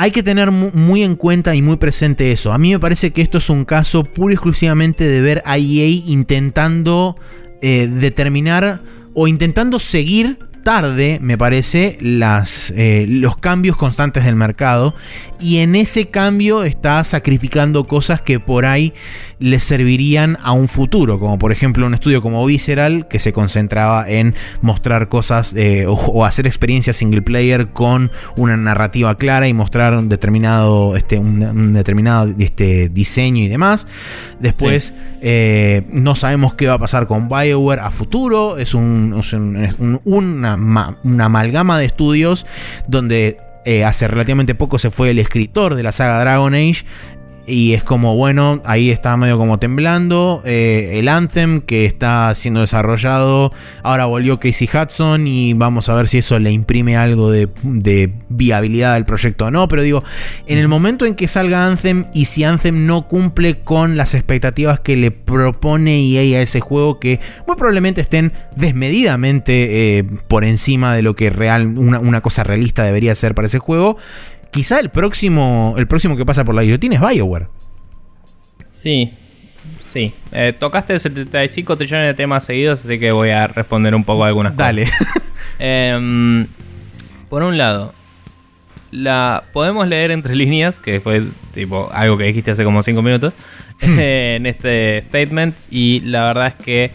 [0.00, 2.54] hay que tener muy en cuenta y muy presente eso.
[2.54, 5.58] A mí me parece que esto es un caso puro y exclusivamente de ver a
[5.58, 7.18] EA intentando
[7.60, 8.82] eh, determinar
[9.12, 14.94] o intentando seguir tarde, me parece, las, eh, los cambios constantes del mercado.
[15.40, 18.92] Y en ese cambio está sacrificando cosas que por ahí
[19.38, 21.18] le servirían a un futuro.
[21.18, 26.24] Como por ejemplo un estudio como Visceral, que se concentraba en mostrar cosas eh, o,
[26.24, 32.32] hacer experiencias single player con una narrativa clara y mostrar un determinado, este, un, determinado
[32.38, 33.86] este, diseño y demás.
[34.40, 38.58] Después eh, no sabemos qué va a pasar con Bioware a futuro.
[38.58, 39.20] Es un,
[40.04, 42.46] una una, amalgama de estudios
[42.86, 46.84] donde eh, hace relativamente poco se fue el escritor de la saga Dragon Age
[47.50, 50.42] y es como, bueno, ahí está medio como temblando.
[50.44, 53.52] Eh, el Anthem que está siendo desarrollado,
[53.82, 57.48] ahora volvió Casey Hudson y vamos a ver si eso le imprime algo de,
[58.28, 59.66] viabilidad al proyecto o no.
[59.68, 60.04] Pero digo,
[60.46, 64.80] en el momento en que salga Anthem y si Anthem no cumple con las expectativas
[64.80, 70.94] que le propone EA a ese juego, que muy probablemente estén desmedidamente eh, por encima
[70.94, 73.96] de lo que real, una, una cosa realista debería ser para ese juego
[74.50, 77.48] quizá el próximo, el próximo que pasa por la guillotina es Bioware.
[78.68, 79.12] Sí,
[79.92, 80.12] sí.
[80.32, 84.28] Eh, tocaste 75 trillones de temas seguidos, así que voy a responder un poco a
[84.28, 84.86] algunas Dale.
[85.58, 86.46] Em,
[87.28, 87.92] por un lado,
[88.90, 93.34] la podemos leer entre líneas, que fue tipo algo que dijiste hace como 5 minutos,
[93.82, 96.90] en este statement, y la verdad es que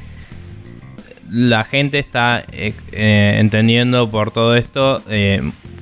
[1.30, 5.02] la gente está eh, eh, entendiendo por todo esto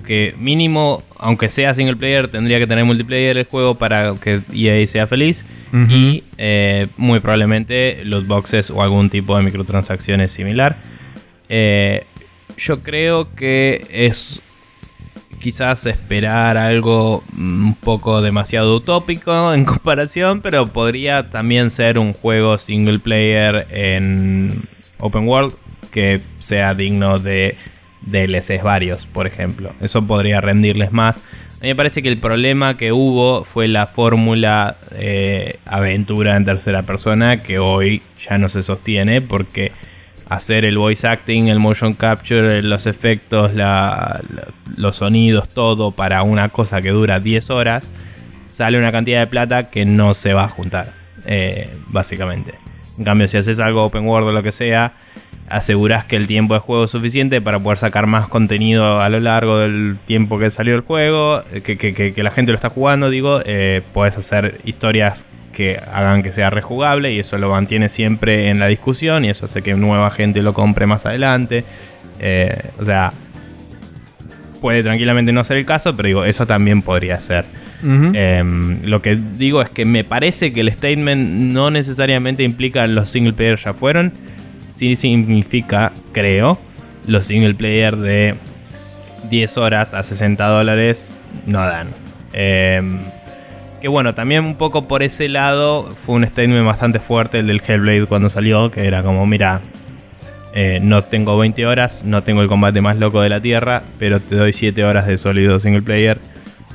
[0.03, 4.85] que mínimo, aunque sea single player, tendría que tener multiplayer el juego para que EA
[4.87, 5.45] sea feliz.
[5.89, 10.77] Y eh, muy probablemente los boxes o algún tipo de microtransacciones similar.
[11.49, 12.05] Eh,
[12.57, 14.39] yo creo que es
[15.43, 22.57] quizás esperar algo un poco demasiado utópico en comparación, pero podría también ser un juego
[22.57, 24.67] single player en
[24.99, 25.53] open world
[25.91, 27.57] que sea digno de
[28.05, 29.71] DLCs varios, por ejemplo.
[29.81, 31.17] Eso podría rendirles más.
[31.17, 36.45] A mí me parece que el problema que hubo fue la fórmula eh, aventura en
[36.45, 39.71] tercera persona que hoy ya no se sostiene porque
[40.29, 43.53] hacer el voice acting, el motion capture, los efectos,
[44.75, 47.91] los sonidos, todo para una cosa que dura 10 horas,
[48.45, 50.87] sale una cantidad de plata que no se va a juntar,
[51.25, 52.55] eh, básicamente.
[52.97, 54.93] En cambio, si haces algo open world o lo que sea,
[55.49, 59.19] aseguras que el tiempo de juego es suficiente para poder sacar más contenido a lo
[59.19, 63.41] largo del tiempo que salió el juego, eh, que, la gente lo está jugando, digo,
[63.45, 68.59] eh, puedes hacer historias que hagan que sea rejugable y eso lo mantiene siempre en
[68.59, 71.63] la discusión y eso hace que nueva gente lo compre más adelante.
[72.19, 73.11] Eh, o sea,
[74.61, 77.45] puede tranquilamente no ser el caso, pero digo, eso también podría ser.
[77.85, 83.09] Em, lo que digo es que me parece que el statement no necesariamente implica los
[83.09, 84.13] single players ya fueron,
[84.83, 86.57] sí significa, creo,
[87.07, 88.35] los single player de
[89.29, 91.89] 10 horas a 60 dólares no dan.
[92.33, 92.99] Em,
[93.81, 97.61] que bueno, también un poco por ese lado fue un statement bastante fuerte el del
[97.65, 99.61] Hellblade cuando salió, que era como, mira,
[100.53, 104.19] eh, no tengo 20 horas, no tengo el combate más loco de la Tierra, pero
[104.19, 106.19] te doy 7 horas de sólido single player,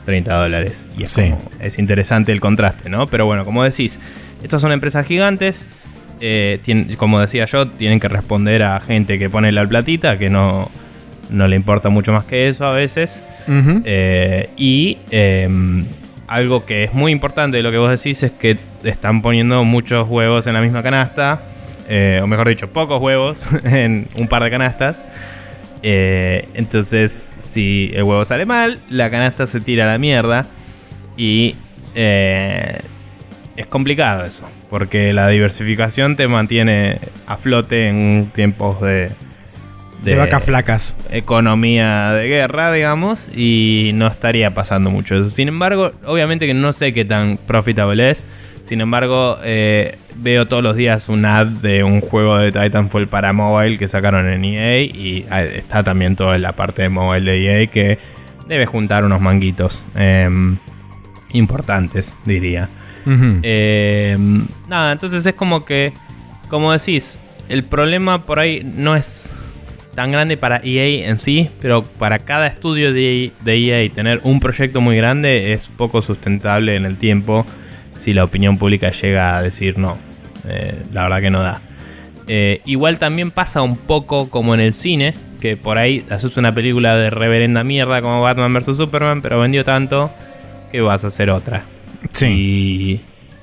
[0.06, 0.86] 30 dólares.
[0.97, 1.18] Y es,
[1.60, 3.06] es interesante el contraste, ¿no?
[3.06, 4.01] Pero bueno, como decís,
[4.43, 5.66] estas son empresas gigantes,
[6.20, 10.70] eh, como decía yo, tienen que responder a gente que pone la platita, que no,
[11.31, 13.23] no le importa mucho más que eso a veces.
[13.85, 15.86] Eh, y em,
[16.27, 20.07] algo que es muy importante de lo que vos decís es que están poniendo muchos
[20.07, 21.40] huevos en la misma canasta,
[21.89, 25.03] eh, o mejor dicho, pocos huevos en un par de canastas.
[25.82, 30.45] entonces, si el huevo sale mal, la canasta se tira a la mierda
[31.16, 31.57] y
[31.95, 39.11] es complicado eso, porque la diversificación te mantiene a flote en tiempos de,
[40.03, 40.97] de, vacas flacas.
[41.11, 45.31] Economía de guerra, digamos, y no estaría pasando mucho eso.
[45.31, 48.24] Sin embargo, obviamente que no sé qué tan profitable es.
[48.65, 53.32] Sin embargo, eh, veo todos los días un ad de un juego de Titanfall para
[53.32, 57.62] mobile que sacaron en EA y ah, está también toda la parte de mobile de
[57.62, 57.99] EA que
[58.47, 60.59] debe juntar unos manguitos em,
[61.31, 62.69] importantes, diría.
[63.43, 64.16] Eh,
[64.68, 65.93] nada, entonces es como que,
[66.48, 67.18] como decís,
[67.48, 69.32] el problema por ahí no es
[69.94, 74.39] tan grande para EA en sí, pero para cada estudio de, EA e tener un
[74.39, 77.44] proyecto muy grande es poco sustentable en el tiempo
[77.94, 79.98] si la opinión pública llega a decir no.
[80.48, 81.60] Eh, la verdad que no da.
[82.28, 86.55] Eh, igual también pasa un poco como en el cine, que por ahí haces una
[86.55, 88.76] película de reverenda mierda como Batman vs.
[88.76, 90.12] Superman, pero vendió tanto
[90.70, 91.64] que vas a hacer otra.
[92.12, 93.01] Sí.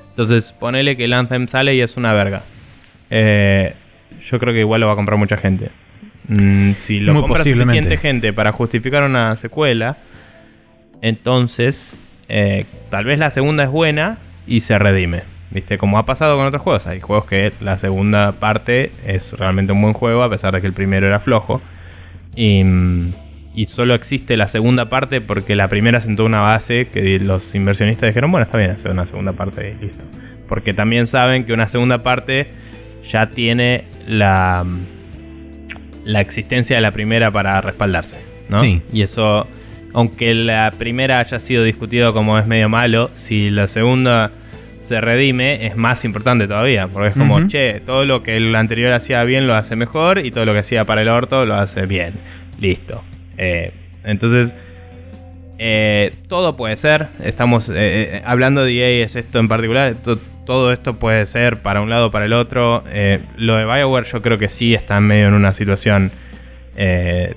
[0.09, 2.43] entonces, ponele que el Anthem sale y es una verga.
[3.09, 3.73] Eh,
[4.29, 5.69] yo creo que igual lo va a comprar mucha gente.
[6.27, 9.97] Mm, si lo compra suficiente gente para justificar una secuela,
[11.01, 11.95] entonces
[12.29, 14.17] eh, tal vez la segunda es buena
[14.47, 15.23] y se redime.
[15.51, 15.77] ¿Viste?
[15.77, 16.87] Como ha pasado con otros juegos.
[16.87, 20.67] Hay juegos que la segunda parte es realmente un buen juego, a pesar de que
[20.67, 21.61] el primero era flojo.
[22.35, 22.63] Y.
[22.63, 23.11] Mm,
[23.55, 28.07] y solo existe la segunda parte porque la primera sentó una base que los inversionistas
[28.07, 30.03] dijeron, bueno, está bien hacer una segunda parte y listo.
[30.49, 32.47] Porque también saben que una segunda parte
[33.09, 34.65] ya tiene la,
[36.03, 38.17] la existencia de la primera para respaldarse,
[38.49, 38.57] ¿no?
[38.57, 38.81] Sí.
[38.91, 39.47] Y eso,
[39.93, 44.31] aunque la primera haya sido discutido como es medio malo, si la segunda
[44.81, 46.87] se redime, es más importante todavía.
[46.89, 50.31] Porque es como, che, todo lo que el anterior hacía bien lo hace mejor y
[50.31, 52.13] todo lo que hacía para el orto lo hace bien.
[52.59, 53.01] Listo.
[53.37, 53.71] Eh,
[54.03, 54.55] entonces,
[55.57, 57.07] eh, todo puede ser.
[57.23, 59.95] Estamos eh, hablando de EA, es esto en particular.
[59.95, 62.83] to- todo esto puede ser para un lado o para el otro.
[63.35, 66.11] Lo de Bioware, yo creo que sí está medio en una situación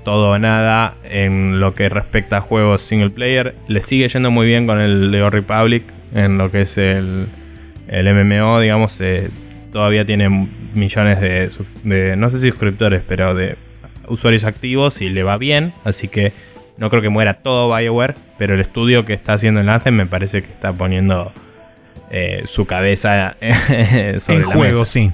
[0.04, 3.54] todo o nada en lo que respecta a juegos single player.
[3.66, 5.84] Le sigue yendo muy bien con el Old Republic
[6.14, 7.28] en lo que es el,
[7.88, 9.00] el MMO, digamos.
[9.72, 10.28] todavía tiene
[10.74, 11.50] millones de,
[11.84, 13.56] de, no sé si suscriptores, pero de
[14.08, 15.72] usuarios activos y le va bien.
[15.84, 16.32] Así que
[16.76, 20.06] no creo que muera todo BioWare, pero el estudio que está haciendo el Anthem me
[20.06, 21.32] parece que está poniendo
[22.10, 23.36] eh, su cabeza
[24.20, 24.92] sobre en juego, mesa.
[24.92, 25.12] sí.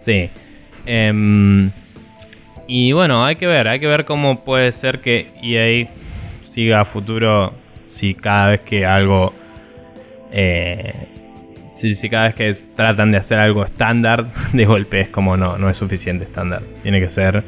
[0.00, 0.30] Sí.
[0.86, 1.70] Em,
[2.66, 5.88] y bueno, hay que ver, hay que ver cómo puede ser que EA
[6.50, 7.52] siga a futuro
[7.88, 9.34] si cada vez que algo...
[10.32, 11.08] eh,
[11.74, 15.58] si, si cada vez que tratan de hacer algo estándar, de golpe es como no,
[15.58, 16.62] no es suficiente estándar.
[16.82, 17.44] Tiene que ser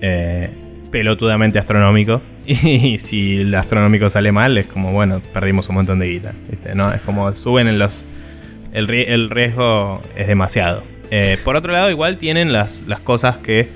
[0.00, 0.50] eh,
[0.90, 2.20] pelotudamente astronómico.
[2.46, 6.32] Y si el astronómico sale mal, es como, bueno, perdimos un montón de guita.
[6.48, 6.74] ¿viste?
[6.74, 6.92] ¿No?
[6.92, 8.04] Es como suben en los...
[8.72, 10.82] El, el riesgo es demasiado.
[11.10, 13.68] Eh, por otro lado, igual tienen las, las cosas que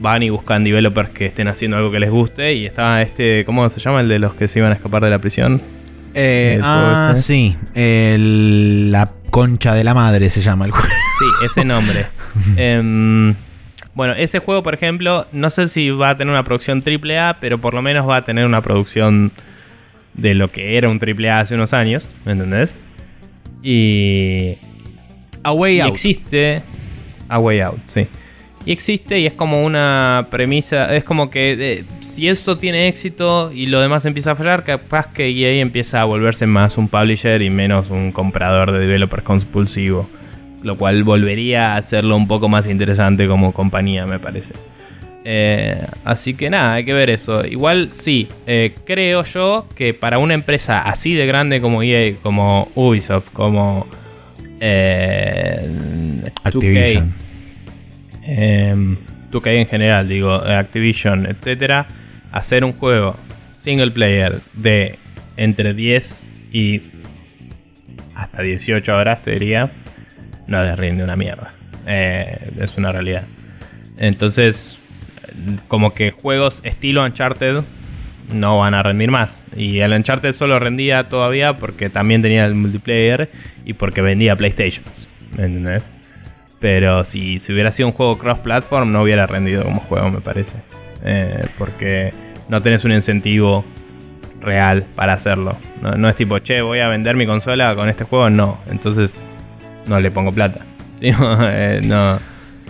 [0.00, 2.54] van y buscan developers que estén haciendo algo que les guste.
[2.54, 4.00] Y está este, ¿cómo se llama?
[4.00, 5.60] El de los que se iban a escapar de la prisión.
[6.14, 7.22] Eh, ah, este.
[7.22, 7.56] sí.
[7.74, 10.86] El- la concha de la madre se llama el juego.
[11.18, 12.06] Sí, ese nombre.
[12.56, 13.34] Em,
[13.98, 17.58] bueno, ese juego, por ejemplo, no sé si va a tener una producción AAA, pero
[17.58, 19.32] por lo menos va a tener una producción
[20.14, 22.72] de lo que era un AAA hace unos años, ¿me entendés?
[23.60, 24.56] Y,
[25.42, 25.92] A Way y Out.
[25.92, 26.62] existe
[27.28, 28.06] A Way Out, sí.
[28.64, 33.50] Y existe y es como una premisa, es como que eh, si esto tiene éxito
[33.52, 37.42] y lo demás empieza a fallar, capaz que EA empieza a volverse más un publisher
[37.42, 40.08] y menos un comprador de developers compulsivo.
[40.62, 44.52] Lo cual volvería a hacerlo un poco más interesante como compañía, me parece.
[45.24, 47.44] Eh, así que nada, hay que ver eso.
[47.44, 52.68] Igual sí, eh, creo yo que para una empresa así de grande como EA, como
[52.74, 53.86] Ubisoft, como
[54.60, 55.68] eh,
[56.24, 57.14] 2K, Activision.
[58.22, 58.96] eh,
[59.30, 61.86] 2K en general, digo, Activision, etcétera,
[62.32, 63.16] hacer un juego
[63.58, 64.96] single player de
[65.36, 66.22] entre 10
[66.52, 66.80] y
[68.14, 69.70] hasta 18 horas, te diría,
[70.48, 71.50] no les rinde una mierda.
[71.86, 73.24] Eh, es una realidad.
[73.96, 74.78] Entonces,
[75.68, 77.62] como que juegos estilo Uncharted
[78.32, 79.42] no van a rendir más.
[79.56, 83.30] Y el Uncharted solo rendía todavía porque también tenía el multiplayer
[83.64, 84.84] y porque vendía PlayStation.
[85.36, 85.84] ¿Me entendés?
[86.60, 90.58] Pero si, si hubiera sido un juego cross-platform, no hubiera rendido como juego, me parece.
[91.04, 92.12] Eh, porque
[92.48, 93.64] no tenés un incentivo
[94.40, 95.56] real para hacerlo.
[95.82, 98.28] No, no es tipo, che, voy a vender mi consola con este juego.
[98.30, 99.14] No, entonces
[99.88, 100.64] no le pongo plata.
[101.00, 102.18] Eh, no.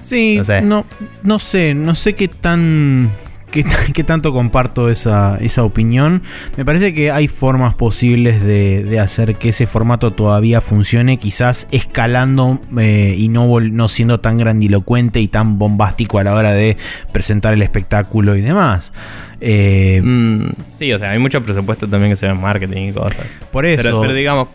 [0.01, 0.61] Sí, No sé.
[0.62, 0.86] no,
[1.23, 3.11] no sé, no sé qué tan.
[3.51, 3.65] Qué,
[3.95, 6.23] qué tanto comparto esa, esa opinión.
[6.59, 11.66] Me parece que hay formas posibles de, de hacer que ese formato todavía funcione, quizás
[11.70, 16.53] escalando eh, y no, vol- no siendo tan grandilocuente y tan bombástico a la hora
[16.53, 16.77] de
[17.11, 18.93] presentar el espectáculo y demás.
[19.40, 22.93] Eh, Mm, sí, o sea, hay mucho presupuesto también que se ve en marketing y
[22.93, 23.16] cosas.
[23.51, 23.82] por eso.
[23.82, 24.49] Pero, pero digamos,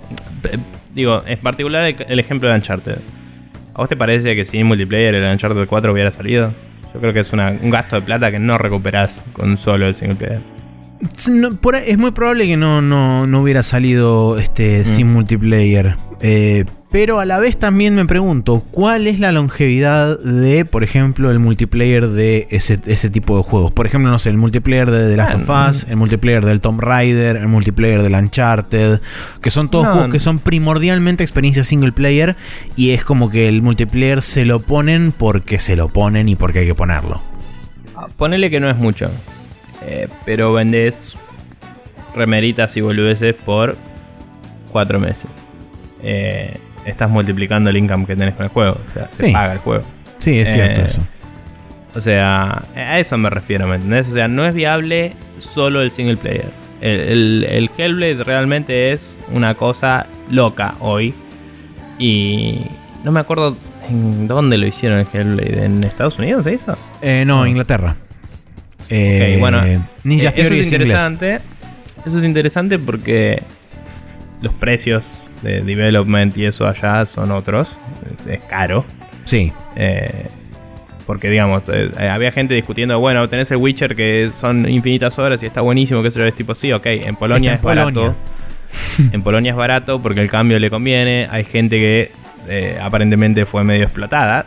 [0.94, 2.98] digo, en particular el, ejemplo de Uncharted.
[3.74, 6.54] ¿A vos te parece que sin multiplayer el Uncharted 4 hubiera salido?
[6.94, 10.16] Yo creo que es un gasto de plata que no recuperás con solo el single
[10.16, 10.53] player.
[11.30, 15.96] No, por ahí- es muy probable que no, no, no hubiera salido este, sin multiplayer.
[16.22, 21.32] Eh, pero a la vez también me pregunto, ¿cuál es la longevidad de, por ejemplo,
[21.32, 23.72] el multiplayer de ese, ese tipo de juegos?
[23.74, 26.80] Por ejemplo, no sé, el multiplayer de The Last of Us, el multiplayer del Tomb
[26.80, 29.00] Raider, el multiplayer del Uncharted,
[29.42, 32.36] que son todos No, juegos que son primordialmente experiencias single player
[32.76, 36.60] y es como que el multiplayer se lo ponen porque se lo ponen y porque
[36.60, 37.22] hay que ponerlo.
[38.18, 39.10] Ponele que no es mucho.
[39.86, 41.16] Eh, pero vendés
[42.16, 43.76] remeritas y boludeces por
[44.72, 45.30] cuatro meses.
[46.02, 48.78] Eh, estás multiplicando el income que tenés con el juego.
[48.90, 49.34] O sea, se Sí.
[49.34, 49.84] paga el juego.
[50.20, 51.02] Sí, es cierto Eh, eso.
[51.96, 54.08] O sea, a eso me refiero, ¿me entendés?
[54.10, 56.50] O sea, no es viable solo el single player.
[56.82, 61.14] El, el, el Hellblade realmente es una cosa loca hoy.
[62.00, 62.66] Y
[63.04, 63.56] no me acuerdo
[63.88, 65.66] en dónde lo hicieron el Hellblade.
[65.66, 66.78] ¿En Estados Unidos se hizo?
[67.02, 67.96] Eh, no, Inglaterra.
[68.90, 69.62] Eh, bueno,
[70.04, 70.72] Ninja Eh, eso es inglés.
[70.74, 71.40] interesante.
[72.06, 73.42] Eso es interesante porque
[74.42, 75.12] los precios
[75.42, 77.68] de development y eso allá son otros.
[78.28, 78.86] Es caro.
[79.26, 80.28] Sí, Eh,
[81.06, 81.64] porque, digamos,
[82.00, 86.10] había gente discutiendo, bueno, tenés el Witcher que son infinitas horas y está buenísimo, que
[86.12, 88.16] yo, es tipo, sí, ok, en Polonia Está en es barato.
[89.12, 91.28] En Polonia es barato porque el cambio le conviene.
[91.30, 92.12] Hay gente que
[92.48, 94.46] eh, aparentemente fue medio explotada.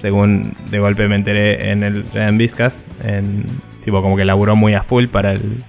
[0.00, 2.74] Según de golpe me enteré en el en Vizcas.
[3.04, 3.44] En,
[3.84, 5.62] tipo como que laburó muy a full para el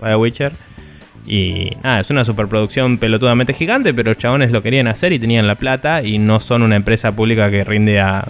[0.00, 0.52] para Witcher.
[1.26, 5.46] Y nada, es una superproducción pelotudamente gigante, pero los chabones lo querían hacer y tenían
[5.46, 8.26] la plata y no son una empresa pública que rinde a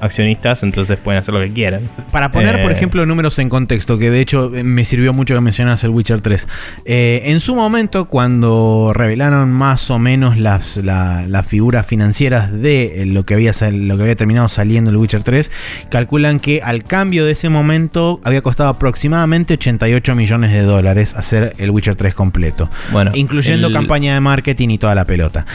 [0.00, 1.82] accionistas, entonces pueden hacer lo que quieran.
[2.12, 5.34] Para poner, por Eh, ejemplo, números en contexto, que de hecho eh, me sirvió mucho
[5.34, 6.46] que mencionas el Witcher 3.
[6.84, 13.04] Eh, en su momento, cuando revelaron más o menos las, la- las figuras financieras de
[13.06, 15.50] lo que, había lo que había terminado saliendo el Witcher 3,
[15.90, 21.54] calculan que al cambio de ese momento había costado aproximadamente 88 millones de dólares hacer
[21.58, 22.70] el Witcher 3 completo.
[22.92, 25.46] Bueno, incluyendo el- campaña de marketing y toda la pelota.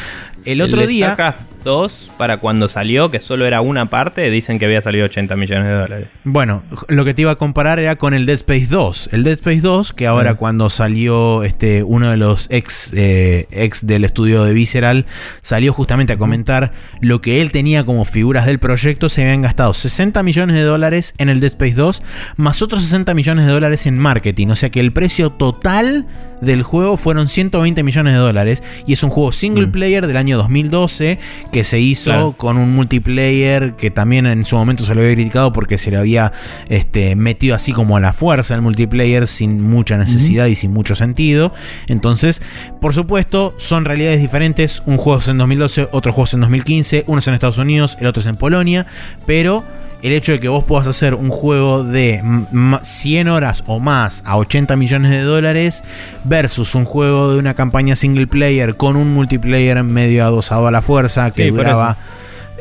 [0.45, 1.14] El otro el día...
[1.14, 5.35] StarCraft 2, para cuando salió, que solo era una parte, dicen que había salido 80
[5.35, 6.07] millones de dólares.
[6.23, 9.10] Bueno, lo que te iba a comparar era con el Dead Space 2.
[9.11, 10.38] El Dead Space 2, que ahora Mm.
[10.38, 15.06] cuando salió este, uno de los ex, eh, ex del estudio de Visceral,
[15.41, 16.72] salió justamente a comentar
[17.02, 21.14] lo que él tenía como figuras del proyecto, se habían gastado 60 millones de dólares
[21.18, 22.02] en el Dead Space 2,
[22.38, 24.48] más otros 60 millones de dólares en marketing.
[24.48, 26.06] O sea que el precio total
[26.44, 29.72] del juego fueron 120 millones de dólares y es un juego single Mm.
[29.72, 31.20] player del año 2012
[31.52, 32.36] que se hizo Claro.
[32.38, 35.98] con un multiplayer que también en su momento se lo había criticado porque se le
[35.98, 36.32] había
[36.70, 40.95] este, metido así como a la fuerza el multiplayer sin mucha necesidad y sin mucho
[40.95, 41.53] sentido.
[41.88, 42.41] Entonces,
[42.82, 44.82] por supuesto, son realidades diferentes.
[44.86, 47.98] Un juego es en 2012, otro juego es en 2015, uno es en Estados Unidos,
[47.99, 48.86] el otro es en Polonia,
[49.26, 49.64] pero
[50.04, 53.80] el hecho de que vos puedas hacer un juego de m- m- 100 horas o
[53.80, 55.84] más a 80 millones de dólares
[56.26, 60.82] versus un juego de una campaña single player con un multiplayer medio adosado a la
[60.82, 61.98] fuerza que Sí, duraba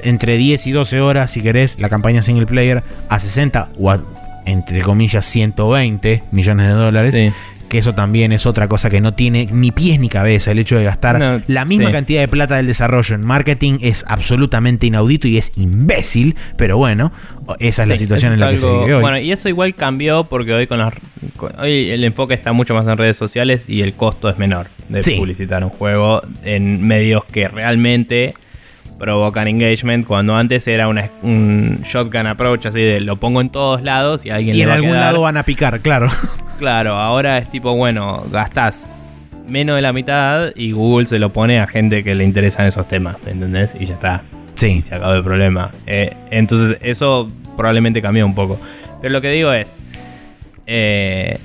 [0.04, 4.00] entre 10 y 12 horas, si querés, la campaña single player a 60 o a,
[4.46, 7.12] entre comillas 120 millones de dólares.
[7.12, 7.32] Sí.
[7.72, 10.50] Que eso también es otra cosa que no tiene ni pies ni cabeza.
[10.50, 11.92] El hecho de gastar No, la misma sí.
[11.92, 16.36] cantidad de plata del desarrollo en marketing es absolutamente inaudito y es imbécil.
[16.58, 17.12] Pero bueno,
[17.60, 19.00] esa es la situación en la que se vive hoy.
[19.00, 20.92] Bueno, y eso igual cambió porque hoy con las
[21.38, 24.68] con- hoy el enfoque está mucho más en redes sociales y el costo es menor
[24.90, 25.14] de Sí.
[25.16, 28.34] publicitar un juego en medios que realmente
[29.02, 33.82] provocan engagement cuando antes era una- un shotgun approach así de lo pongo en todos
[33.82, 35.02] lados y a alguien y le en va a algún quedar.
[35.06, 36.06] lado van a picar, claro.
[36.60, 38.86] Claro, ahora es tipo, bueno, gastás
[39.48, 42.86] menos de la mitad y Google se lo pone a gente que le interesan esos
[42.86, 43.72] temas, ¿me ¿entendés?
[43.80, 44.22] Y ya está.
[44.56, 45.72] Y Sí, se acabó el problema.
[45.88, 48.60] Eh, entonces, eso probablemente cambió un poco.
[49.00, 49.82] Pero lo que digo es.
[50.68, 51.36] eh,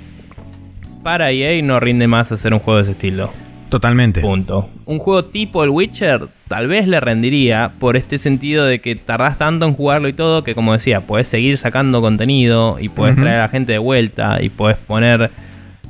[1.02, 3.32] para EA no rinde más hacer un juego de ese estilo.
[3.70, 4.22] Totalmente.
[4.22, 4.70] Punto.
[4.86, 9.38] Un juego tipo el Witcher tal vez le rendiría por este sentido de que tardás
[9.38, 13.24] tanto en jugarlo y todo que como decía, puedes seguir sacando contenido y puedes Ujú.
[13.24, 15.32] traer a la gente de vuelta y puedes poner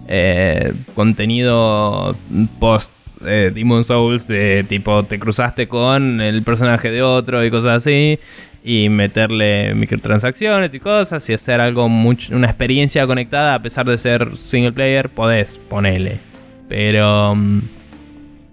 [0.08, 2.16] eh, contenido
[2.60, 2.92] post
[3.26, 8.20] eh, Demon Souls de tipo te cruzaste con el personaje de otro y cosas así
[8.64, 13.98] y meterle microtransacciones y cosas y hacer algo much- una experiencia conectada a pesar de
[13.98, 16.20] ser single player podés ponele
[16.68, 17.62] pero mm,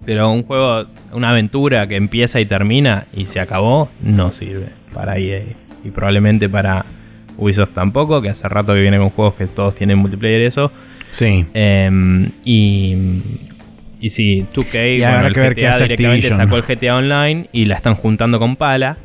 [0.05, 5.19] pero un juego una aventura que empieza y termina y se acabó no sirve para
[5.19, 5.43] EA
[5.85, 6.85] y probablemente para
[7.37, 10.71] Ubisoft tampoco que hace rato que viene con juegos que todos tienen multiplayer eso
[11.15, 11.47] Sí.
[11.55, 12.97] Em, y,
[14.01, 17.67] y sí, 2K Y bueno, el que ver GTA directamente sacó el GTA Online y
[17.67, 18.97] la están juntando con Pala.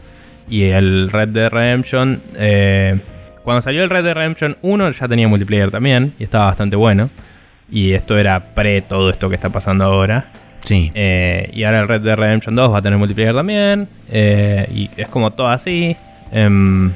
[0.49, 2.99] Y el Red Dead Redemption, eh,
[3.43, 7.11] cuando salió el Red Dead Redemption 1 ya tenía multiplayer también y estaba bastante bueno.
[7.71, 10.27] Y esto era pre todo esto que está pasando ahora.
[10.61, 10.91] Sí.
[10.93, 13.87] Eh, y ahora el Red Dead Redemption 2 va a tener multiplayer también.
[14.09, 15.95] eh, y es como todo así.
[16.31, 16.91] Em,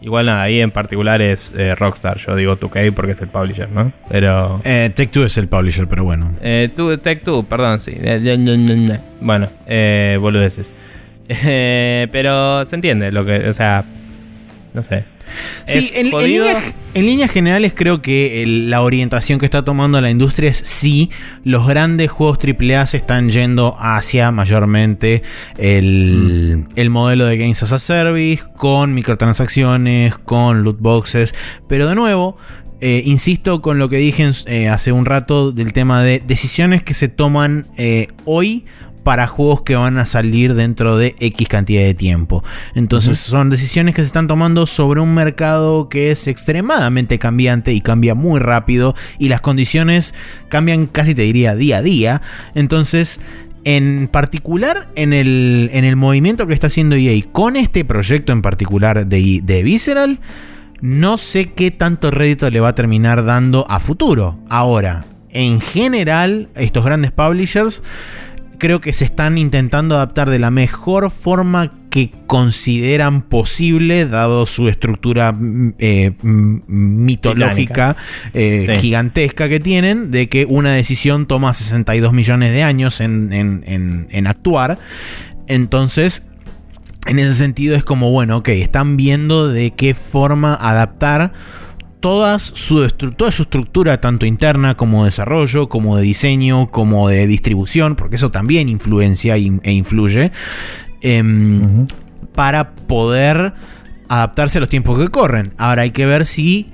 [0.00, 2.18] igual nada, ahí en particular es eh, Rockstar.
[2.18, 3.92] Yo digo 2K porque es el publisher, ¿no?
[4.08, 4.60] Pero...
[4.64, 6.32] Eh, Take Two es el publisher, pero bueno.
[6.42, 7.92] Eh, tú, Tech 2, perdón, sí.
[7.96, 8.98] Eh.
[9.20, 10.70] Bueno, eh, boludeces.
[11.26, 13.82] Eh, pero se entiende lo que, o sea,
[14.74, 15.04] no sé.
[15.64, 20.10] Sí, en, líneas, en líneas generales creo que el- la orientación que está tomando la
[20.10, 21.10] industria es sí,
[21.44, 25.22] los grandes juegos AAA se están yendo hacia mayormente
[25.58, 31.34] el, el modelo de Games as a Service, con microtransacciones, con loot boxes,
[31.68, 32.36] pero de nuevo...
[32.80, 36.92] eh, insisto con lo que dije eh, hace un rato del tema de decisiones que
[36.92, 38.66] se toman eh, hoy
[39.04, 42.42] para juegos que van a salir dentro de X cantidad de tiempo.
[42.74, 47.80] Entonces son decisiones que se están tomando sobre un mercado que es extremadamente cambiante y
[47.80, 50.14] cambia muy rápido y las condiciones
[50.48, 52.22] cambian casi te diría día a día.
[52.54, 53.20] Entonces...
[53.66, 58.42] En particular, en el, en el movimiento que está haciendo EA con este proyecto en
[58.42, 60.20] particular de, de Visceral,
[60.82, 64.38] no sé qué tanto rédito le va a terminar dando a futuro.
[64.50, 67.82] Ahora, en general, estos grandes publishers
[68.64, 74.70] creo que se están intentando adaptar de la mejor forma que consideran posible, dado su
[74.70, 77.94] estructura mm, eh, mm, mitológica
[78.32, 84.78] eh, gigantesca que tienen, de que una decisión toma 62 millones de años en, actuar.
[85.46, 86.22] Entonces,
[87.06, 91.34] en ese sentido es como, bueno, ok, están viendo de qué forma adaptar
[92.04, 92.86] toda su,
[93.16, 98.16] toda su estructura, tanto interna como de desarrollo, como de diseño, como de distribución, porque
[98.16, 100.30] eso también influencia e influye,
[101.00, 101.86] em,
[102.34, 103.54] para poder
[104.10, 105.54] adaptarse a los tiempos que corren.
[105.56, 106.68] Ahora hay que ver si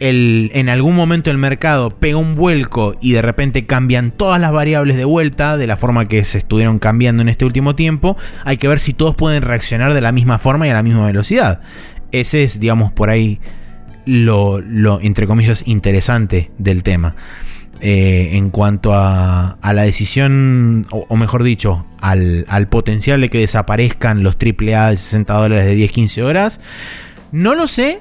[0.00, 4.50] el, en algún momento el mercado pega un vuelco y de repente cambian todas las
[4.50, 8.16] variables de vuelta de la forma que se estuvieron cambiando en este último tiempo.
[8.44, 11.06] Hay que ver si todos pueden reaccionar de la misma forma y a la misma
[11.06, 11.60] velocidad.
[12.10, 13.38] Ese es, digamos, por ahí
[14.06, 14.60] lo,
[15.00, 17.16] entre comillas, interesante del tema.
[17.80, 23.38] Eh, en cuanto a, a la decisión, o, mejor dicho, al, al, potencial de que
[23.38, 26.60] desaparezcan los AAA de 60 dólares de 10-15 horas,
[27.32, 28.00] no lo sé,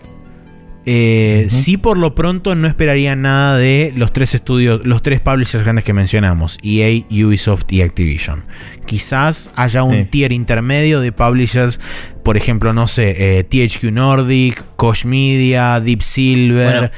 [0.86, 5.64] eh, Sí, por lo pronto no esperaría nada de los tres estudios, los tres publishers
[5.64, 8.44] grandes que mencionamos: EA, Ubisoft y Activision.
[8.86, 11.80] Quizás haya un tier intermedio de publishers,
[12.24, 16.92] por ejemplo, no sé, eh, THQ Nordic, Koch Media, Deep Silver,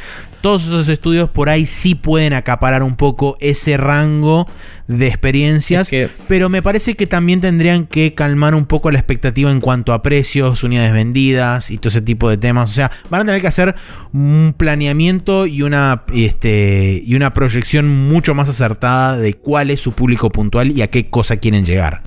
[0.45, 4.45] todos esos estudios por ahí sí pueden acaparar un poco ese rango
[4.87, 5.89] de experiencias,
[6.27, 10.03] pero me parece que también tendrían que calmar un poco la expectativa en cuanto a
[10.03, 12.69] precios, unidades vendidas y todo ese tipo de temas.
[12.69, 13.73] O sea, van a tener que hacer
[14.13, 19.93] un planeamiento y una, este, y una proyección mucho más acertada de cuál es su
[19.93, 22.03] público puntual y a qué cosa quieren llegar.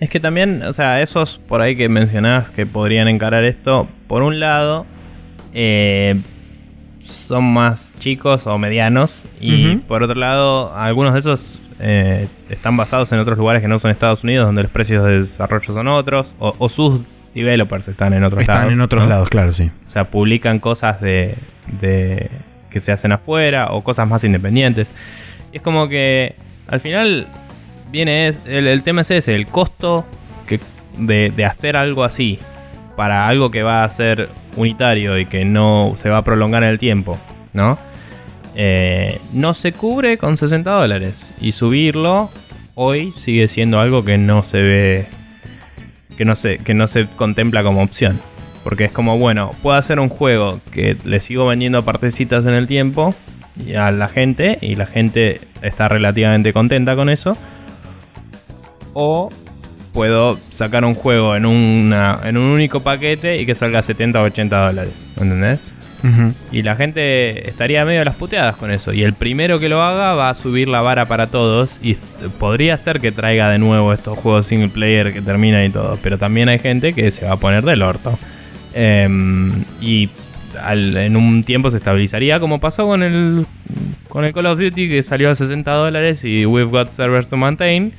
[0.00, 4.22] Es que también, o sea, esos por ahí que mencionabas que podrían encarar esto, por
[4.22, 4.86] un lado,
[5.52, 6.22] eh,
[7.08, 9.24] son más chicos o medianos.
[9.40, 13.78] Y por otro lado, algunos de esos eh, están basados en otros lugares que no
[13.78, 17.02] son Estados Unidos, donde los precios de desarrollo son otros, o, sus
[17.34, 18.62] developers están en otros lados.
[18.62, 19.70] Están en otros lados, claro, sí.
[19.86, 21.36] O sea, publican cosas de,
[21.80, 22.30] de
[22.70, 24.88] que se hacen afuera o cosas más independientes.
[25.52, 26.34] Y es como que
[26.68, 27.26] al final
[27.90, 30.06] viene el, el tema es ese, el costo
[30.46, 30.60] que,
[30.98, 32.38] de, de hacer algo así
[32.96, 36.70] para algo que va a ser unitario y que no se va a prolongar en
[36.70, 37.18] el tiempo,
[37.52, 37.78] ¿no?
[38.54, 41.32] Eh, no se cubre con 60 dólares.
[41.40, 42.30] Y subirlo
[42.74, 45.06] hoy sigue siendo algo que no se ve.
[46.16, 48.18] Que no se, que no se contempla como opción.
[48.64, 52.66] Porque es como, bueno, puedo hacer un juego que le sigo vendiendo partecitas en el
[52.66, 53.14] tiempo
[53.78, 57.36] a la gente y la gente está relativamente contenta con eso.
[58.94, 59.28] O
[59.96, 64.24] puedo sacar un juego en, una, en un único paquete y que salga 70 o
[64.24, 64.92] 80 dólares.
[65.18, 65.58] ¿Entendés?
[66.52, 68.92] Y la gente estaría medio a las puteadas con eso.
[68.92, 71.80] Y el primero que lo haga va a subir la vara para todos.
[71.82, 71.94] Y
[72.38, 75.98] podría ser que traiga de nuevo estos juegos single player que terminan y todo.
[76.02, 78.18] Pero también hay gente que se va a poner del orto.
[78.74, 80.10] Em, y
[80.68, 83.46] en un tiempo se estabilizaría, como pasó con el,
[84.08, 87.38] con el Call of Duty que salió a 60 dólares y We've Got Servers to
[87.38, 87.94] Maintain.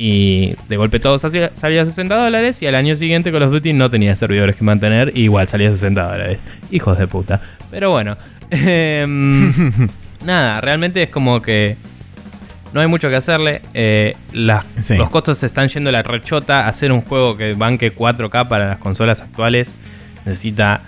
[0.00, 3.72] Y de golpe todo salía, a 60 dólares y al año siguiente Call of Duty
[3.72, 6.38] no tenía servidores que mantener y igual salía a 60 dólares.
[6.70, 7.40] Hijos de puta.
[7.70, 8.16] Pero bueno.
[8.50, 9.52] Em,
[10.24, 11.76] nada, realmente es como que
[12.72, 13.60] no hay mucho que hacerle.
[13.74, 16.66] Eh, los costos se están yendo a la rechota.
[16.66, 19.76] Hacer un juego que banque 4K para las consolas actuales
[20.24, 20.82] necesita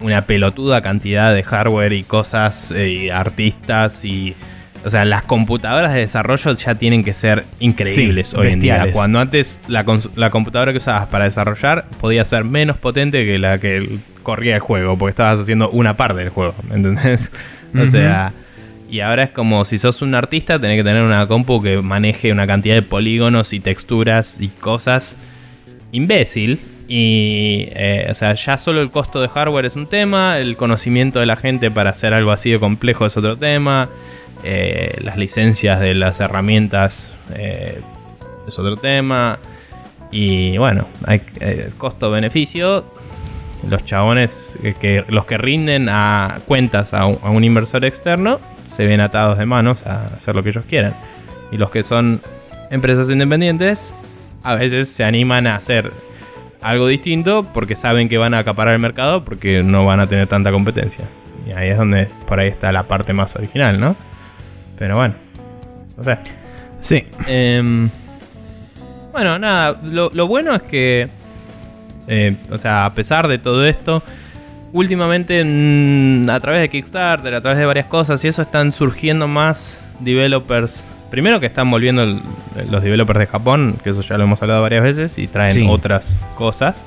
[0.00, 4.34] una pelotuda cantidad de hardware y cosas eh, y artistas y
[4.84, 8.86] o sea, las computadoras de desarrollo ya tienen que ser increíbles hoy en día.
[8.92, 14.00] Cuando antes la, computadora que usabas para desarrollar podía ser menos potente que la que
[14.22, 17.32] corría el juego, porque estabas haciendo una parte del juego, ¿entendés?
[17.74, 18.32] O sea,
[18.90, 22.30] y ahora es como si sos un artista, tenés que tener una compu que maneje
[22.30, 25.16] una cantidad de polígonos y texturas y cosas
[25.92, 26.60] imbécil.
[26.86, 31.18] Y, eh, o sea, ya solo el costo de hardware es un tema, el conocimiento
[31.18, 33.88] de la gente para hacer algo así de complejo es otro tema.
[34.42, 37.80] Eh, las licencias de las herramientas eh,
[38.46, 39.38] es otro tema.
[40.10, 42.84] Y bueno, hay eh, costo-beneficio.
[43.68, 48.38] Los chabones, que, los que rinden a cuentas a un, inversor externo,
[48.76, 50.94] se ven atados de manos a hacer lo que ellos quieran.
[51.50, 52.20] Y los que son
[52.70, 53.96] empresas independientes,
[54.42, 55.90] a veces se animan a hacer
[56.60, 60.28] algo distinto porque saben que van a acaparar el mercado porque no van a tener
[60.28, 61.06] tanta competencia.
[61.46, 63.96] Y ahí es donde por ahí está la parte más original, ¿no?
[64.78, 65.14] Pero bueno.
[65.96, 66.16] No sé.
[66.80, 67.06] Sí.
[67.26, 67.90] Em,
[69.12, 69.78] bueno, nada.
[69.82, 71.08] Lo, bueno es que.
[72.06, 74.02] Eh, o sea, a pesar de todo esto.
[74.72, 79.28] últimamente mm, a través de Kickstarter, a través de varias cosas y eso están surgiendo
[79.28, 80.84] más developers.
[81.10, 84.82] Primero que están volviendo los developers de Japón, que eso ya lo hemos hablado varias
[84.82, 86.84] veces, y traen otras cosas.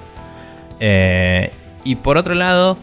[0.81, 1.49] Eh,
[1.85, 2.77] y por otro lado,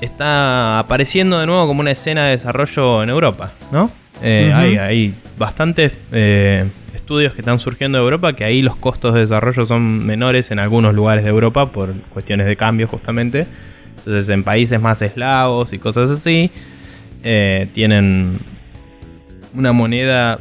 [0.00, 3.88] está apareciendo de nuevo como una escena de desarrollo en Europa, ¿no?
[4.22, 9.20] Eh, hay, bastantes eh, estudios que están surgiendo de Europa que ahí los costos de
[9.20, 13.46] desarrollo son menores en algunos lugares de Europa por cuestiones de cambio justamente.
[13.98, 16.50] Entonces en países más eslavos y cosas así
[17.22, 18.32] eh, tienen
[19.54, 20.38] una moneda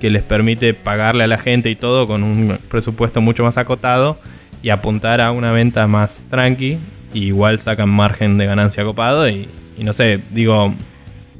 [0.00, 4.18] que les permite pagarle a la gente y todo con un presupuesto mucho más acotado
[4.62, 6.78] y apuntar a una venta más tranqui
[7.12, 9.48] igual sacan margen de ganancia copado y,
[9.78, 10.74] no sé, digo,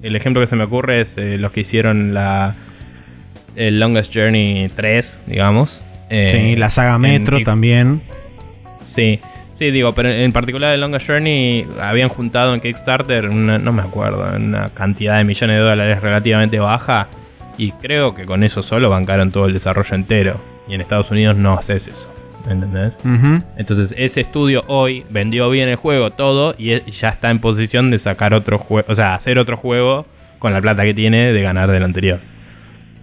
[0.07, 2.55] el ejemplo que se me ocurre es eh, los que hicieron la
[3.57, 5.81] el Longest Journey 3, digamos.
[6.11, 8.03] Eh, sí, la saga Metro también.
[8.83, 9.19] Sí,
[9.55, 14.25] sí, digo, pero en particular el Longest Journey habían juntado en Kickstarter, no me acuerdo,
[14.37, 17.09] una cantidad de millones de dólares relativamente baja
[17.59, 20.41] y creo que con eso solo bancaron todo el desarrollo entero.
[20.69, 22.16] Y en Estados Unidos no haces eso.
[22.49, 22.99] ¿Entendés?
[23.57, 27.99] Entonces ese estudio hoy vendió bien el juego, todo, y ya está en posición de
[27.99, 30.07] sacar otro juego, o sea, hacer otro juego
[30.39, 32.21] con la plata que tiene de ganar del anterior.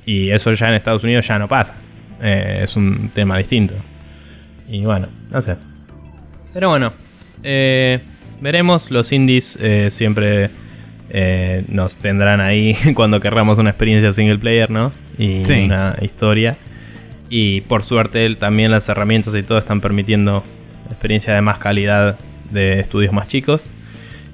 [0.06, 1.76] Y eso ya en Estados Unidos ya no pasa.
[2.22, 3.74] Eh, es un tema distinto.
[4.70, 5.56] Y bueno, no sé.
[6.54, 6.94] Pero bueno,
[7.44, 8.00] eh,
[8.42, 8.92] veremos.
[8.92, 10.50] Los indies eh, siempre
[11.68, 14.92] nos tendrán ahí cuando querramos una experiencia single player, ¿no?
[15.18, 16.58] Y una historia.
[17.36, 20.44] Y por suerte también las herramientas y todo están permitiendo
[20.92, 22.16] experiencia de más calidad
[22.52, 23.60] de estudios más chicos.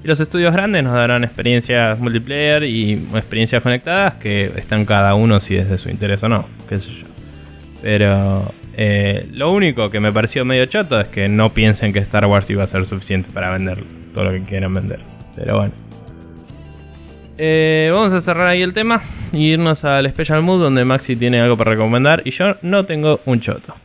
[0.04, 5.40] Y los estudios grandes nos darán experiencias multiplayer y experiencias conectadas que están cada uno
[5.40, 7.06] si es de su interés o no, qué sé yo.
[7.82, 12.26] Pero eh, lo único que me pareció medio choto es que no piensen que Star
[12.26, 13.82] Wars iba a ser suficiente para vender
[14.14, 15.00] todo lo que quieran vender.
[15.38, 15.89] Pero bueno.
[17.42, 19.02] Eh, vamos a cerrar ahí el tema
[19.32, 23.22] y irnos al Special Mood donde Maxi tiene algo para recomendar y yo no tengo
[23.26, 23.76] un choto.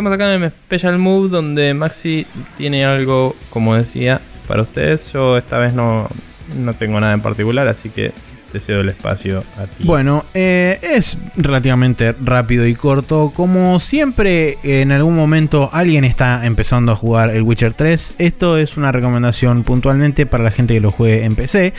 [0.00, 4.18] Estamos acá en el Special Move donde Maxi tiene algo, como decía,
[4.48, 5.12] para ustedes.
[5.12, 6.08] Yo esta vez no,
[6.56, 8.10] no tengo nada en particular, así que
[8.50, 9.84] te cedo el espacio a ti.
[9.84, 13.30] Bueno, eh, es relativamente rápido y corto.
[13.36, 18.14] Como siempre, en algún momento alguien está empezando a jugar el Witcher 3.
[18.16, 21.74] Esto es una recomendación puntualmente para la gente que lo juegue en PC,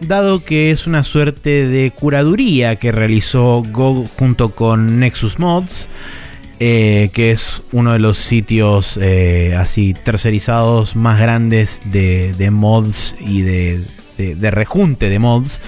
[0.00, 5.86] dado que es una suerte de curaduría que realizó GOG junto con Nexus Mods.
[6.60, 13.42] Eh, que es uno de los sitios eh, así tercerizados más grandes de, mods y
[13.42, 15.60] de, rejunte de mods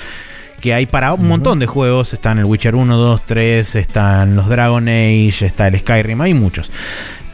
[0.60, 2.12] que hay para un montón de juegos.
[2.12, 6.72] Están el Witcher 1, 2, 3, están los Dragon Age, está el Skyrim, hay muchos.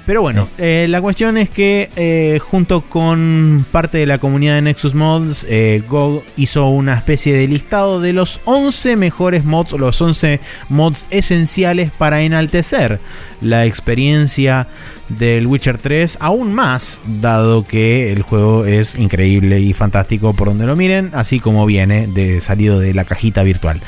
[0.06, 4.62] Pero bueno, eh, la cuestión es que eh, junto con parte de la comunidad de
[4.62, 10.00] Nexus Mods, eh, GOG hizo una especie de listado de los 11 mejores mods, los
[10.00, 10.38] 11
[10.68, 13.00] mods esenciales para enaltecer
[13.40, 14.66] la experiencia
[15.08, 20.66] del Witcher 3 aún más, dado que el juego es increíble y fantástico por donde
[20.66, 23.80] lo miren, así como viene de salido de la cajita virtual.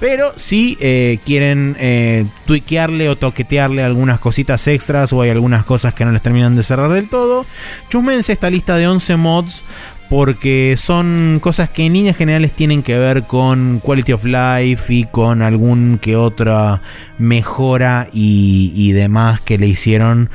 [0.00, 5.94] Pero si eh, quieren eh, tuiquearle o toquetearle algunas cositas extras o hay algunas cosas
[5.94, 7.46] que no les terminan de cerrar del todo,
[7.88, 9.62] chusmense esta lista de 11 mods
[10.08, 15.04] porque son cosas que en líneas generales tienen que ver con quality of life y
[15.04, 16.80] con algún que otra
[17.18, 20.30] mejora y, y demás que le hicieron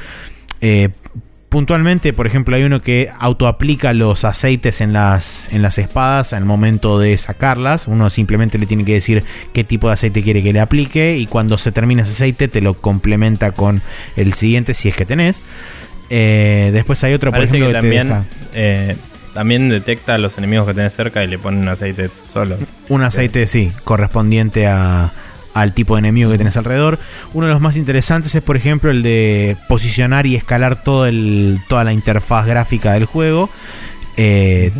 [0.61, 0.89] eh,
[1.51, 6.45] puntualmente, por ejemplo, hay uno que autoaplica los aceites en las, en las espadas al
[6.45, 7.89] momento de sacarlas.
[7.89, 11.25] Uno simplemente le tiene que decir qué tipo de aceite quiere que le aplique y
[11.25, 13.81] cuando se termina ese aceite te lo complementa con
[14.15, 15.43] el siguiente si es que tenés.
[16.09, 18.95] Eh, después hay otro, por ejemplo, que, también, eh,
[19.33, 22.57] también detecta a los enemigos que tenés cerca y le pone un aceite solo.
[22.89, 25.11] Un aceite, sí, correspondiente a,
[25.53, 26.99] al tipo de enemigo que tenés alrededor.
[27.33, 31.59] Uno de los más interesantes es, por ejemplo, el de posicionar y escalar todo el,
[31.67, 33.49] toda la interfaz gráfica del juego.
[34.17, 34.71] Eh,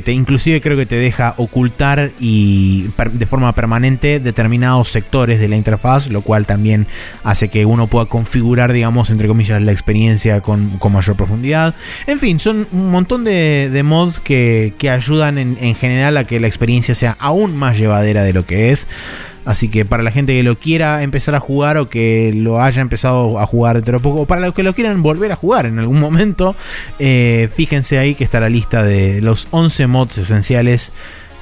[0.00, 5.56] que inclusive creo que te deja ocultar y de forma permanente determinados sectores de la
[5.56, 6.86] interfaz, lo cual también
[7.24, 11.74] hace que uno pueda configurar, digamos, entre comillas, la experiencia con, mayor profundidad.
[12.06, 16.94] En fin, son un montón de, mods que, ayudan en general a que la experiencia
[16.94, 18.86] sea aún más llevadera de lo que es.
[19.44, 22.80] Así que para la gente que lo quiera empezar a jugar o que lo haya
[22.80, 25.66] empezado a jugar dentro de poco, o para los que lo quieran volver a jugar
[25.66, 26.54] en algún momento,
[26.98, 30.92] eh, fíjense ahí que está la lista de los 11 mods esenciales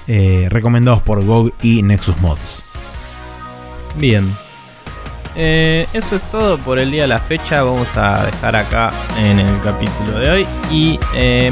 [0.08, 2.64] eh, recomendados por GOG y Nexus Mods.
[3.96, 4.34] Bien.
[5.36, 7.62] Eh, eso es todo por el día de la fecha.
[7.62, 10.46] Vamos a dejar acá en el capítulo de hoy.
[10.70, 10.98] Y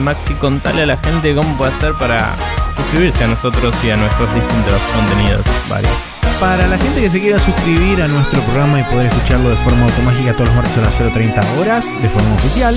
[0.00, 2.34] Maxi, contale a la gente cómo puede hacer para
[2.74, 6.17] suscribirse a nosotros y a nuestros distintos contenidos varios.
[6.40, 9.84] Para la gente que se quiera suscribir a nuestro programa y poder escucharlo de forma
[9.84, 12.76] automática todos los martes a las 0.30 horas, de forma oficial,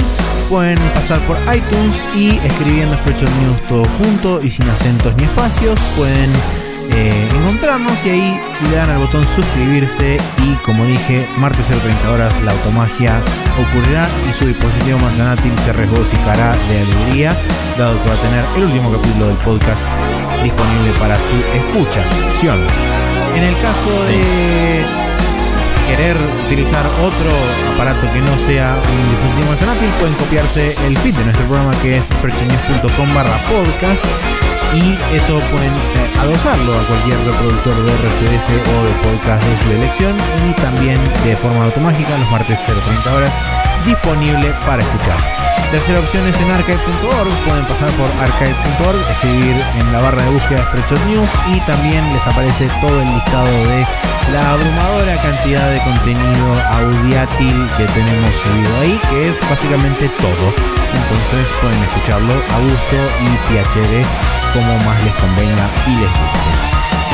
[0.50, 5.80] pueden pasar por iTunes y escribiendo Spreadshot News todo junto y sin acentos ni espacios,
[5.96, 6.32] pueden
[6.96, 12.34] eh, encontrarnos y ahí le dan al botón suscribirse y como dije, martes 0.30 horas
[12.44, 13.22] la automagia
[13.62, 17.38] ocurrirá y su dispositivo Manzanatil se regocijará de alegría,
[17.78, 19.86] dado que va a tener el último capítulo del podcast
[20.42, 22.04] disponible para su escucha.
[23.36, 24.84] En el caso de
[25.88, 27.32] querer utilizar otro
[27.74, 31.98] aparato que no sea un dispositivo Apple, pueden copiarse el feed de nuestro programa que
[31.98, 34.06] es perchonews.com barra podcast
[34.74, 39.72] y eso pueden eh, adosarlo a cualquier reproductor de RCS o de podcast de su
[39.72, 40.16] elección
[40.48, 43.32] y también de forma automática los martes 0.30 horas
[43.86, 45.18] disponible para escuchar.
[45.72, 47.30] Tercera opción es en archive.org.
[47.48, 52.28] Pueden pasar por archive.org, escribir en la barra de búsqueda Spreadshot News y también les
[52.28, 53.86] aparece todo el listado de
[54.34, 60.54] la abrumadora cantidad de contenido audiátil que tenemos subido ahí, que es básicamente todo.
[60.92, 64.32] Entonces pueden escucharlo a gusto y PHD
[64.62, 66.52] como más les convenga y les guste.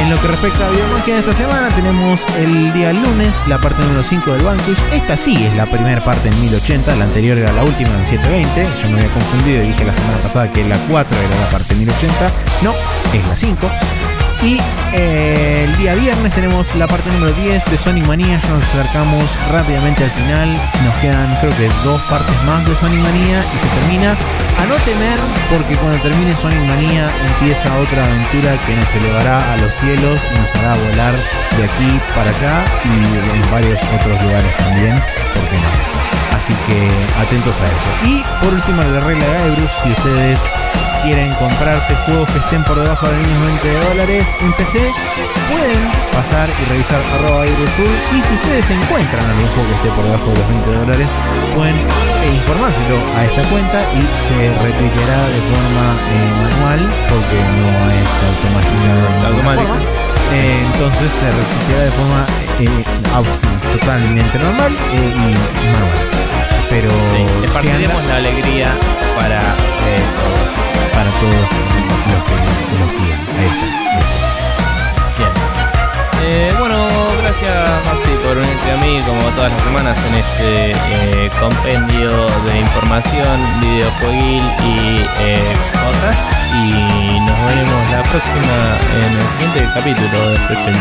[0.01, 3.81] En lo que respecta a Biomagia de esta semana, tenemos el día lunes la parte
[3.81, 4.77] número 5 del Vanquish.
[4.93, 8.83] Esta sí es la primera parte en 1080, la anterior era la última en 720.
[8.83, 11.73] Yo me había confundido y dije la semana pasada que la 4 era la parte
[11.73, 12.31] en 1080.
[12.61, 12.73] No,
[13.13, 13.71] es la 5.
[14.41, 14.57] Y
[14.93, 18.39] eh, el día viernes tenemos la parte número 10 de Sonic Mania.
[18.41, 20.53] Ya nos acercamos rápidamente al final.
[20.85, 24.11] Nos quedan creo que dos partes más de Sonic Mania y se termina.
[24.57, 25.19] A no temer
[25.51, 30.63] porque cuando termine Sonic Mania empieza otra aventura que nos elevará a los cielos nos
[30.63, 31.13] hará volar
[31.57, 34.95] de aquí para acá y en varios otros lugares también.
[34.95, 35.96] ¿Por qué no?
[36.35, 36.87] Así que
[37.21, 37.89] atentos a eso.
[38.03, 40.39] Y por último la regla de Bruce, si ustedes
[41.03, 44.91] quieren comprarse juegos que estén por debajo de los 20 dólares en PC,
[45.49, 50.27] pueden pasar y revisar arroba y si ustedes encuentran algún juego que esté por debajo
[50.31, 51.07] de los 20 dólares,
[51.55, 57.71] pueden eh, informárselo a esta cuenta y se retuiteará de forma eh, manual porque no
[57.91, 60.06] es automática.
[60.33, 62.25] Eh, entonces se retuiteará de forma
[63.71, 64.97] totalmente normal y
[65.71, 66.07] manual.
[66.69, 67.71] Pero sí,
[68.07, 68.69] la alegría
[69.15, 69.41] para
[70.93, 72.23] para todos los
[72.67, 73.21] que nos sigan.
[73.37, 73.65] Ahí está.
[75.17, 75.31] Bien.
[76.23, 76.87] Eh, bueno,
[77.21, 82.11] gracias Maxi por unirte a mí como todas las semanas en este eh, compendio
[82.43, 86.17] de información, videojueguil y eh, cosas.
[86.51, 88.55] Y nos veremos la próxima
[88.99, 90.71] en el siguiente capítulo de este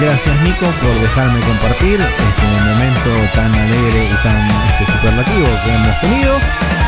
[0.00, 6.00] Gracias Nico por dejarme compartir este momento tan alegre y tan este, superlativo que hemos
[6.00, 6.36] tenido.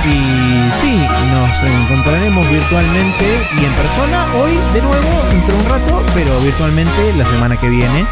[0.09, 3.27] Y sí, nos encontraremos virtualmente
[3.61, 7.69] y en persona hoy de nuevo, dentro de un rato, pero virtualmente la semana que
[7.69, 8.07] viene,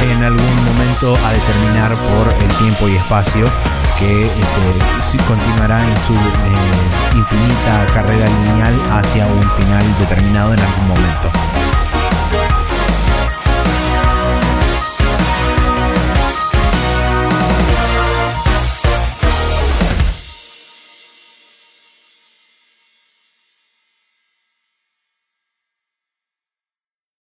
[0.00, 3.46] en algún momento a determinar por el tiempo y espacio
[3.98, 10.88] que este, continuará en su eh, infinita carrera lineal hacia un final determinado en algún
[10.88, 11.47] momento.